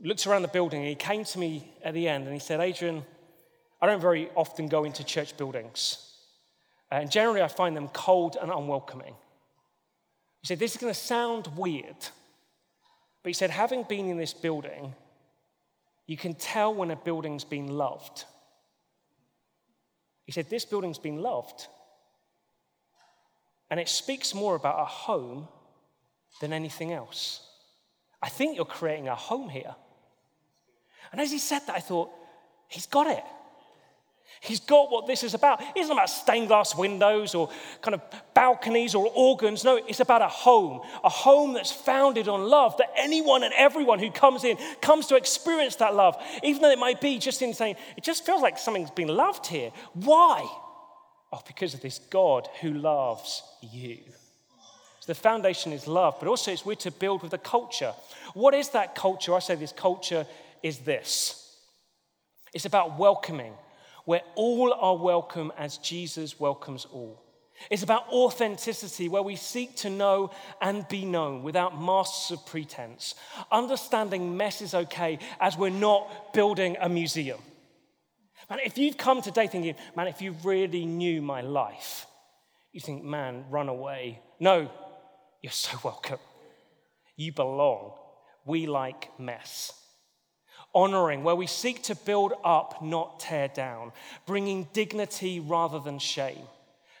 looked 0.00 0.26
around 0.26 0.42
the 0.42 0.48
building 0.48 0.80
and 0.80 0.88
he 0.88 0.96
came 0.96 1.22
to 1.22 1.38
me 1.38 1.72
at 1.84 1.94
the 1.94 2.08
end 2.08 2.24
and 2.24 2.32
he 2.32 2.40
said, 2.40 2.58
Adrian, 2.58 3.04
I 3.80 3.86
don't 3.86 4.00
very 4.00 4.30
often 4.34 4.66
go 4.66 4.82
into 4.82 5.04
church 5.04 5.36
buildings. 5.36 6.12
Uh, 6.90 6.96
and 6.96 7.08
generally, 7.08 7.40
I 7.40 7.46
find 7.46 7.76
them 7.76 7.86
cold 7.86 8.36
and 8.42 8.50
unwelcoming. 8.50 9.14
He 10.40 10.46
said, 10.46 10.58
This 10.58 10.72
is 10.72 10.80
going 10.80 10.92
to 10.92 10.98
sound 10.98 11.48
weird. 11.56 11.96
But 13.22 13.30
he 13.30 13.32
said, 13.32 13.50
having 13.50 13.82
been 13.82 14.08
in 14.08 14.18
this 14.18 14.32
building, 14.32 14.94
you 16.06 16.16
can 16.16 16.34
tell 16.34 16.72
when 16.72 16.90
a 16.90 16.96
building's 16.96 17.44
been 17.44 17.66
loved. 17.66 18.24
He 20.24 20.32
said, 20.32 20.48
This 20.48 20.64
building's 20.64 20.98
been 20.98 21.20
loved. 21.20 21.66
And 23.70 23.80
it 23.80 23.88
speaks 23.88 24.34
more 24.34 24.54
about 24.54 24.80
a 24.80 24.84
home 24.84 25.48
than 26.40 26.52
anything 26.52 26.92
else. 26.92 27.40
I 28.22 28.28
think 28.28 28.56
you're 28.56 28.64
creating 28.64 29.08
a 29.08 29.14
home 29.14 29.48
here. 29.48 29.74
And 31.12 31.20
as 31.20 31.30
he 31.30 31.38
said 31.38 31.62
that, 31.66 31.76
I 31.76 31.80
thought, 31.80 32.10
he's 32.68 32.86
got 32.86 33.06
it. 33.06 33.24
He's 34.40 34.60
got 34.60 34.90
what 34.90 35.06
this 35.06 35.22
is 35.22 35.34
about. 35.34 35.60
It 35.60 35.78
isn't 35.78 35.92
about 35.92 36.10
stained 36.10 36.48
glass 36.48 36.76
windows 36.76 37.34
or 37.34 37.50
kind 37.80 37.94
of 37.94 38.02
balconies 38.34 38.94
or 38.94 39.10
organs. 39.14 39.64
No, 39.64 39.76
it's 39.76 40.00
about 40.00 40.22
a 40.22 40.28
home, 40.28 40.82
a 41.02 41.08
home 41.08 41.54
that's 41.54 41.72
founded 41.72 42.28
on 42.28 42.42
love, 42.42 42.76
that 42.76 42.90
anyone 42.96 43.42
and 43.42 43.54
everyone 43.56 43.98
who 43.98 44.10
comes 44.10 44.44
in 44.44 44.56
comes 44.80 45.06
to 45.06 45.16
experience 45.16 45.76
that 45.76 45.94
love, 45.94 46.16
even 46.42 46.62
though 46.62 46.70
it 46.70 46.78
might 46.78 47.00
be 47.00 47.18
just 47.18 47.42
in 47.42 47.54
saying, 47.54 47.76
it 47.96 48.04
just 48.04 48.24
feels 48.26 48.42
like 48.42 48.58
something's 48.58 48.90
been 48.90 49.08
loved 49.08 49.46
here. 49.46 49.72
Why? 49.94 50.46
Oh, 51.32 51.40
because 51.46 51.74
of 51.74 51.80
this 51.80 51.98
God 51.98 52.48
who 52.60 52.72
loves 52.72 53.42
you. 53.62 53.98
So 55.00 55.12
the 55.12 55.14
foundation 55.14 55.72
is 55.72 55.88
love, 55.88 56.16
but 56.18 56.28
also 56.28 56.52
it's 56.52 56.64
we're 56.64 56.74
to 56.76 56.90
build 56.90 57.22
with 57.22 57.32
a 57.32 57.38
culture. 57.38 57.94
What 58.34 58.54
is 58.54 58.70
that 58.70 58.94
culture? 58.94 59.34
I 59.34 59.40
say 59.40 59.54
this 59.54 59.72
culture 59.72 60.26
is 60.62 60.78
this 60.78 61.42
it's 62.54 62.64
about 62.64 62.98
welcoming 62.98 63.52
where 64.06 64.22
all 64.36 64.72
are 64.72 64.96
welcome 64.96 65.52
as 65.58 65.76
Jesus 65.78 66.40
welcomes 66.40 66.86
all. 66.86 67.22
It's 67.70 67.82
about 67.82 68.08
authenticity, 68.08 69.08
where 69.08 69.22
we 69.22 69.34
seek 69.34 69.76
to 69.76 69.90
know 69.90 70.30
and 70.60 70.86
be 70.88 71.04
known 71.04 71.42
without 71.42 71.80
masks 71.80 72.30
of 72.30 72.44
pretense. 72.46 73.14
Understanding 73.50 74.36
mess 74.36 74.62
is 74.62 74.74
okay 74.74 75.18
as 75.40 75.56
we're 75.56 75.70
not 75.70 76.32
building 76.32 76.76
a 76.80 76.88
museum. 76.88 77.40
Man, 78.48 78.60
if 78.64 78.78
you've 78.78 78.96
come 78.96 79.22
today 79.22 79.48
thinking, 79.48 79.74
man, 79.96 80.06
if 80.06 80.22
you 80.22 80.36
really 80.44 80.86
knew 80.86 81.20
my 81.20 81.40
life, 81.40 82.06
you 82.72 82.80
think, 82.80 83.02
man, 83.02 83.44
run 83.50 83.68
away. 83.68 84.20
No, 84.38 84.70
you're 85.42 85.50
so 85.50 85.78
welcome. 85.84 86.20
You 87.16 87.32
belong. 87.32 87.94
We 88.44 88.66
like 88.66 89.18
mess 89.18 89.72
honoring, 90.76 91.24
where 91.24 91.34
we 91.34 91.46
seek 91.46 91.82
to 91.84 91.94
build 91.96 92.34
up, 92.44 92.82
not 92.82 93.18
tear 93.18 93.48
down, 93.48 93.90
bringing 94.26 94.68
dignity 94.74 95.40
rather 95.40 95.80
than 95.80 95.98
shame. 95.98 96.42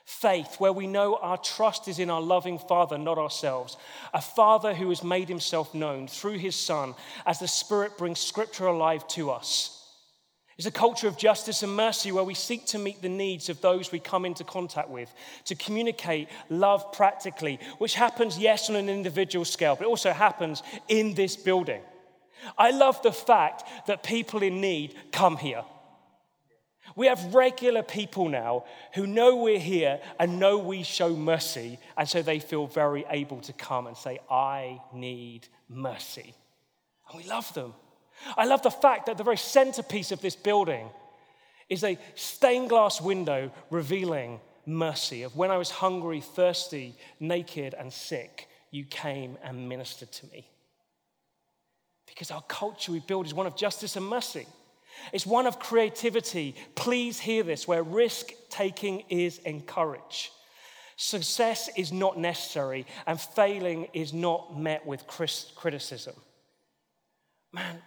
Faith, 0.06 0.56
where 0.58 0.72
we 0.72 0.86
know 0.86 1.16
our 1.16 1.36
trust 1.36 1.86
is 1.86 1.98
in 1.98 2.08
our 2.08 2.22
loving 2.22 2.58
Father, 2.58 2.96
not 2.96 3.18
ourselves. 3.18 3.76
A 4.14 4.20
Father 4.20 4.72
who 4.72 4.88
has 4.88 5.04
made 5.04 5.28
himself 5.28 5.74
known 5.74 6.08
through 6.08 6.38
his 6.38 6.56
Son 6.56 6.94
as 7.26 7.38
the 7.38 7.48
Spirit 7.48 7.98
brings 7.98 8.18
Scripture 8.18 8.66
alive 8.66 9.06
to 9.08 9.30
us. 9.30 9.72
It's 10.56 10.66
a 10.66 10.70
culture 10.70 11.06
of 11.08 11.18
justice 11.18 11.62
and 11.62 11.76
mercy 11.76 12.12
where 12.12 12.24
we 12.24 12.32
seek 12.32 12.64
to 12.66 12.78
meet 12.78 13.02
the 13.02 13.10
needs 13.10 13.50
of 13.50 13.60
those 13.60 13.92
we 13.92 13.98
come 13.98 14.24
into 14.24 14.42
contact 14.42 14.88
with, 14.88 15.12
to 15.44 15.54
communicate 15.54 16.28
love 16.48 16.92
practically, 16.92 17.60
which 17.76 17.94
happens, 17.94 18.38
yes, 18.38 18.70
on 18.70 18.76
an 18.76 18.88
individual 18.88 19.44
scale, 19.44 19.76
but 19.76 19.84
it 19.84 19.90
also 19.90 20.12
happens 20.12 20.62
in 20.88 21.12
this 21.12 21.36
building. 21.36 21.82
I 22.56 22.70
love 22.70 23.02
the 23.02 23.12
fact 23.12 23.64
that 23.86 24.02
people 24.02 24.42
in 24.42 24.60
need 24.60 24.94
come 25.12 25.36
here. 25.36 25.64
We 26.94 27.08
have 27.08 27.34
regular 27.34 27.82
people 27.82 28.28
now 28.28 28.64
who 28.94 29.06
know 29.06 29.36
we're 29.36 29.58
here 29.58 30.00
and 30.18 30.38
know 30.38 30.58
we 30.58 30.82
show 30.82 31.14
mercy, 31.14 31.78
and 31.96 32.08
so 32.08 32.22
they 32.22 32.38
feel 32.38 32.66
very 32.66 33.04
able 33.10 33.40
to 33.42 33.52
come 33.52 33.86
and 33.86 33.96
say, 33.96 34.20
I 34.30 34.80
need 34.92 35.48
mercy. 35.68 36.34
And 37.10 37.22
we 37.22 37.28
love 37.28 37.52
them. 37.54 37.74
I 38.36 38.46
love 38.46 38.62
the 38.62 38.70
fact 38.70 39.06
that 39.06 39.18
the 39.18 39.24
very 39.24 39.36
centerpiece 39.36 40.12
of 40.12 40.20
this 40.20 40.36
building 40.36 40.88
is 41.68 41.84
a 41.84 41.98
stained 42.14 42.68
glass 42.68 43.00
window 43.00 43.50
revealing 43.70 44.40
mercy 44.64 45.22
of 45.22 45.36
when 45.36 45.50
I 45.50 45.58
was 45.58 45.70
hungry, 45.70 46.20
thirsty, 46.20 46.94
naked, 47.20 47.74
and 47.74 47.92
sick, 47.92 48.48
you 48.70 48.84
came 48.84 49.36
and 49.42 49.68
ministered 49.68 50.12
to 50.12 50.26
me. 50.26 50.48
Because 52.16 52.30
our 52.30 52.40
culture 52.48 52.92
we 52.92 53.00
build 53.00 53.26
is 53.26 53.34
one 53.34 53.46
of 53.46 53.56
justice 53.56 53.94
and 53.94 54.06
mercy. 54.06 54.46
It's 55.12 55.26
one 55.26 55.46
of 55.46 55.58
creativity. 55.58 56.54
Please 56.74 57.20
hear 57.20 57.42
this, 57.42 57.68
where 57.68 57.82
risk 57.82 58.32
taking 58.48 59.00
is 59.10 59.36
encouraged. 59.40 60.30
Success 60.96 61.68
is 61.76 61.92
not 61.92 62.18
necessary, 62.18 62.86
and 63.06 63.20
failing 63.20 63.88
is 63.92 64.14
not 64.14 64.58
met 64.58 64.86
with 64.86 65.06
criticism. 65.06 66.14
Man, 67.52 67.82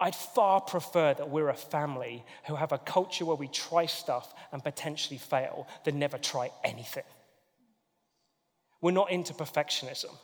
I'd 0.00 0.16
far 0.16 0.62
prefer 0.62 1.12
that 1.12 1.28
we're 1.28 1.50
a 1.50 1.54
family 1.54 2.24
who 2.46 2.54
have 2.54 2.72
a 2.72 2.78
culture 2.78 3.26
where 3.26 3.36
we 3.36 3.48
try 3.48 3.84
stuff 3.84 4.32
and 4.50 4.64
potentially 4.64 5.18
fail 5.18 5.68
than 5.84 5.98
never 5.98 6.16
try 6.16 6.50
anything. 6.64 7.04
We're 8.80 8.92
not 8.92 9.10
into 9.10 9.34
perfectionism. 9.34 10.16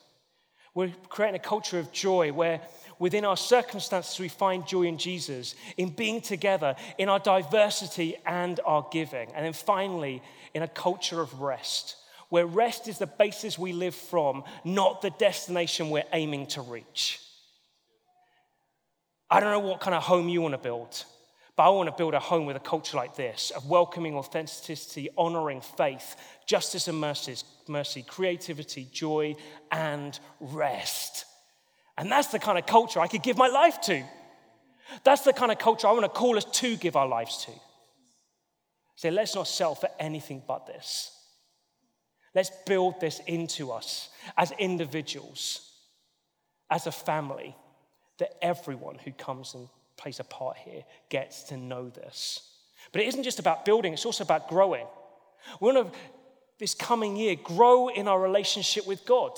We're 0.78 0.94
creating 1.08 1.34
a 1.34 1.42
culture 1.42 1.80
of 1.80 1.90
joy 1.90 2.30
where 2.32 2.60
within 3.00 3.24
our 3.24 3.36
circumstances 3.36 4.16
we 4.20 4.28
find 4.28 4.64
joy 4.64 4.82
in 4.82 4.96
Jesus, 4.96 5.56
in 5.76 5.88
being 5.88 6.20
together, 6.20 6.76
in 6.98 7.08
our 7.08 7.18
diversity 7.18 8.14
and 8.24 8.60
our 8.64 8.86
giving. 8.92 9.28
And 9.34 9.44
then 9.44 9.54
finally, 9.54 10.22
in 10.54 10.62
a 10.62 10.68
culture 10.68 11.20
of 11.20 11.40
rest, 11.40 11.96
where 12.28 12.46
rest 12.46 12.86
is 12.86 12.98
the 12.98 13.08
basis 13.08 13.58
we 13.58 13.72
live 13.72 13.96
from, 13.96 14.44
not 14.62 15.02
the 15.02 15.10
destination 15.10 15.90
we're 15.90 16.04
aiming 16.12 16.46
to 16.46 16.60
reach. 16.60 17.22
I 19.28 19.40
don't 19.40 19.50
know 19.50 19.68
what 19.68 19.80
kind 19.80 19.96
of 19.96 20.04
home 20.04 20.28
you 20.28 20.42
want 20.42 20.54
to 20.54 20.58
build. 20.58 21.04
But 21.59 21.64
I 21.64 21.68
want 21.71 21.88
to 21.88 21.94
build 21.97 22.14
a 22.14 22.21
home 22.21 22.47
with 22.47 22.55
a 22.55 22.61
culture 22.61 22.97
like 22.97 23.16
this 23.16 23.51
of 23.51 23.68
welcoming 23.68 24.14
authenticity, 24.14 25.09
honoring 25.18 25.61
faith, 25.61 26.14
justice 26.47 26.87
and 26.87 27.01
mercy, 27.01 28.03
creativity, 28.05 28.87
joy, 28.92 29.35
and 29.73 30.16
rest. 30.38 31.25
And 31.97 32.12
that's 32.12 32.29
the 32.29 32.38
kind 32.38 32.59
of 32.59 32.66
culture 32.66 33.01
I 33.01 33.09
could 33.09 33.25
give 33.25 33.37
my 33.37 33.49
life 33.49 33.81
to. 33.83 34.05
That's 35.03 35.23
the 35.23 35.33
kind 35.33 35.51
of 35.51 35.59
culture 35.59 35.88
I 35.88 35.92
want 35.92 36.05
to 36.05 36.09
call 36.09 36.37
us 36.37 36.44
to 36.44 36.77
give 36.77 36.94
our 36.94 37.09
lives 37.09 37.44
to. 37.47 37.53
Say, 38.94 39.11
let's 39.11 39.35
not 39.35 39.49
settle 39.49 39.75
for 39.75 39.90
anything 39.99 40.44
but 40.47 40.68
this. 40.68 41.11
Let's 42.37 42.53
build 42.66 43.01
this 43.01 43.21
into 43.27 43.73
us 43.73 44.11
as 44.37 44.53
individuals, 44.61 45.73
as 46.71 46.87
a 46.87 46.92
family, 46.92 47.57
that 48.19 48.37
everyone 48.40 48.98
who 48.98 49.11
comes 49.11 49.54
and 49.54 49.69
plays 49.99 50.21
a 50.21 50.25
part 50.25 50.57
here 50.57 50.85
gets 51.11 51.42
to 51.44 51.57
know 51.57 51.90
this. 51.90 52.49
But 52.92 53.03
it 53.03 53.09
isn't 53.09 53.25
just 53.25 53.38
about 53.38 53.65
building, 53.65 53.92
it's 53.92 54.07
also 54.07 54.25
about 54.25 54.49
growing. 54.49 54.87
We 55.61 55.73
want 55.73 55.92
to, 55.92 55.99
this 56.59 56.75
coming 56.75 57.17
year, 57.17 57.37
grow 57.37 57.88
in 57.88 58.09
our 58.09 58.21
relationship 58.21 58.87
with 58.87 59.05
God. 59.05 59.33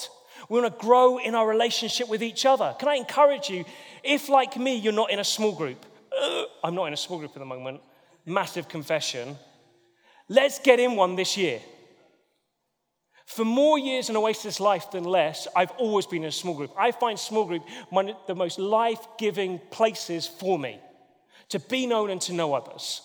We 0.49 0.61
want 0.61 0.73
to 0.73 0.87
grow 0.87 1.19
in 1.19 1.35
our 1.35 1.47
relationship 1.47 2.09
with 2.09 2.23
each 2.23 2.47
other. 2.47 2.75
Can 2.79 2.89
I 2.89 2.95
encourage 2.95 3.51
you, 3.51 3.65
if 4.05 4.29
like 4.29 4.57
me, 4.57 4.77
you're 4.77 4.93
not 4.93 5.11
in 5.11 5.19
a 5.19 5.25
small 5.25 5.53
group, 5.53 5.85
uh, 6.19 6.45
I'm 6.63 6.75
not 6.75 6.87
in 6.87 6.93
a 6.93 6.97
small 6.97 7.19
group 7.19 7.33
at 7.35 7.39
the 7.39 7.45
moment, 7.45 7.81
massive 8.25 8.69
confession, 8.69 9.37
let's 10.29 10.59
get 10.61 10.79
in 10.79 10.95
one 10.95 11.17
this 11.17 11.37
year. 11.37 11.61
For 13.31 13.45
more 13.45 13.79
years 13.79 14.11
in 14.11 14.17
Oasis 14.17 14.59
Life 14.59 14.91
than 14.91 15.05
less, 15.05 15.47
I've 15.55 15.71
always 15.79 16.05
been 16.05 16.25
in 16.25 16.31
a 16.31 16.33
small 16.33 16.53
group. 16.53 16.73
I 16.77 16.91
find 16.91 17.17
small 17.17 17.45
group 17.45 17.63
one 17.89 18.09
of 18.09 18.17
the 18.27 18.35
most 18.35 18.59
life 18.59 18.99
giving 19.19 19.61
places 19.71 20.27
for 20.27 20.59
me 20.59 20.81
to 21.51 21.61
be 21.61 21.87
known 21.87 22.11
and 22.11 22.21
to 22.23 22.33
know 22.33 22.55
others. 22.55 23.03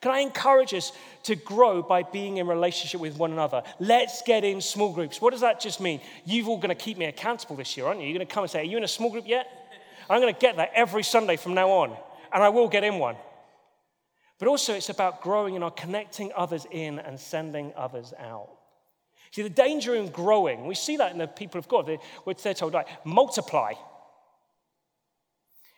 Can 0.00 0.10
I 0.10 0.18
encourage 0.18 0.74
us 0.74 0.90
to 1.22 1.36
grow 1.36 1.82
by 1.82 2.02
being 2.02 2.38
in 2.38 2.48
relationship 2.48 3.00
with 3.00 3.16
one 3.16 3.30
another? 3.30 3.62
Let's 3.78 4.22
get 4.22 4.42
in 4.42 4.60
small 4.60 4.92
groups. 4.92 5.20
What 5.20 5.30
does 5.30 5.42
that 5.42 5.60
just 5.60 5.80
mean? 5.80 6.00
You've 6.24 6.48
all 6.48 6.58
going 6.58 6.70
to 6.70 6.74
keep 6.74 6.98
me 6.98 7.04
accountable 7.04 7.54
this 7.54 7.76
year, 7.76 7.86
aren't 7.86 8.00
you? 8.00 8.08
You're 8.08 8.18
going 8.18 8.26
to 8.26 8.34
come 8.34 8.42
and 8.42 8.50
say, 8.50 8.58
Are 8.58 8.64
you 8.64 8.76
in 8.76 8.82
a 8.82 8.88
small 8.88 9.12
group 9.12 9.28
yet? 9.28 9.46
I'm 10.10 10.20
going 10.20 10.34
to 10.34 10.40
get 10.40 10.56
that 10.56 10.72
every 10.74 11.04
Sunday 11.04 11.36
from 11.36 11.54
now 11.54 11.70
on, 11.70 11.96
and 12.32 12.42
I 12.42 12.48
will 12.48 12.68
get 12.68 12.82
in 12.82 12.98
one. 12.98 13.14
But 14.40 14.48
also, 14.48 14.74
it's 14.74 14.88
about 14.88 15.22
growing 15.22 15.54
and 15.54 15.62
our 15.62 15.70
connecting 15.70 16.32
others 16.34 16.66
in 16.72 16.98
and 16.98 17.20
sending 17.20 17.72
others 17.76 18.12
out. 18.18 18.48
See, 19.34 19.42
the 19.42 19.50
danger 19.50 19.96
in 19.96 20.10
growing, 20.10 20.64
we 20.64 20.76
see 20.76 20.96
that 20.98 21.10
in 21.10 21.18
the 21.18 21.26
people 21.26 21.58
of 21.58 21.66
God, 21.66 21.90
they're 22.24 22.54
told, 22.54 22.72
like, 22.72 22.86
multiply 23.04 23.72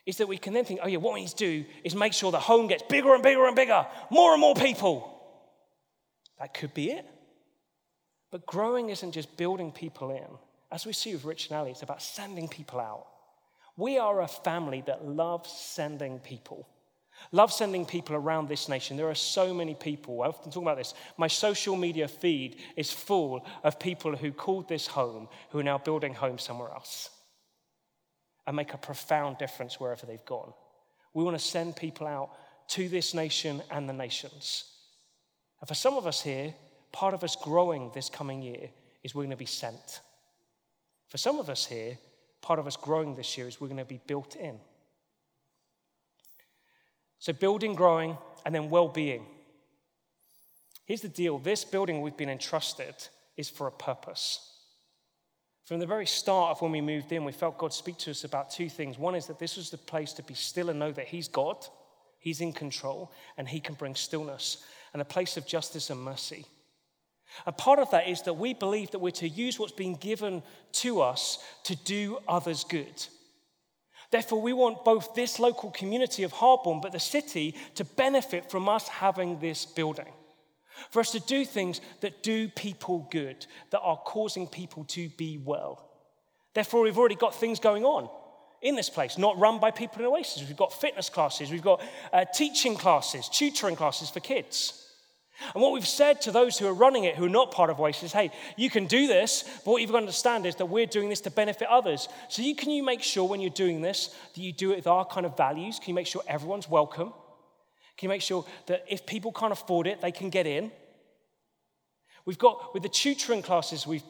is 0.04 0.18
that 0.18 0.28
we 0.28 0.36
can 0.36 0.52
then 0.52 0.66
think, 0.66 0.80
oh, 0.82 0.86
yeah, 0.86 0.98
what 0.98 1.14
we 1.14 1.20
need 1.20 1.30
to 1.30 1.36
do 1.36 1.64
is 1.82 1.94
make 1.94 2.12
sure 2.12 2.30
the 2.30 2.38
home 2.38 2.66
gets 2.66 2.82
bigger 2.82 3.14
and 3.14 3.22
bigger 3.22 3.46
and 3.46 3.56
bigger, 3.56 3.86
more 4.10 4.32
and 4.32 4.42
more 4.42 4.54
people. 4.54 5.10
That 6.38 6.52
could 6.52 6.74
be 6.74 6.90
it. 6.90 7.06
But 8.30 8.44
growing 8.44 8.90
isn't 8.90 9.12
just 9.12 9.34
building 9.38 9.72
people 9.72 10.10
in. 10.10 10.28
As 10.70 10.84
we 10.84 10.92
see 10.92 11.14
with 11.14 11.24
Rich 11.24 11.48
and 11.48 11.56
Ali, 11.56 11.70
it's 11.70 11.80
about 11.80 12.02
sending 12.02 12.48
people 12.48 12.78
out. 12.78 13.06
We 13.78 13.96
are 13.96 14.20
a 14.20 14.28
family 14.28 14.82
that 14.86 15.06
loves 15.06 15.50
sending 15.50 16.18
people. 16.18 16.68
Love 17.32 17.52
sending 17.52 17.84
people 17.84 18.14
around 18.14 18.48
this 18.48 18.68
nation. 18.68 18.96
There 18.96 19.08
are 19.08 19.14
so 19.14 19.52
many 19.52 19.74
people. 19.74 20.22
I 20.22 20.28
often 20.28 20.52
talk 20.52 20.62
about 20.62 20.76
this. 20.76 20.94
My 21.16 21.26
social 21.26 21.76
media 21.76 22.08
feed 22.08 22.56
is 22.76 22.92
full 22.92 23.44
of 23.64 23.80
people 23.80 24.16
who 24.16 24.32
called 24.32 24.68
this 24.68 24.86
home 24.86 25.28
who 25.50 25.58
are 25.58 25.64
now 25.64 25.78
building 25.78 26.14
homes 26.14 26.42
somewhere 26.42 26.70
else 26.70 27.10
and 28.46 28.56
make 28.56 28.74
a 28.74 28.78
profound 28.78 29.38
difference 29.38 29.80
wherever 29.80 30.06
they've 30.06 30.24
gone. 30.24 30.52
We 31.14 31.24
want 31.24 31.38
to 31.38 31.44
send 31.44 31.76
people 31.76 32.06
out 32.06 32.30
to 32.68 32.88
this 32.88 33.14
nation 33.14 33.62
and 33.70 33.88
the 33.88 33.92
nations. 33.92 34.64
And 35.60 35.68
for 35.68 35.74
some 35.74 35.94
of 35.94 36.06
us 36.06 36.22
here, 36.22 36.54
part 36.92 37.14
of 37.14 37.24
us 37.24 37.36
growing 37.36 37.90
this 37.94 38.08
coming 38.08 38.42
year 38.42 38.70
is 39.02 39.14
we're 39.14 39.22
going 39.22 39.30
to 39.30 39.36
be 39.36 39.46
sent. 39.46 40.00
For 41.08 41.18
some 41.18 41.38
of 41.38 41.48
us 41.48 41.66
here, 41.66 41.98
part 42.42 42.58
of 42.58 42.66
us 42.66 42.76
growing 42.76 43.14
this 43.14 43.36
year 43.36 43.48
is 43.48 43.60
we're 43.60 43.68
going 43.68 43.78
to 43.78 43.84
be 43.84 44.00
built 44.06 44.36
in. 44.36 44.58
So, 47.18 47.32
building, 47.32 47.74
growing, 47.74 48.16
and 48.44 48.54
then 48.54 48.70
well 48.70 48.88
being. 48.88 49.26
Here's 50.84 51.00
the 51.00 51.08
deal 51.08 51.38
this 51.38 51.64
building 51.64 52.00
we've 52.00 52.16
been 52.16 52.28
entrusted 52.28 52.94
is 53.36 53.50
for 53.50 53.66
a 53.66 53.72
purpose. 53.72 54.52
From 55.64 55.80
the 55.80 55.86
very 55.86 56.06
start 56.06 56.52
of 56.52 56.62
when 56.62 56.70
we 56.70 56.80
moved 56.80 57.10
in, 57.10 57.24
we 57.24 57.32
felt 57.32 57.58
God 57.58 57.72
speak 57.72 57.98
to 57.98 58.12
us 58.12 58.22
about 58.22 58.50
two 58.50 58.68
things. 58.68 58.98
One 58.98 59.16
is 59.16 59.26
that 59.26 59.40
this 59.40 59.56
was 59.56 59.68
the 59.68 59.78
place 59.78 60.12
to 60.14 60.22
be 60.22 60.34
still 60.34 60.70
and 60.70 60.78
know 60.78 60.92
that 60.92 61.08
He's 61.08 61.26
God, 61.26 61.66
He's 62.20 62.40
in 62.40 62.52
control, 62.52 63.10
and 63.36 63.48
He 63.48 63.58
can 63.58 63.74
bring 63.74 63.96
stillness, 63.96 64.64
and 64.92 65.02
a 65.02 65.04
place 65.04 65.36
of 65.36 65.44
justice 65.44 65.90
and 65.90 66.00
mercy. 66.00 66.46
A 67.46 67.52
part 67.52 67.80
of 67.80 67.90
that 67.90 68.08
is 68.08 68.22
that 68.22 68.34
we 68.34 68.54
believe 68.54 68.92
that 68.92 69.00
we're 69.00 69.10
to 69.10 69.28
use 69.28 69.58
what's 69.58 69.72
been 69.72 69.96
given 69.96 70.44
to 70.72 71.00
us 71.00 71.38
to 71.64 71.74
do 71.74 72.18
others 72.28 72.62
good. 72.62 73.04
Therefore, 74.10 74.40
we 74.40 74.52
want 74.52 74.84
both 74.84 75.14
this 75.14 75.38
local 75.38 75.70
community 75.70 76.22
of 76.22 76.32
Harborne, 76.32 76.80
but 76.80 76.92
the 76.92 77.00
city 77.00 77.54
to 77.74 77.84
benefit 77.84 78.50
from 78.50 78.68
us 78.68 78.88
having 78.88 79.38
this 79.40 79.66
building 79.66 80.12
for 80.90 81.00
us 81.00 81.12
to 81.12 81.20
do 81.20 81.44
things 81.44 81.80
that 82.00 82.22
do 82.22 82.48
people 82.48 83.08
good, 83.10 83.46
that 83.70 83.80
are 83.80 83.96
causing 83.96 84.46
people 84.46 84.84
to 84.84 85.08
be 85.10 85.38
well. 85.38 85.88
Therefore, 86.54 86.82
we've 86.82 86.98
already 86.98 87.16
got 87.16 87.34
things 87.34 87.60
going 87.60 87.84
on 87.84 88.08
in 88.62 88.76
this 88.76 88.90
place, 88.90 89.18
not 89.18 89.38
run 89.38 89.58
by 89.58 89.70
people 89.70 90.00
in 90.00 90.06
Oasis. 90.06 90.46
We've 90.46 90.56
got 90.56 90.72
fitness 90.72 91.08
classes, 91.08 91.50
we've 91.50 91.62
got 91.62 91.82
uh, 92.12 92.24
teaching 92.32 92.76
classes, 92.76 93.28
tutoring 93.28 93.76
classes 93.76 94.10
for 94.10 94.20
kids. 94.20 94.82
And 95.54 95.62
what 95.62 95.72
we've 95.72 95.86
said 95.86 96.22
to 96.22 96.32
those 96.32 96.58
who 96.58 96.66
are 96.66 96.72
running 96.72 97.04
it, 97.04 97.16
who 97.16 97.26
are 97.26 97.28
not 97.28 97.50
part 97.50 97.68
of 97.68 97.78
Oasis, 97.78 98.12
hey, 98.12 98.30
you 98.56 98.70
can 98.70 98.86
do 98.86 99.06
this, 99.06 99.44
but 99.64 99.72
what 99.72 99.82
you've 99.82 99.90
got 99.90 99.98
to 99.98 100.04
understand 100.04 100.46
is 100.46 100.56
that 100.56 100.66
we're 100.66 100.86
doing 100.86 101.08
this 101.08 101.20
to 101.22 101.30
benefit 101.30 101.68
others. 101.68 102.08
So 102.28 102.42
you, 102.42 102.54
can 102.54 102.70
you 102.70 102.82
make 102.82 103.02
sure 103.02 103.28
when 103.28 103.40
you're 103.40 103.50
doing 103.50 103.82
this 103.82 104.14
that 104.34 104.40
you 104.40 104.52
do 104.52 104.72
it 104.72 104.76
with 104.76 104.86
our 104.86 105.04
kind 105.04 105.26
of 105.26 105.36
values? 105.36 105.78
Can 105.78 105.90
you 105.90 105.94
make 105.94 106.06
sure 106.06 106.22
everyone's 106.26 106.68
welcome? 106.68 107.12
Can 107.96 108.06
you 108.06 108.08
make 108.08 108.22
sure 108.22 108.44
that 108.66 108.84
if 108.88 109.06
people 109.06 109.32
can't 109.32 109.52
afford 109.52 109.86
it, 109.86 110.00
they 110.00 110.12
can 110.12 110.30
get 110.30 110.46
in? 110.46 110.72
We've 112.24 112.38
got, 112.38 112.72
with 112.74 112.82
the 112.82 112.88
tutoring 112.88 113.42
classes 113.42 113.86
we've, 113.86 114.02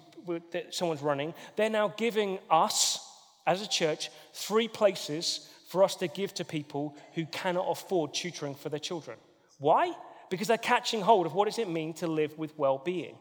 that 0.53 0.75
someone's 0.75 1.03
running, 1.03 1.35
they're 1.57 1.71
now 1.71 1.89
giving 1.97 2.39
us, 2.51 3.01
as 3.47 3.63
a 3.63 3.69
church, 3.69 4.11
three 4.33 4.69
places 4.69 5.49
for 5.69 5.85
us 5.85 5.95
to 5.97 6.09
give 6.09 6.35
to 6.35 6.45
people 6.45 6.97
who 7.15 7.27
cannot 7.27 7.67
afford 7.69 8.15
tutoring 8.15 8.55
for 8.55 8.69
their 8.69 8.81
children. 8.81 9.19
Why? 9.59 9.93
Because 10.31 10.49
they're 10.49 10.59
catching 10.59 11.01
hold 11.01 11.27
of 11.27 11.35
what 11.35 11.47
does 11.47 11.59
it 11.59 11.69
mean 11.69 11.95
to 11.95 12.07
live 12.07 12.37
with 12.39 12.57
well-being. 12.59 13.17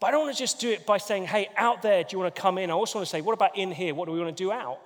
But 0.00 0.08
I 0.08 0.10
don't 0.12 0.24
want 0.24 0.34
to 0.34 0.42
just 0.42 0.60
do 0.60 0.70
it 0.70 0.86
by 0.86 0.98
saying, 0.98 1.26
hey, 1.26 1.48
out 1.56 1.82
there, 1.82 2.02
do 2.02 2.08
you 2.12 2.18
want 2.18 2.34
to 2.34 2.40
come 2.40 2.58
in? 2.58 2.70
I 2.70 2.74
also 2.74 2.98
want 2.98 3.06
to 3.06 3.10
say, 3.10 3.20
what 3.20 3.34
about 3.34 3.56
in 3.56 3.70
here? 3.70 3.94
What 3.94 4.06
do 4.06 4.12
we 4.12 4.20
want 4.20 4.34
to 4.36 4.42
do 4.42 4.50
out? 4.50 4.78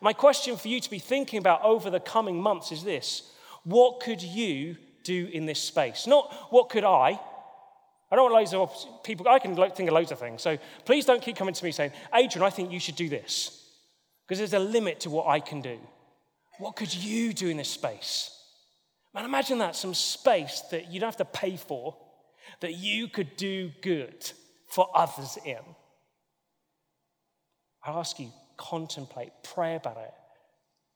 My 0.00 0.12
question 0.12 0.56
for 0.56 0.68
you 0.68 0.80
to 0.80 0.90
be 0.90 0.98
thinking 0.98 1.38
about 1.38 1.62
over 1.62 1.90
the 1.90 2.00
coming 2.00 2.40
months 2.40 2.72
is 2.72 2.82
this 2.82 3.30
what 3.64 4.00
could 4.00 4.22
you 4.22 4.76
do 5.02 5.28
in 5.32 5.46
this 5.46 5.60
space? 5.60 6.06
Not 6.06 6.32
what 6.50 6.68
could 6.68 6.84
I? 6.84 7.20
I 8.10 8.14
don't 8.14 8.30
want 8.30 8.34
loads 8.34 8.54
of 8.54 9.02
people, 9.02 9.26
I 9.28 9.40
can 9.40 9.56
think 9.56 9.88
of 9.88 9.94
loads 9.94 10.12
of 10.12 10.18
things. 10.18 10.40
So 10.42 10.58
please 10.84 11.04
don't 11.04 11.20
keep 11.20 11.36
coming 11.36 11.54
to 11.54 11.64
me 11.64 11.72
saying, 11.72 11.90
Adrian, 12.14 12.46
I 12.46 12.50
think 12.50 12.70
you 12.70 12.78
should 12.78 12.94
do 12.94 13.08
this. 13.08 13.64
Because 14.24 14.38
there's 14.38 14.54
a 14.54 14.58
limit 14.58 15.00
to 15.00 15.10
what 15.10 15.26
I 15.26 15.40
can 15.40 15.60
do. 15.60 15.78
What 16.58 16.76
could 16.76 16.94
you 16.94 17.32
do 17.32 17.48
in 17.48 17.56
this 17.56 17.68
space? 17.68 18.35
Man, 19.16 19.24
imagine 19.24 19.58
that 19.58 19.74
some 19.74 19.94
space 19.94 20.60
that 20.70 20.92
you 20.92 21.00
don't 21.00 21.08
have 21.08 21.16
to 21.16 21.24
pay 21.24 21.56
for, 21.56 21.96
that 22.60 22.74
you 22.74 23.08
could 23.08 23.36
do 23.36 23.72
good 23.82 24.30
for 24.68 24.88
others 24.94 25.36
in. 25.44 25.58
I 27.84 27.90
ask 27.90 28.20
you, 28.20 28.30
contemplate, 28.56 29.32
pray 29.42 29.74
about 29.74 29.96
it 29.96 30.12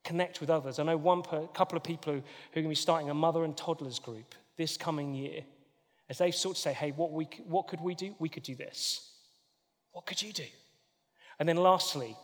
connect 0.05 0.41
with 0.41 0.51
others. 0.51 0.79
I 0.79 0.83
know 0.85 0.97
one 0.97 1.23
per, 1.23 1.47
couple 1.49 1.77
of 1.77 1.85
people 1.85 2.12
who, 2.12 2.18
who 2.18 2.61
are 2.61 2.62
going 2.62 2.64
to 2.64 2.71
be 2.71 2.75
starting 2.75 3.11
a 3.11 3.14
mother 3.14 3.45
and 3.45 3.57
toddlers 3.57 3.99
group 3.99 4.35
this 4.57 4.77
coming 4.77 5.14
year. 5.14 5.43
As 6.09 6.18
they 6.18 6.31
sort 6.31 6.57
of 6.57 6.59
say, 6.59 6.73
hey, 6.73 6.91
what, 6.91 7.12
we, 7.12 7.29
what 7.47 7.68
could 7.68 7.81
we 7.81 7.95
do? 7.95 8.14
We 8.18 8.29
could 8.29 8.43
do 8.43 8.55
this. 8.55 9.12
What 9.93 10.07
could 10.07 10.21
you 10.21 10.33
do? 10.33 10.47
And 11.39 11.49
then 11.49 11.57
lastly, 11.57 12.16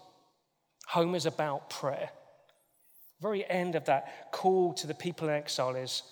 home 0.88 1.14
is 1.14 1.26
about 1.26 1.70
prayer. 1.70 2.10
Very 3.20 3.48
end 3.48 3.74
of 3.74 3.86
that 3.86 4.30
call 4.32 4.74
to 4.74 4.86
the 4.86 4.94
people 4.94 5.28
in 5.28 5.34
exile 5.34 5.74
is 5.74 6.02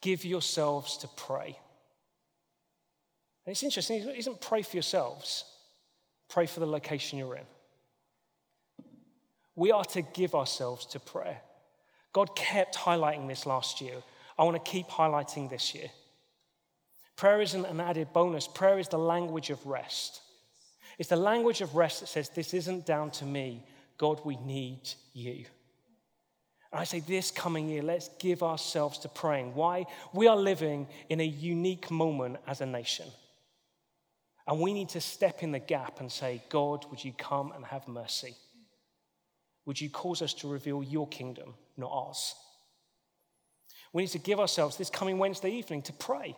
give 0.00 0.24
yourselves 0.24 0.98
to 0.98 1.08
pray. 1.16 1.58
And 3.44 3.52
it's 3.52 3.62
interesting, 3.62 4.02
it 4.02 4.16
isn't 4.16 4.40
pray 4.40 4.62
for 4.62 4.76
yourselves, 4.76 5.44
pray 6.28 6.46
for 6.46 6.60
the 6.60 6.66
location 6.66 7.18
you're 7.18 7.36
in. 7.36 7.46
We 9.54 9.72
are 9.72 9.84
to 9.86 10.02
give 10.02 10.34
ourselves 10.34 10.86
to 10.86 11.00
prayer. 11.00 11.40
God 12.12 12.36
kept 12.36 12.76
highlighting 12.76 13.28
this 13.28 13.46
last 13.46 13.80
year. 13.80 13.96
I 14.38 14.44
want 14.44 14.62
to 14.62 14.70
keep 14.70 14.88
highlighting 14.88 15.50
this 15.50 15.74
year. 15.74 15.88
Prayer 17.16 17.40
isn't 17.40 17.64
an 17.66 17.80
added 17.80 18.12
bonus, 18.12 18.48
prayer 18.48 18.78
is 18.78 18.88
the 18.88 18.98
language 18.98 19.50
of 19.50 19.64
rest. 19.66 20.20
It's 20.98 21.08
the 21.08 21.16
language 21.16 21.60
of 21.60 21.74
rest 21.74 22.00
that 22.00 22.08
says, 22.08 22.28
This 22.28 22.54
isn't 22.54 22.86
down 22.86 23.10
to 23.12 23.24
me. 23.24 23.64
God, 23.98 24.20
we 24.24 24.36
need 24.36 24.80
you. 25.12 25.44
And 26.72 26.80
I 26.80 26.84
say, 26.84 27.00
this 27.00 27.30
coming 27.30 27.68
year, 27.68 27.82
let's 27.82 28.08
give 28.18 28.42
ourselves 28.42 28.98
to 29.00 29.08
praying. 29.08 29.54
Why? 29.54 29.84
We 30.14 30.26
are 30.26 30.36
living 30.36 30.88
in 31.10 31.20
a 31.20 31.24
unique 31.24 31.90
moment 31.90 32.38
as 32.46 32.62
a 32.62 32.66
nation. 32.66 33.06
And 34.46 34.58
we 34.58 34.72
need 34.72 34.88
to 34.90 35.00
step 35.00 35.42
in 35.42 35.52
the 35.52 35.58
gap 35.58 36.00
and 36.00 36.10
say, 36.10 36.42
God, 36.48 36.86
would 36.90 37.04
you 37.04 37.12
come 37.12 37.52
and 37.52 37.64
have 37.66 37.86
mercy? 37.86 38.34
Would 39.66 39.80
you 39.80 39.90
cause 39.90 40.22
us 40.22 40.34
to 40.34 40.48
reveal 40.48 40.82
your 40.82 41.06
kingdom, 41.06 41.54
not 41.76 41.90
ours? 41.92 42.34
We 43.92 44.02
need 44.02 44.08
to 44.08 44.18
give 44.18 44.40
ourselves 44.40 44.76
this 44.76 44.90
coming 44.90 45.18
Wednesday 45.18 45.50
evening 45.50 45.82
to 45.82 45.92
pray. 45.92 46.34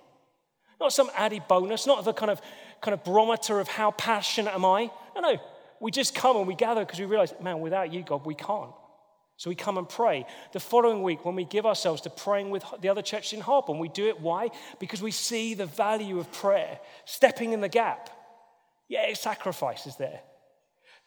Not 0.80 0.92
some 0.92 1.10
added 1.16 1.46
bonus, 1.48 1.86
not 1.86 2.04
the 2.04 2.12
kind 2.12 2.30
of, 2.30 2.42
kind 2.82 2.92
of 2.92 3.04
barometer 3.04 3.60
of 3.60 3.68
how 3.68 3.92
passionate 3.92 4.52
am 4.52 4.64
I. 4.64 4.90
No, 5.14 5.20
no. 5.20 5.36
We 5.80 5.92
just 5.92 6.14
come 6.14 6.36
and 6.36 6.46
we 6.46 6.56
gather 6.56 6.84
because 6.84 6.98
we 6.98 7.06
realize, 7.06 7.32
man, 7.40 7.60
without 7.60 7.92
you, 7.92 8.02
God, 8.02 8.26
we 8.26 8.34
can't. 8.34 8.72
So 9.36 9.50
we 9.50 9.56
come 9.56 9.78
and 9.78 9.88
pray. 9.88 10.26
The 10.52 10.60
following 10.60 11.02
week, 11.02 11.24
when 11.24 11.34
we 11.34 11.44
give 11.44 11.66
ourselves 11.66 12.02
to 12.02 12.10
praying 12.10 12.50
with 12.50 12.64
the 12.80 12.88
other 12.88 13.02
churches 13.02 13.32
in 13.32 13.40
Harborne, 13.40 13.78
we 13.78 13.88
do 13.88 14.06
it. 14.06 14.20
Why? 14.20 14.50
Because 14.78 15.02
we 15.02 15.10
see 15.10 15.54
the 15.54 15.66
value 15.66 16.18
of 16.18 16.30
prayer, 16.32 16.78
stepping 17.04 17.52
in 17.52 17.60
the 17.60 17.68
gap. 17.68 18.10
Yeah, 18.88 19.12
sacrifice 19.14 19.86
is 19.86 19.96
there. 19.96 20.20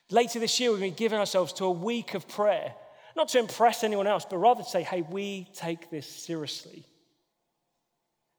Later 0.09 0.39
this 0.39 0.59
year, 0.59 0.71
we're 0.71 0.79
going 0.79 0.91
to 0.91 0.95
be 0.95 0.99
giving 0.99 1.19
ourselves 1.19 1.53
to 1.53 1.65
a 1.65 1.71
week 1.71 2.13
of 2.13 2.27
prayer, 2.27 2.73
not 3.15 3.29
to 3.29 3.39
impress 3.39 3.83
anyone 3.83 4.07
else, 4.07 4.25
but 4.29 4.37
rather 4.37 4.63
to 4.63 4.69
say, 4.69 4.83
hey, 4.83 5.03
we 5.03 5.47
take 5.53 5.89
this 5.89 6.07
seriously. 6.07 6.85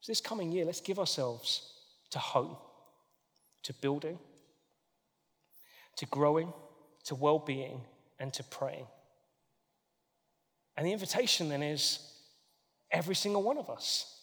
So, 0.01 0.11
this 0.11 0.20
coming 0.20 0.53
year, 0.53 0.64
let's 0.64 0.80
give 0.80 0.99
ourselves 0.99 1.72
to 2.11 2.18
home, 2.18 2.57
to 3.64 3.74
building, 3.74 4.18
to 5.97 6.07
growing, 6.07 6.53
to 7.05 7.14
well 7.14 7.39
being, 7.39 7.80
and 8.18 8.32
to 8.34 8.45
praying. 8.45 8.86
And 10.78 10.86
the 10.86 10.92
invitation 10.92 11.48
then 11.48 11.60
is 11.60 11.98
every 12.92 13.16
single 13.16 13.42
one 13.42 13.58
of 13.58 13.68
us. 13.68 14.14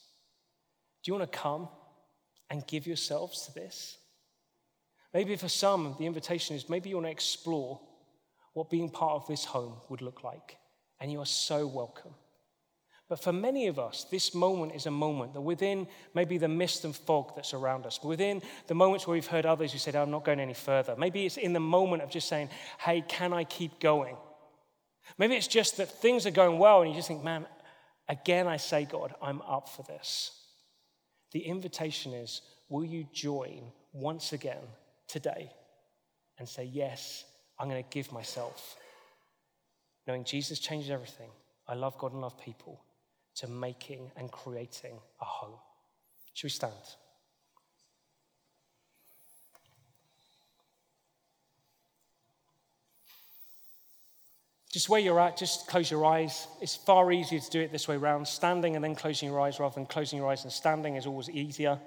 Do 1.04 1.12
you 1.12 1.18
want 1.20 1.30
to 1.30 1.38
come 1.38 1.68
and 2.50 2.66
give 2.66 2.88
yourselves 2.88 3.46
to 3.46 3.54
this? 3.54 3.98
Maybe 5.14 5.36
for 5.36 5.50
some, 5.50 5.98
the 6.00 6.06
invitation 6.06 6.56
is 6.56 6.70
maybe 6.70 6.90
you 6.90 6.96
want 6.96 7.08
to 7.08 7.12
explore 7.12 7.82
what 8.54 8.70
being 8.70 8.90
part 8.90 9.16
of 9.16 9.28
this 9.28 9.44
home 9.44 9.74
would 9.90 10.02
look 10.02 10.24
like, 10.24 10.56
and 11.02 11.12
you 11.12 11.20
are 11.20 11.26
so 11.26 11.68
welcome. 11.68 12.14
But 13.10 13.22
for 13.22 13.34
many 13.34 13.68
of 13.68 13.78
us, 13.78 14.06
this 14.10 14.34
moment 14.34 14.76
is 14.76 14.86
a 14.86 14.92
moment 14.92 15.34
that 15.34 15.42
within 15.42 15.88
maybe 16.14 16.38
the 16.38 16.48
mist 16.48 16.86
and 16.86 16.96
fog 16.96 17.34
that's 17.36 17.54
around 17.54 17.86
us, 17.86 18.02
within 18.02 18.42
the 18.68 18.76
moments 18.76 19.06
where 19.06 19.16
we've 19.16 19.28
heard 19.28 19.46
others 19.46 19.74
who 19.74 19.78
said, 19.78 19.98
I'm 19.98 20.10
not 20.10 20.24
going 20.24 20.40
any 20.40 20.54
further. 20.54 20.96
Maybe 20.98 21.26
it's 21.26 21.36
in 21.36 21.52
the 21.52 21.60
moment 21.60 22.02
of 22.02 22.10
just 22.10 22.30
saying, 22.30 22.48
Hey, 22.80 23.04
can 23.06 23.34
I 23.34 23.44
keep 23.44 23.82
going? 23.82 24.16
Maybe 25.18 25.36
it's 25.36 25.48
just 25.48 25.78
that 25.78 25.90
things 25.90 26.26
are 26.26 26.32
going 26.32 26.58
well 26.58 26.82
and 26.82 26.92
you 26.92 26.96
just 26.96 27.08
think, 27.08 27.24
Man, 27.24 27.46
again, 28.10 28.48
I 28.48 28.58
say, 28.58 28.86
God, 28.86 29.14
I'm 29.22 29.42
up 29.42 29.70
for 29.70 29.84
this. 29.84 30.32
The 31.32 31.40
invitation 31.40 32.14
is, 32.14 32.42
Will 32.70 32.86
you 32.86 33.06
join 33.14 33.72
once 33.94 34.34
again 34.34 34.64
today 35.08 35.52
and 36.40 36.48
say, 36.50 36.64
Yes, 36.66 37.26
I'm 37.60 37.70
going 37.70 37.84
to 37.84 37.90
give 37.90 38.12
myself? 38.12 38.76
Knowing 40.08 40.24
Jesus 40.24 40.60
changes 40.60 40.92
everything. 40.92 41.30
I 41.68 41.74
love 41.74 41.98
God 41.98 42.12
and 42.14 42.22
love 42.22 42.40
people 42.40 42.82
to 43.36 43.48
making 43.48 44.12
and 44.16 44.32
creating 44.32 44.98
a 45.20 45.26
home. 45.26 45.58
Should 46.34 46.46
we 46.46 46.52
stand? 46.52 46.74
Just 54.76 54.90
where 54.90 55.00
you're 55.00 55.22
at, 55.22 55.38
just 55.38 55.68
close 55.68 55.90
your 55.90 56.04
eyes. 56.04 56.50
It's 56.60 56.76
far 56.76 57.10
easier 57.14 57.40
to 57.40 57.50
do 57.50 57.62
it 57.62 57.72
this 57.72 57.88
way 57.88 57.96
around, 57.96 58.28
standing 58.28 58.76
and 58.76 58.84
then 58.84 58.94
closing 58.94 59.30
your 59.30 59.40
eyes 59.40 59.58
rather 59.58 59.74
than 59.74 59.86
closing 59.86 60.20
your 60.20 60.30
eyes 60.30 60.44
and 60.44 60.52
standing 60.52 60.98
is 60.98 61.06
always 61.06 61.30
easier. 61.30 61.80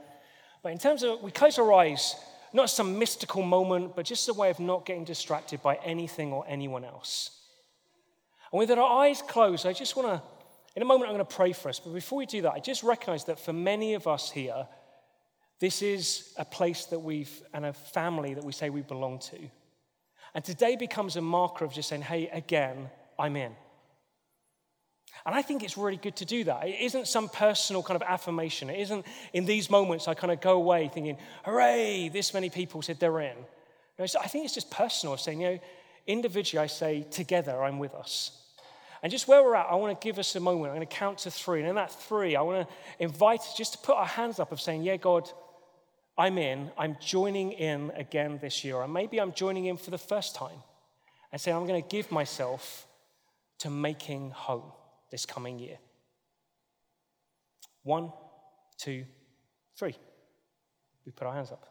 But 0.63 0.73
in 0.73 0.79
terms 0.79 1.03
of, 1.03 1.23
we 1.23 1.31
close 1.31 1.59
our 1.59 1.71
eyes, 1.71 2.17
not 2.55 2.71
some 2.71 2.99
mystical 2.99 3.43
moment, 3.43 3.95
but 3.95 4.07
just 4.07 4.27
a 4.31 4.33
way 4.33 4.49
of 4.49 4.59
not 4.59 4.87
getting 4.87 5.05
distracted 5.05 5.63
by 5.63 5.75
anything 5.85 6.33
or 6.33 6.47
anyone 6.49 6.83
else. 6.83 7.43
And 8.55 8.59
with 8.59 8.71
our 8.71 9.03
eyes 9.03 9.21
closed, 9.21 9.67
I 9.67 9.75
just 9.75 9.95
want 9.95 10.09
to 10.09 10.23
in 10.75 10.83
a 10.83 10.85
moment, 10.87 11.11
I'm 11.11 11.17
going 11.17 11.27
to 11.27 11.37
pray 11.37 11.53
for 11.53 11.69
us. 11.69 11.79
But 11.79 11.93
before 11.93 12.19
we 12.19 12.25
do 12.25 12.41
that, 12.43 12.53
I 12.53 12.61
just 12.61 12.83
recognize 12.83 13.25
that 13.25 13.39
for 13.39 13.53
many 13.53 13.93
of 13.95 14.07
us 14.07 14.31
here, 14.31 14.67
this 15.61 15.83
is 15.83 16.33
a 16.39 16.45
place 16.45 16.85
that 16.87 17.01
we've, 17.01 17.43
and 17.53 17.67
a 17.67 17.73
family 17.75 18.33
that 18.33 18.45
we 18.45 18.53
say 18.53 18.71
we 18.71 18.81
belong 18.81 19.19
to. 19.19 19.39
And 20.35 20.45
today 20.45 20.77
becomes 20.77 21.17
a 21.17 21.21
marker 21.21 21.65
of 21.65 21.73
just 21.73 21.89
saying, 21.89 22.03
hey, 22.03 22.29
again, 22.29 22.91
I'm 23.19 23.37
in. 23.37 23.53
And 25.27 25.35
I 25.35 25.43
think 25.43 25.63
it's 25.63 25.77
really 25.77 25.97
good 25.97 26.17
to 26.17 26.25
do 26.25 26.45
that. 26.45 26.67
It 26.67 26.81
isn't 26.81 27.09
some 27.09 27.29
personal 27.29 27.83
kind 27.83 27.97
of 27.97 28.03
affirmation. 28.03 28.71
It 28.71 28.81
isn't 28.81 29.05
in 29.33 29.47
these 29.47 29.71
moments 29.71 30.07
I 30.07 30.15
kind 30.15 30.33
of 30.33 30.41
go 30.41 30.53
away 30.53 30.91
thinking, 30.93 31.19
hooray, 31.45 32.09
this 32.09 32.33
many 32.35 32.51
people 32.51 32.83
said 32.83 33.01
they're 33.01 33.21
in. 33.21 33.37
No, 33.99 34.07
I 34.21 34.29
think 34.29 34.45
it's 34.45 34.55
just 34.55 34.71
personal, 34.71 35.17
saying, 35.17 35.41
you 35.41 35.49
know, 35.49 35.59
individually 36.07 36.63
I 36.63 36.69
say, 36.69 37.05
together 37.11 37.63
I'm 37.63 37.79
with 37.79 37.95
us. 37.95 38.33
And 39.03 39.13
just 39.13 39.29
where 39.29 39.43
we're 39.43 39.55
at, 39.55 39.67
I 39.71 39.77
want 39.77 39.99
to 39.99 40.05
give 40.05 40.19
us 40.19 40.35
a 40.35 40.41
moment. 40.41 40.71
I'm 40.71 40.77
going 40.77 40.87
to 40.87 40.95
count 40.95 41.19
to 41.19 41.31
three. 41.31 41.61
And 41.61 41.69
in 41.69 41.75
that 41.77 41.93
three, 41.93 42.35
I 42.35 42.43
want 42.43 42.67
to 42.67 42.75
invite 42.99 43.41
us 43.41 43.57
just 43.57 43.73
to 43.73 43.79
put 43.79 43.97
our 43.97 44.07
hands 44.07 44.41
up 44.41 44.51
of 44.51 44.61
saying, 44.61 44.83
Yeah, 44.83 44.97
God, 44.97 45.31
I'm 46.19 46.37
in. 46.37 46.73
I'm 46.77 46.97
joining 47.01 47.53
in 47.53 47.93
again 47.95 48.41
this 48.43 48.65
year. 48.65 48.75
Or 48.75 48.89
maybe 48.89 49.21
I'm 49.21 49.33
joining 49.33 49.67
in 49.67 49.77
for 49.77 49.91
the 49.93 49.99
first 49.99 50.35
time 50.35 50.59
and 51.31 51.41
saying, 51.41 51.57
I'm 51.57 51.67
going 51.67 51.81
to 51.81 51.89
give 51.89 52.11
myself 52.11 52.87
to 53.61 53.71
making 53.71 54.33
home 54.33 54.73
this 55.13 55.25
coming 55.25 55.61
year. 55.61 55.79
One, 57.85 58.13
two, 58.79 59.05
three. 59.77 59.95
We 61.07 61.13
put 61.13 61.29
our 61.29 61.35
hands 61.35 61.53
up. 61.53 61.65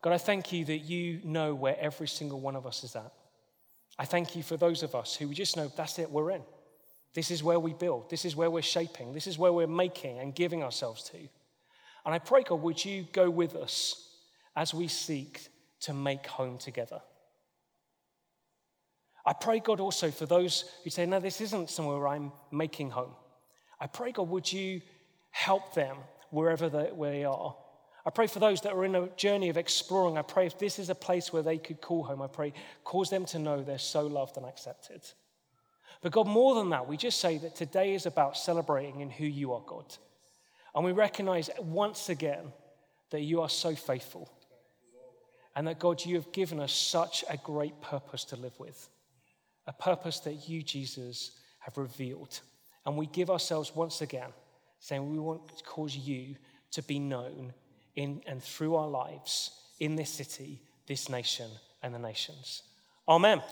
God, 0.00 0.12
I 0.12 0.18
thank 0.18 0.52
you 0.52 0.64
that 0.66 0.78
you 0.78 1.20
know 1.24 1.54
where 1.54 1.76
every 1.80 2.06
single 2.06 2.40
one 2.40 2.54
of 2.54 2.66
us 2.66 2.84
is 2.84 2.94
at. 2.94 3.12
I 3.98 4.04
thank 4.04 4.36
you 4.36 4.42
for 4.42 4.56
those 4.56 4.82
of 4.84 4.94
us 4.94 5.16
who 5.16 5.28
we 5.28 5.34
just 5.34 5.56
know 5.56 5.70
that's 5.76 5.98
it, 5.98 6.10
we're 6.10 6.30
in. 6.30 6.42
This 7.14 7.30
is 7.30 7.42
where 7.42 7.58
we 7.58 7.72
build. 7.72 8.10
This 8.10 8.24
is 8.24 8.36
where 8.36 8.50
we're 8.50 8.62
shaping. 8.62 9.12
This 9.12 9.26
is 9.26 9.38
where 9.38 9.52
we're 9.52 9.66
making 9.66 10.18
and 10.18 10.34
giving 10.34 10.62
ourselves 10.62 11.02
to. 11.10 11.16
And 12.06 12.14
I 12.14 12.18
pray, 12.18 12.42
God, 12.42 12.62
would 12.62 12.82
you 12.82 13.06
go 13.12 13.28
with 13.28 13.54
us 13.54 14.08
as 14.54 14.72
we 14.72 14.88
seek 14.88 15.48
to 15.80 15.92
make 15.92 16.26
home 16.26 16.56
together? 16.56 17.02
I 19.26 19.34
pray, 19.34 19.60
God, 19.60 19.80
also 19.80 20.10
for 20.10 20.24
those 20.24 20.64
who 20.84 20.90
say, 20.90 21.04
no, 21.04 21.20
this 21.20 21.42
isn't 21.42 21.68
somewhere 21.68 22.08
I'm 22.08 22.32
making 22.50 22.90
home. 22.90 23.14
I 23.78 23.88
pray, 23.88 24.12
God, 24.12 24.30
would 24.30 24.50
you 24.50 24.80
help 25.30 25.74
them 25.74 25.98
wherever 26.30 26.70
they 26.70 27.24
are 27.24 27.54
I 28.06 28.10
pray 28.10 28.28
for 28.28 28.38
those 28.38 28.60
that 28.60 28.72
are 28.72 28.84
in 28.84 28.94
a 28.94 29.08
journey 29.16 29.48
of 29.48 29.56
exploring. 29.56 30.16
I 30.16 30.22
pray 30.22 30.46
if 30.46 30.60
this 30.60 30.78
is 30.78 30.90
a 30.90 30.94
place 30.94 31.32
where 31.32 31.42
they 31.42 31.58
could 31.58 31.80
call 31.80 32.04
home, 32.04 32.22
I 32.22 32.28
pray, 32.28 32.52
cause 32.84 33.10
them 33.10 33.24
to 33.26 33.40
know 33.40 33.62
they're 33.62 33.78
so 33.78 34.06
loved 34.06 34.36
and 34.36 34.46
accepted. 34.46 35.02
But 36.02 36.12
God, 36.12 36.28
more 36.28 36.54
than 36.54 36.70
that, 36.70 36.86
we 36.86 36.96
just 36.96 37.18
say 37.18 37.36
that 37.38 37.56
today 37.56 37.94
is 37.94 38.06
about 38.06 38.36
celebrating 38.36 39.00
in 39.00 39.10
who 39.10 39.26
you 39.26 39.54
are, 39.54 39.62
God. 39.66 39.92
And 40.76 40.84
we 40.84 40.92
recognize 40.92 41.48
once 41.58 42.10
again 42.10 42.52
that 43.10 43.22
you 43.22 43.40
are 43.40 43.48
so 43.48 43.74
faithful. 43.74 44.30
And 45.56 45.66
that, 45.66 45.78
God, 45.78 46.04
you 46.04 46.16
have 46.16 46.30
given 46.32 46.60
us 46.60 46.72
such 46.72 47.24
a 47.30 47.38
great 47.38 47.80
purpose 47.80 48.24
to 48.24 48.36
live 48.36 48.60
with. 48.60 48.90
A 49.66 49.72
purpose 49.72 50.20
that 50.20 50.48
you, 50.50 50.62
Jesus, 50.62 51.30
have 51.60 51.78
revealed. 51.78 52.40
And 52.84 52.94
we 52.94 53.06
give 53.06 53.30
ourselves 53.30 53.74
once 53.74 54.02
again, 54.02 54.28
saying 54.78 55.10
we 55.10 55.18
want 55.18 55.56
to 55.56 55.64
cause 55.64 55.96
you 55.96 56.36
to 56.72 56.82
be 56.82 56.98
known 56.98 57.54
in 57.94 58.22
and 58.26 58.42
through 58.42 58.76
our 58.76 58.88
lives 58.88 59.52
in 59.80 59.96
this 59.96 60.10
city, 60.10 60.60
this 60.86 61.08
nation, 61.08 61.50
and 61.82 61.94
the 61.94 61.98
nations. 61.98 62.62
Amen. 63.08 63.42